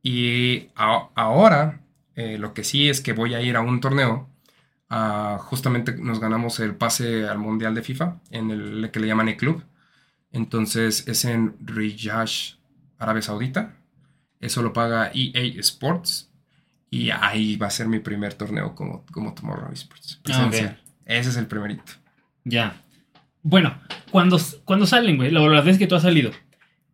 [0.02, 1.80] Y a- ahora,
[2.16, 4.28] eh, lo que sí es que voy a ir a un torneo,
[5.38, 9.62] justamente nos ganamos el pase al Mundial de FIFA, en el que le llaman E-Club,
[10.32, 12.58] entonces es en Riyadh,
[12.98, 13.74] Arabia Saudita,
[14.40, 16.28] eso lo paga EA Sports.
[16.90, 20.20] Y ahí va a ser mi primer torneo como, como Tomorrow Esports.
[20.30, 20.50] Ah.
[21.06, 21.92] Ese es el primerito.
[22.44, 22.82] Ya.
[23.42, 23.74] Bueno,
[24.10, 26.32] cuando, cuando salen, güey, la verdad es que tú has salido.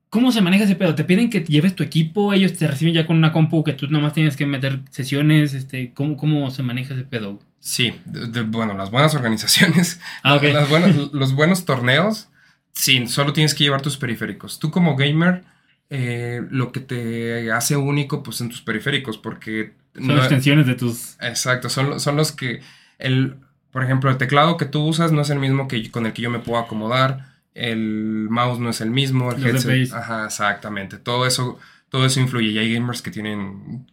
[0.09, 0.95] ¿Cómo se maneja ese pedo?
[0.95, 2.33] ¿Te piden que lleves tu equipo?
[2.33, 5.53] ¿Ellos te reciben ya con una compu que tú nomás tienes que meter sesiones?
[5.53, 7.41] Este, ¿cómo, ¿Cómo se maneja ese pedo?
[7.60, 12.28] Sí, de- de- bueno, las buenas organizaciones, Ah, las buenas- los buenos torneos,
[12.72, 14.59] sí, solo tienes que llevar tus periféricos.
[14.59, 15.44] Tú como gamer,
[15.90, 19.74] eh, lo que te hace único pues en tus periféricos, porque...
[19.94, 21.16] Son no- extensiones de tus.
[21.20, 22.60] Exacto, son, son los que,
[22.98, 23.36] el,
[23.72, 26.22] por ejemplo, el teclado que tú usas no es el mismo que con el que
[26.22, 30.98] yo me puedo acomodar, el mouse no es el mismo, el Los headset, ajá, exactamente,
[30.98, 31.59] todo eso,
[31.89, 33.90] todo eso influye y hay gamers que tienen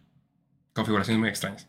[0.72, 1.66] configuraciones muy extrañas.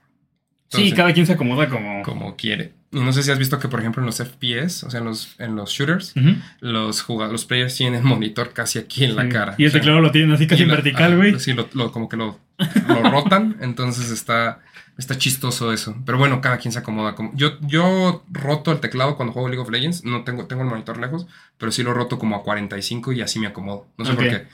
[0.69, 2.01] Sí, cada quien se acomoda como.
[2.03, 2.73] como quiere.
[2.91, 5.05] Y no sé si has visto que, por ejemplo, en los FPS, o sea, en
[5.05, 6.13] los, en los shooters,
[6.61, 9.55] los jugadores, los players tienen el monitor casi aquí en la cara.
[9.57, 11.37] Y el O sea, teclado lo tienen así casi en vertical, güey.
[11.39, 12.39] Sí, lo, lo- como que lo,
[12.87, 14.61] lo rotan, entonces está,
[14.97, 15.97] está chistoso eso.
[16.05, 17.13] Pero bueno, cada quien se acomoda.
[17.13, 20.69] Como, yo, yo roto el teclado cuando juego League of Legends, no tengo, tengo el
[20.69, 21.27] monitor lejos,
[21.57, 23.85] pero sí lo roto como a 45 y así me acomodo.
[23.97, 24.47] No sé por qué.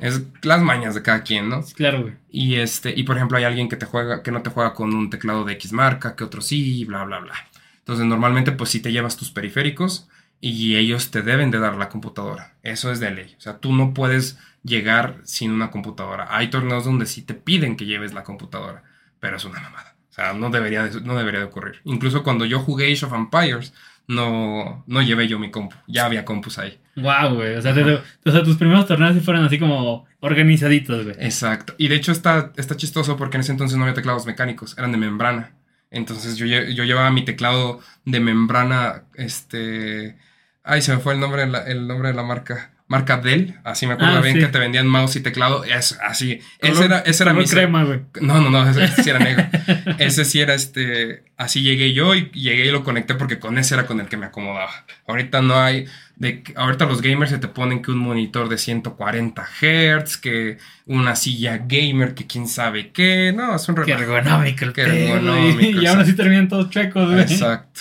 [0.00, 1.62] Es las mañas de cada quien, ¿no?
[1.74, 2.14] Claro, güey.
[2.30, 4.94] Y este, y por ejemplo, hay alguien que te juega, que no te juega con
[4.94, 7.34] un teclado de X marca, que otro sí, bla, bla, bla.
[7.78, 10.08] Entonces, normalmente, pues sí te llevas tus periféricos
[10.40, 12.54] y ellos te deben de dar la computadora.
[12.62, 13.34] Eso es de ley.
[13.36, 16.28] O sea, tú no puedes llegar sin una computadora.
[16.30, 18.82] Hay torneos donde sí te piden que lleves la computadora,
[19.20, 19.96] pero es una mamada.
[20.08, 21.80] O sea, no debería de, no debería de ocurrir.
[21.84, 23.74] Incluso cuando yo jugué Age of Empires,
[24.10, 25.76] no, no llevé yo mi compu.
[25.86, 26.78] Ya había compus ahí.
[26.96, 27.54] Wow, güey.
[27.56, 31.16] O sea, te- o sea, tus primeros torneos sí fueron así como organizaditos, güey.
[31.18, 31.74] Exacto.
[31.78, 34.92] Y de hecho está, está chistoso porque en ese entonces no había teclados mecánicos, eran
[34.92, 35.52] de membrana.
[35.90, 40.16] Entonces yo, yo llevaba mi teclado de membrana, este...
[40.62, 42.69] Ay, se me fue el nombre, el nombre de la marca.
[42.90, 44.40] Marca Dell, así me acuerdo Ah, bien sí.
[44.40, 45.62] que te vendían mouse y teclado.
[45.62, 46.40] Es así.
[46.58, 47.44] Ese era, ese era mi...
[47.44, 48.00] crema, güey.
[48.20, 49.46] No, no, no, ese, ese sí era negro.
[49.98, 51.22] ese sí era este.
[51.36, 54.16] Así llegué yo y llegué y lo conecté porque con ese era con el que
[54.16, 54.72] me acomodaba.
[55.06, 55.84] Ahorita no hay.
[56.16, 61.14] De, ahorita los gamers se te ponen que un monitor de 140 Hz, que una
[61.14, 63.32] silla gamer, que quién sabe qué.
[63.32, 64.16] No, es un Qué relajo.
[64.16, 65.08] ergonómico el Qué pedo, güey.
[65.12, 66.00] ergonómico, Y aún exacto.
[66.02, 67.20] así terminan todos chuecos, güey.
[67.22, 67.80] Exacto.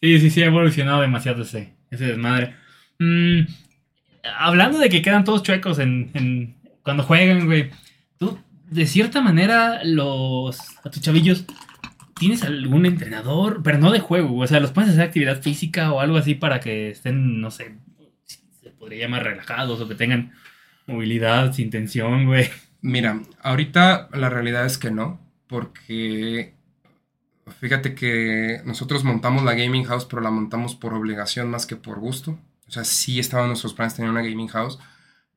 [0.00, 2.54] Sí, sí, sí, ha evolucionado demasiado ese, ese desmadre.
[3.00, 3.40] Mm,
[4.38, 7.70] hablando de que quedan todos chuecos en, cuando juegan, güey.
[8.18, 8.38] Tú,
[8.70, 11.44] de cierta manera, los a tus chavillos,
[12.18, 13.62] ¿tienes algún entrenador?
[13.62, 14.38] Pero no de juego.
[14.38, 17.76] O sea, los puedes hacer actividad física o algo así para que estén, no sé,
[18.24, 20.32] se podría llamar relajados o que tengan
[20.86, 22.48] movilidad sin tensión, güey.
[22.80, 26.54] Mira, ahorita la realidad es que no, porque
[27.60, 31.98] fíjate que nosotros montamos la gaming house, pero la montamos por obligación más que por
[31.98, 32.38] gusto.
[32.68, 34.78] O sea, sí estaba en nuestros planes tener una gaming house,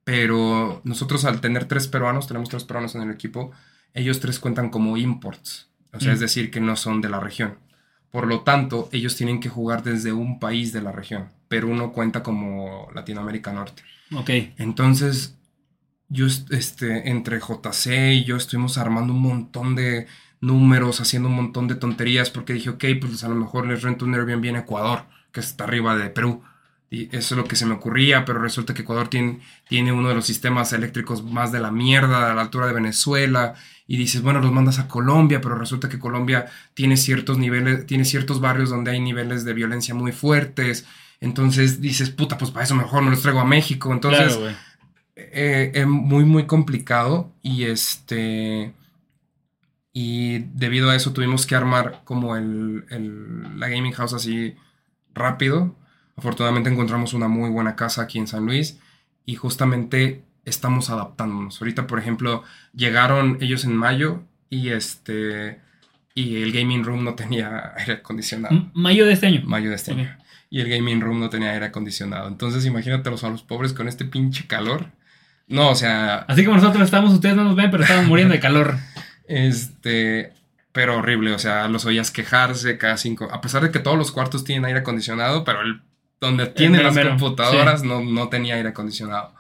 [0.03, 3.51] pero nosotros al tener tres peruanos, tenemos tres peruanos en el equipo,
[3.93, 5.69] ellos tres cuentan como imports.
[5.93, 6.13] O sea, Mm.
[6.15, 7.57] es decir, que no son de la región.
[8.11, 11.29] Por lo tanto, ellos tienen que jugar desde un país de la región.
[11.47, 13.83] Perú no cuenta como Latinoamérica Norte.
[14.15, 14.29] Ok.
[14.57, 15.35] Entonces,
[16.07, 20.07] yo, est- este, entre JC y yo estuvimos armando un montón de
[20.41, 24.05] números, haciendo un montón de tonterías, porque dije, ok, pues a lo mejor les rento
[24.05, 26.41] un Airbnb en Ecuador, que está arriba de Perú.
[26.91, 30.09] Y eso es lo que se me ocurría, pero resulta que Ecuador tiene, tiene uno
[30.09, 33.53] de los sistemas eléctricos más de la mierda, a la altura de Venezuela.
[33.85, 38.05] Y dices, bueno, los mandas a Colombia, pero resulta que Colombia tiene ciertos niveles, tiene
[38.05, 40.85] ciertos barrios donde hay niveles de violencia muy fuertes.
[41.21, 43.91] Entonces dices, puta, pues para eso mejor me los traigo a México.
[43.93, 44.55] Entonces, claro,
[45.15, 48.73] eh, es muy, muy complicado y este...
[49.91, 54.55] Y debido a eso tuvimos que armar como el, el- la gaming house así
[55.13, 55.75] rápido.
[56.19, 58.77] Afortunadamente encontramos una muy buena casa aquí en San Luis
[59.25, 61.61] y justamente estamos adaptándonos.
[61.61, 62.43] Ahorita, por ejemplo,
[62.75, 65.59] llegaron ellos en mayo y este...
[66.15, 68.53] Y el gaming room no tenía aire acondicionado.
[68.53, 69.41] M- Mayo de este año.
[69.45, 70.17] Mayo de este año.
[70.49, 72.27] Y el gaming room no tenía aire acondicionado.
[72.27, 74.87] Entonces, imagínatelos a los pobres con este pinche calor.
[75.47, 78.39] No, o sea, Así como nosotros estamos, ustedes no nos ven, pero estamos muriendo de
[78.41, 78.75] calor.
[79.27, 80.33] este.
[80.71, 83.27] Pero horrible, o sea, los oías quejarse cada cinco.
[83.31, 85.81] A pesar de que todos los cuartos tienen aire acondicionado, pero el
[86.21, 89.33] donde tienen las computadoras no, no tenía aire acondicionado.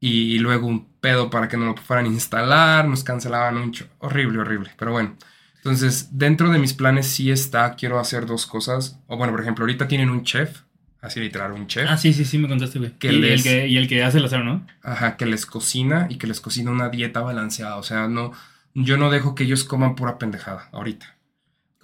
[0.00, 4.38] Y luego un pedo para que no lo fueran a instalar, nos cancelaban un horrible,
[4.40, 4.70] horrible.
[4.76, 5.16] Pero bueno,
[5.56, 8.98] entonces dentro de mis planes sí está, quiero hacer dos cosas.
[9.06, 10.60] O bueno, por ejemplo, ahorita tienen un chef,
[11.00, 11.88] así literal, un chef.
[11.88, 12.92] Ah, sí, sí, sí, me contaste, güey.
[12.98, 14.66] Que Y, les- el que, y el que hace el acero, ¿no?
[14.82, 17.76] Ajá, que les cocina y que les cocina una dieta balanceada.
[17.76, 18.32] O sea, no,
[18.74, 21.13] yo no dejo que ellos coman pura pendejada ahorita.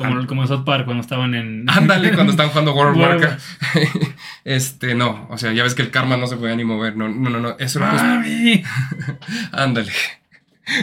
[0.01, 0.27] Como, Ah.
[0.27, 1.65] como South Park cuando estaban en.
[1.69, 3.43] Ándale, cuando están jugando World of Warcraft.
[4.45, 6.97] este, no, o sea, ya ves que el karma no se podía ni mover.
[6.97, 7.57] No, no, no, no.
[7.59, 7.93] Eso Ah.
[7.95, 8.63] ¡Mami!
[8.63, 9.93] just- Ándale.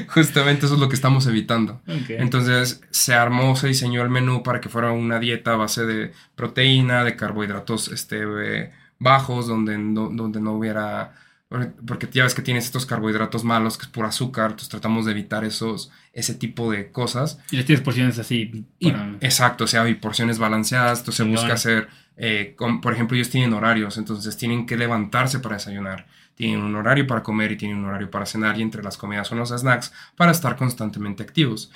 [0.10, 1.82] Justamente eso es lo que estamos evitando.
[2.10, 6.12] Entonces se armó, se diseñó el menú para que fuera una dieta a base de
[6.36, 11.14] proteína, de carbohidratos este, eh, bajos, donde no, donde no hubiera
[11.50, 15.12] Porque- ya ves que tienes estos carbohidratos malos, que es puro azúcar, entonces tratamos de
[15.12, 17.40] evitar esos, ese tipo de cosas.
[17.52, 18.66] Y les tienes porciones así.
[18.80, 21.88] Y- para- exacto, o sea, hay porciones balanceadas, entonces se busca hacer,
[22.18, 27.08] eh, por ejemplo, ellos tienen horarios, entonces tienen que levantarse para desayunar, tienen un horario
[27.08, 29.94] para comer y tienen un horario para cenar y entre las comidas son los snacks
[30.18, 31.72] para estar constantemente activos.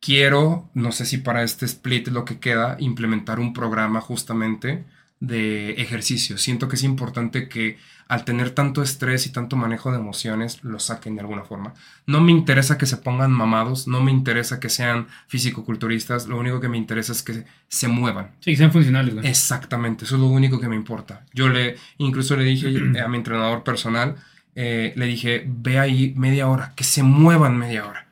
[0.00, 4.84] Quiero, no sé si para este split lo que queda, implementar un programa justamente
[5.20, 6.36] de ejercicio.
[6.36, 7.78] Siento que es importante que
[8.08, 11.74] al tener tanto estrés y tanto manejo de emociones, lo saquen de alguna forma.
[12.06, 16.60] No me interesa que se pongan mamados, no me interesa que sean fisicoculturistas, lo único
[16.60, 18.32] que me interesa es que se muevan.
[18.40, 19.14] Sí, que sean funcionales.
[19.24, 21.24] Exactamente, eso es lo único que me importa.
[21.32, 22.68] Yo le, incluso le dije
[23.04, 24.16] a mi entrenador personal,
[24.54, 28.06] eh, le dije, ve ahí media hora, que se muevan media hora.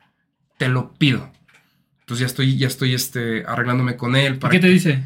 [0.57, 1.31] Te lo pido.
[2.01, 5.03] Entonces ya estoy, ya estoy este, arreglándome con él ¿Y para ¿Qué te dice?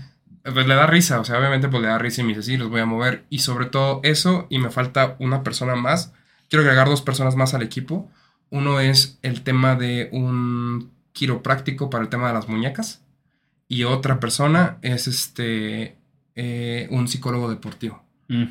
[0.54, 2.58] Pues le da risa, o sea, obviamente pues le da risa y me dice, sí,
[2.58, 3.26] los voy a mover.
[3.30, 6.14] Y sobre todo eso, y me falta una persona más.
[6.50, 8.10] Quiero agregar dos personas más al equipo.
[8.50, 13.04] Uno es el tema de un quiropráctico para el tema de las muñecas.
[13.68, 15.98] Y otra persona es este,
[16.36, 18.04] eh, un psicólogo deportivo.
[18.30, 18.46] Mm.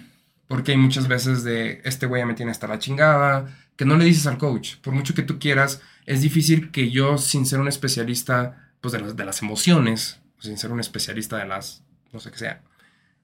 [0.48, 3.96] Porque hay muchas veces de, este güey ya me tiene hasta la chingada, que no
[3.96, 4.76] le dices al coach.
[4.76, 9.00] Por mucho que tú quieras, es difícil que yo, sin ser un especialista pues, de,
[9.00, 11.85] las, de las emociones, sin ser un especialista de las,
[12.16, 12.62] no sé qué sea,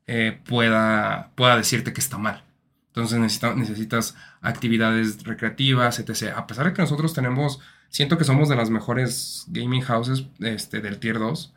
[0.07, 2.45] eh, pueda, pueda decirte que está mal.
[2.89, 6.35] Entonces necesita- necesitas actividades recreativas, etc.
[6.37, 10.81] A pesar de que nosotros tenemos, siento que somos de las mejores gaming houses este,
[10.81, 11.55] del Tier 2,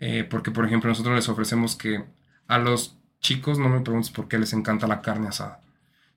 [0.00, 2.04] eh, porque por ejemplo nosotros les ofrecemos que
[2.46, 5.60] a los chicos, no me preguntes por qué les encanta la carne asada.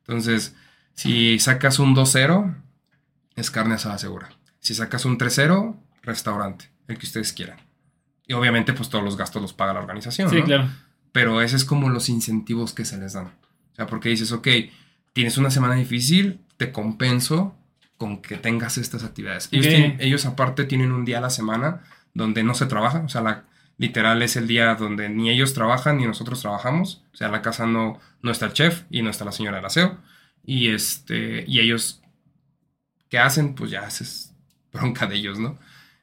[0.08, 0.56] Entonces,
[0.94, 2.56] si sacas un 2-0,
[3.36, 4.30] es carne asada segura.
[4.60, 7.60] Si sacas un 3-0, restaurante, el que ustedes quieran.
[8.32, 10.30] Y obviamente pues todos los gastos los paga la organización.
[10.30, 10.46] Sí, ¿no?
[10.46, 10.70] claro.
[11.12, 13.26] pero ese es como los incentivos que se les dan.
[13.26, 14.48] O sea, porque dices, ok,
[15.12, 17.54] tienes una semana difícil, te compenso
[17.98, 19.50] con que tengas estas actividades.
[19.52, 19.72] Ellos, Ok.
[19.74, 21.82] tienen- ellos aparte tienen un día a la semana
[22.14, 23.44] donde no se trabaja, o sea, la,
[23.78, 27.42] literal es el día donde ni ellos trabajan ni nosotros trabajamos, o sea, en la
[27.42, 29.98] casa no, no está el chef y no está la señora del aseo,
[30.46, 32.02] y, este, y ellos,
[33.10, 33.56] ¿qué hacen?
[33.56, 34.34] Pues ya es
[34.72, 35.58] bronca de ellos, ¿no?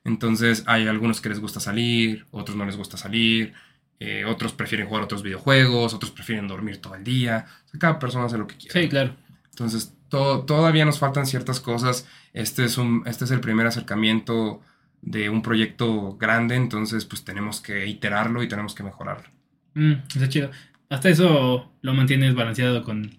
[0.08, 3.52] Entonces hay algunos que les gusta salir, otros no les gusta salir,
[4.00, 7.46] eh, otros prefieren jugar otros videojuegos, otros prefieren dormir todo el día.
[7.66, 8.82] O sea, cada persona hace lo que quiere.
[8.82, 9.14] Sí, claro.
[9.50, 12.06] Entonces, to- todavía nos faltan ciertas cosas.
[12.32, 14.60] Este es, un, este es el primer acercamiento
[15.02, 19.28] de un proyecto grande, entonces pues tenemos que iterarlo y tenemos que mejorarlo.
[19.74, 20.50] Mm, está chido.
[20.90, 23.18] Hasta eso lo mantienes balanceado con.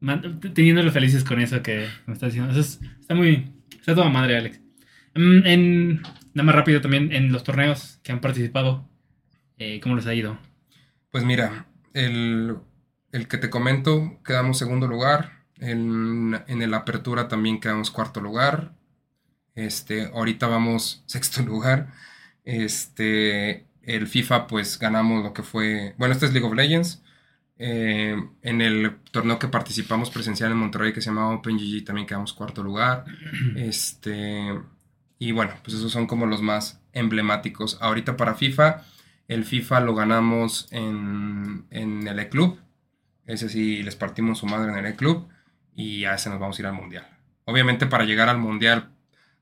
[0.00, 2.50] man- teniéndolo felices con eso que me estás diciendo.
[2.52, 3.52] Eso es- está muy.
[3.78, 4.60] Está toda madre, Alex.
[5.14, 6.02] Mm, en.
[6.34, 8.88] Nada más rápido también, en los torneos que han participado,
[9.58, 10.38] eh, ¿cómo les ha ido?
[11.10, 12.56] Pues mira, el,
[13.12, 15.42] el que te comento, quedamos segundo lugar.
[15.56, 18.72] En, en el apertura también quedamos cuarto lugar.
[19.54, 21.92] Este, ahorita vamos sexto lugar.
[22.44, 25.94] Este, el FIFA, pues ganamos lo que fue.
[25.98, 27.02] Bueno, este es League of Legends.
[27.58, 32.32] Eh, en el torneo que participamos presencial en Monterrey, que se llamaba OpenGG, también quedamos
[32.32, 33.04] cuarto lugar.
[33.56, 34.50] Este,
[35.22, 37.78] y bueno, pues esos son como los más emblemáticos.
[37.80, 38.82] Ahorita para FIFA,
[39.28, 42.58] el FIFA lo ganamos en, en el E-Club.
[43.24, 45.28] Ese sí, les partimos su madre en el E-Club.
[45.76, 47.06] Y a ese nos vamos a ir al Mundial.
[47.44, 48.88] Obviamente, para llegar al Mundial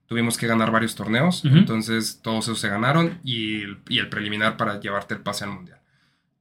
[0.05, 1.47] tuvimos que ganar varios torneos.
[1.47, 3.19] Entonces, todos esos se ganaron.
[3.25, 5.79] Y y el preliminar para llevarte el pase al Mundial.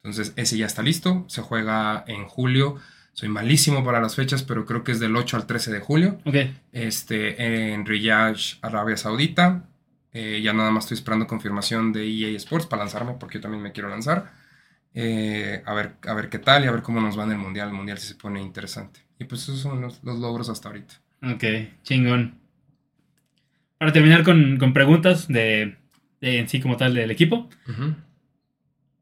[0.03, 1.24] Entonces, ese ya está listo.
[1.30, 2.76] Se juega en julio.
[3.19, 6.21] Soy malísimo para las fechas, pero creo que es del 8 al 13 de julio
[6.23, 6.35] Ok.
[6.71, 9.65] este, en Riyadh, Arabia Saudita.
[10.13, 13.61] Eh, ya nada más estoy esperando confirmación de EA Sports para lanzarme, porque yo también
[13.61, 14.31] me quiero lanzar.
[14.93, 17.37] Eh, a, ver, a ver qué tal y a ver cómo nos va en el
[17.39, 17.67] Mundial.
[17.67, 19.01] El Mundial sí se pone interesante.
[19.19, 20.93] Y pues esos son los, los logros hasta ahorita.
[21.21, 21.43] Ok,
[21.83, 22.35] chingón.
[23.77, 25.75] Para terminar con, con preguntas de,
[26.21, 27.49] de en sí como tal del equipo.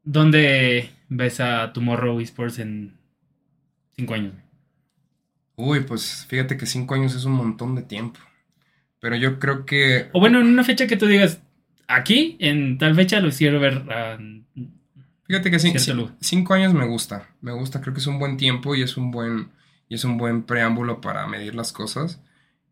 [0.04, 2.97] ¿Dónde ves a Tomorrow Esports en
[3.98, 4.34] cinco años?
[5.56, 8.20] Uy, pues fíjate que cinco años es un montón de tiempo.
[9.00, 10.10] Pero yo creo que...
[10.14, 11.40] O bueno, en una fecha que tú digas,
[11.88, 13.84] aquí, en tal fecha, lo quiero ver.
[13.90, 14.18] ah,
[15.26, 15.60] Fíjate que
[15.94, 16.16] lugar.
[16.22, 17.28] cinco años me gusta.
[17.42, 19.50] Me gusta, creo que es un buen tiempo y es un buen,
[19.90, 22.22] y es un buen preámbulo para medir las cosas.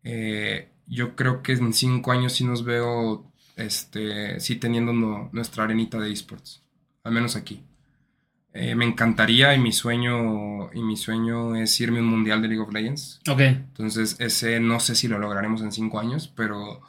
[0.04, 5.64] Eh, yo creo que en cinco años sí nos veo, este, sí teniendo no- nuestra
[5.64, 6.62] arenita de esports.
[7.04, 7.62] Al menos aquí.
[8.58, 12.48] Eh, me encantaría y mi sueño, y mi sueño es irme a un mundial de
[12.48, 13.20] League of Legends.
[13.28, 16.80] ok, Entonces, ese no sé si lo lograremos en cinco años, pero,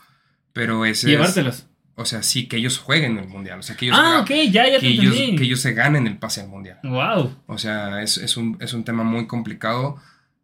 [0.54, 1.68] pero ese es- llevártelos.
[1.96, 3.60] o sea, sí, que ellos jueguen el mundial.
[3.60, 5.74] O sea, que ellos, Ah, ga- ok, ya, ya te que ellos, que ellos se
[5.74, 6.80] ganen el pase al mundial.
[6.84, 7.36] Wow.
[7.48, 9.98] O sea, es, es un, es un tema muy complicado.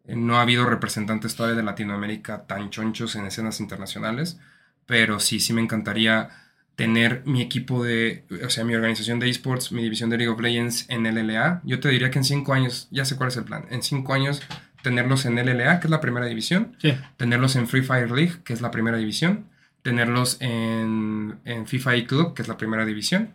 [0.06, 4.38] Eh, No ha habido representantes todavía de Latinoamérica tan chonchos en escenas internacionales,
[4.84, 6.28] pero sí, sí me encantaría
[6.76, 10.40] tener mi equipo de, o sea, mi organización de esports, mi división de League of
[10.40, 11.60] Legends en LLA.
[11.64, 14.12] Yo te diría que en cinco años, ya sé cuál es el plan, en cinco
[14.12, 14.42] años
[14.82, 16.94] tenerlos en LLA, que es la primera división, Sí.
[17.16, 19.46] tenerlos en Free Fire League, que es la primera división,
[19.82, 23.30] tenerlos en, en FIFA eClub, que es la primera división,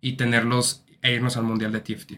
[0.00, 2.12] y tenerlos e irnos al Mundial de TFT.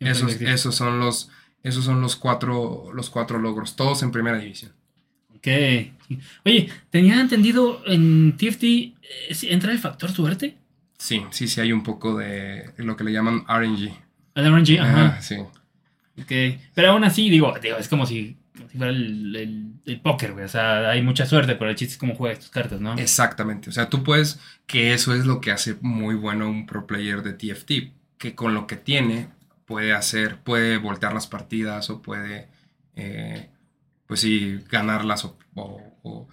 [0.00, 1.30] Esos, esos son los,
[1.62, 4.72] esos son los cuatro, los cuatro logros, todos en primera división.
[5.44, 6.18] Ok.
[6.44, 8.92] Oye, tenía entendido en TFT eh,
[9.42, 10.56] entra el factor suerte.
[10.98, 13.92] Sí, sí, sí hay un poco de lo que le llaman RNG.
[14.34, 15.16] El RNG, ajá.
[15.18, 15.36] Ah, sí.
[15.36, 16.58] Ok.
[16.74, 20.32] Pero aún así, digo, digo es como si, como si fuera el, el, el póker,
[20.32, 20.44] güey.
[20.44, 22.94] O sea, hay mucha suerte, pero el chiste es cómo juegas tus cartas, ¿no?
[22.94, 23.68] Exactamente.
[23.68, 27.22] O sea, tú puedes, que eso es lo que hace muy bueno un pro player
[27.22, 29.28] de TFT, que con lo que tiene
[29.66, 32.48] puede hacer, puede voltear las partidas o puede,
[32.96, 33.50] eh,
[34.06, 36.28] pues sí, ganarlas o, o- o-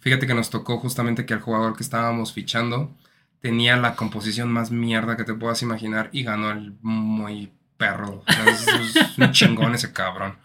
[0.00, 2.96] Fíjate que nos tocó justamente que el jugador que estábamos fichando
[3.40, 8.22] tenía la composición más mierda que te puedas imaginar y ganó el muy perro.
[8.26, 8.66] O sea, es,
[8.96, 10.38] es un chingón ese cabrón.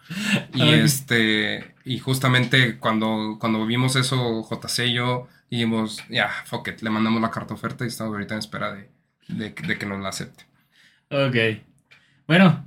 [0.52, 0.80] Y Ay.
[0.80, 6.90] este, y justamente cuando, cuando vimos eso, JC y yo, dijimos, ya, fuck it, le
[6.90, 8.90] mandamos la carta oferta y estamos ahorita en espera de,
[9.28, 10.44] de, de que nos la acepte.
[11.10, 11.62] Ok.
[12.26, 12.66] Bueno.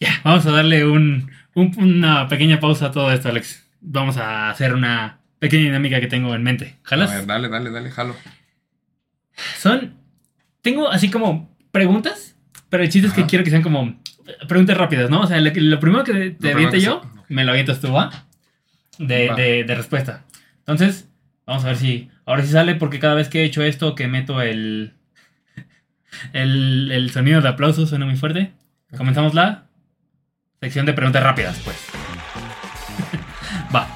[0.00, 3.68] Ya, vamos a darle un, un- una pequeña pausa a todo esto, Alex.
[3.80, 6.76] Vamos a hacer una pequeña dinámica que tengo en mente.
[6.84, 7.10] A ¿Jalas?
[7.10, 8.14] ver, dale, dale, dale, jalo.
[9.58, 9.94] Son.
[10.62, 12.36] Tengo así como preguntas,
[12.68, 14.00] pero el chiste es que quiero que sean como
[14.48, 15.20] preguntas rápidas, ¿no?
[15.20, 18.26] O sea, lo, primero que te aviente yo, me lo avientas tú, ¿va?
[18.98, 19.34] De, Va.
[19.36, 20.24] de- de respuesta.
[20.60, 21.08] Entonces,
[21.46, 22.10] vamos a ver si.
[22.24, 24.94] Ahora sí sale, porque cada vez que he hecho esto, que meto el.
[26.32, 28.52] El, el sonido de aplauso suena muy fuerte.
[28.96, 29.65] Comenzamos la
[30.66, 31.76] sección de preguntas rápidas, pues.
[33.74, 33.88] Va.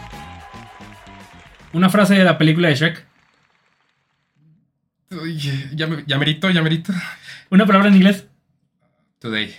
[1.72, 3.06] Una frase de la película de Shrek.
[5.10, 5.36] Uy,
[5.74, 6.92] ya, me- ya merito, ya merito.
[7.50, 8.28] Una palabra en inglés.
[9.18, 9.54] Today.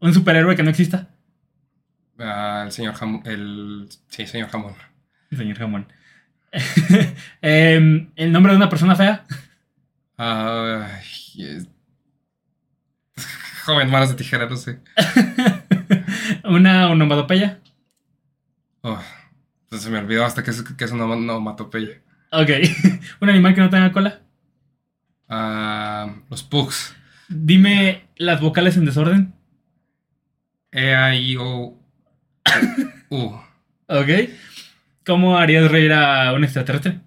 [0.00, 1.08] Un superhéroe que no exista.
[2.18, 4.74] Ah, el señor Jamón, el, sí, señor Jamón.
[5.36, 5.92] Señor Jamón.
[7.42, 9.24] Em, el nombre de una persona fea.
[11.36, 11.66] Es-
[13.64, 14.80] Joven, manos de tijera, no sé.
[16.44, 17.60] una onomatopeya.
[18.82, 19.00] Oh,
[19.70, 22.00] se me olvidó hasta que es, que es una onomatopeya.
[22.30, 22.50] Ok.
[23.20, 24.20] un animal que no tenga cola.
[25.28, 26.94] Ah, los pugs.
[27.28, 29.34] Dime las vocales en desorden.
[30.70, 31.78] E, A, I, O,
[33.10, 33.40] U.
[33.86, 34.08] Ok.
[35.04, 37.00] ¿Cómo harías reír a un extraterrestre?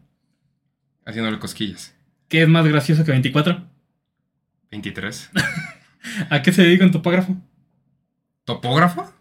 [1.05, 1.95] Haciéndole cosquillas.
[2.27, 3.67] ¿Qué es más gracioso que 24?
[4.71, 5.31] 23.
[6.29, 7.37] ¿A qué se dedica un topógrafo?
[8.45, 9.11] ¿Topógrafo?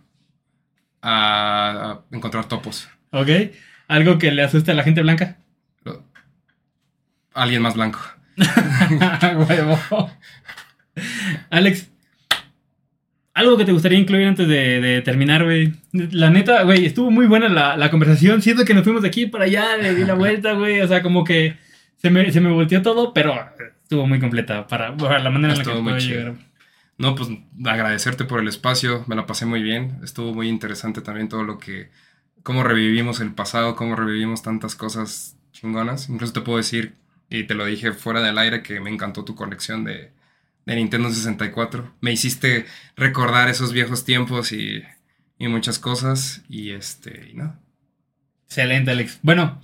[1.02, 2.88] A encontrar topos.
[3.10, 3.28] Ok.
[3.88, 5.38] ¿Algo que le asuste a la gente blanca?
[7.34, 8.00] Alguien más blanco.
[9.48, 10.10] Huevo.
[11.50, 11.90] Alex,
[13.34, 15.72] algo que te gustaría incluir antes de, de terminar, güey.
[15.92, 18.40] La neta, güey, estuvo muy buena la, la conversación.
[18.40, 20.80] Siento que nos fuimos de aquí para allá, le di la vuelta, güey.
[20.80, 21.56] O sea, como que
[21.96, 23.34] se me, se me volteó todo, pero
[23.82, 26.34] estuvo muy completa para, para la manera en la que puedo llegar.
[26.96, 27.28] No, pues
[27.64, 31.58] agradecerte por el espacio, me la pasé muy bien, estuvo muy interesante también todo lo
[31.58, 31.90] que,
[32.42, 36.08] cómo revivimos el pasado, cómo revivimos tantas cosas chingonas.
[36.08, 36.94] Incluso te puedo decir,
[37.28, 40.12] y te lo dije fuera del aire, que me encantó tu colección de,
[40.66, 41.94] de Nintendo 64.
[42.00, 42.66] Me hiciste
[42.96, 44.82] recordar esos viejos tiempos y,
[45.38, 47.58] y muchas cosas, y este, y no.
[48.46, 49.18] Excelente, Alex.
[49.22, 49.60] Bueno,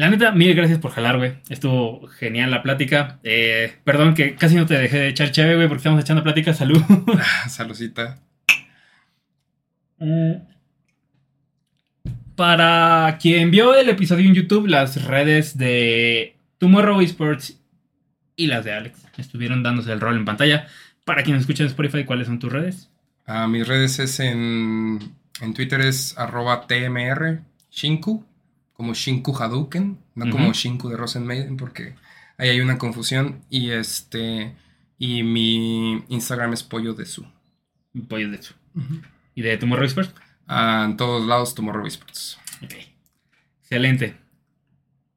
[0.00, 1.34] la neta, mil gracias por jalar, güey.
[1.50, 3.18] Estuvo genial la plática.
[3.22, 6.54] Eh, perdón que casi no te dejé de echar chévere, güey, porque estamos echando plática.
[6.54, 6.82] Salud.
[7.48, 8.18] Saludcita.
[9.98, 10.32] Mm.
[12.34, 17.60] Para quien vio el episodio en YouTube, las redes de Tomorrow Esports
[18.36, 20.66] y las de Alex estuvieron dándose el rol en pantalla.
[21.04, 22.88] Para quien escucha en Spotify, ¿cuáles son tus redes?
[23.26, 24.98] Ah, mis redes es en,
[25.42, 28.24] en Twitter es arroba TMR Shinku,
[28.80, 31.96] como Shinku Hadouken, no como Shinku de Rosenmaiden, porque
[32.38, 33.42] ahí hay una confusión.
[33.50, 34.54] Y este
[34.96, 37.26] y mi Instagram es pollo de su.
[38.08, 38.54] Pollo de hecho.
[39.34, 40.14] ¿Y de Tomorrow Esports?
[40.46, 42.38] Ah, en todos lados Tomorrow Esports.
[42.64, 42.72] Ok.
[43.60, 44.16] Excelente.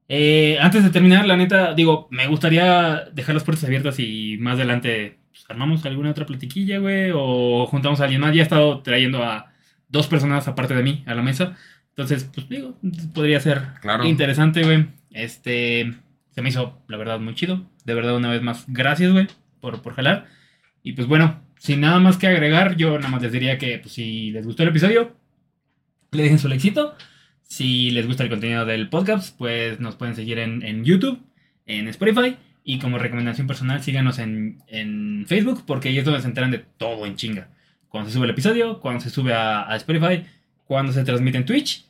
[0.08, 4.56] Eh, antes de terminar, la neta, digo, me gustaría dejar las puertas abiertas y más
[4.56, 8.34] adelante pues, armamos alguna otra platiquilla, güey, o juntamos a alguien más.
[8.34, 9.54] Ya he estado trayendo a
[9.88, 11.56] dos personas aparte de mí a la mesa.
[11.96, 12.76] Entonces, pues digo,
[13.14, 14.04] podría ser Claro.
[14.04, 14.86] interesante, güey.
[15.10, 15.94] Este,
[16.32, 17.64] se me hizo, la verdad, muy chido.
[17.84, 19.28] De verdad, una vez más, gracias, güey,
[19.60, 20.26] por, por jalar.
[20.82, 23.94] Y pues bueno, sin nada más que agregar, yo nada más les diría que pues,
[23.94, 25.16] si les gustó el episodio,
[26.10, 26.96] le dejen su éxito.
[27.42, 31.20] Si les gusta el contenido del podcast, pues nos pueden seguir en, en YouTube,
[31.66, 32.36] en Spotify.
[32.64, 36.58] Y como recomendación personal, síganos en, en, Facebook, porque ahí es donde se enteran de
[36.58, 37.48] todo en chinga.
[37.88, 40.24] Cuando se sube el episodio, cuando se sube a, a Spotify,
[40.66, 41.86] cuando se transmite en Twitch.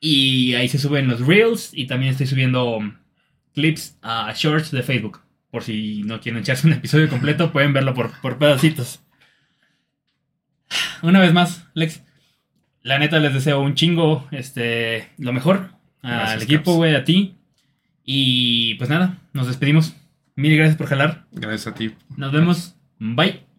[0.00, 2.80] Y ahí se suben los reels y también estoy subiendo
[3.54, 5.20] clips a shorts de Facebook.
[5.50, 9.00] Por si no quieren echarse un episodio completo, pueden verlo por, por pedacitos.
[11.02, 12.02] Una vez más, Lex.
[12.82, 15.70] La neta les deseo un chingo, este, lo mejor
[16.02, 17.36] Gracias, al equipo, güey, a ti.
[18.04, 19.94] Y pues nada, nos despedimos.
[20.34, 21.26] Mil gracias por jalar.
[21.30, 21.94] Gracias a ti.
[22.16, 22.74] Nos vemos.
[22.98, 23.51] Bye.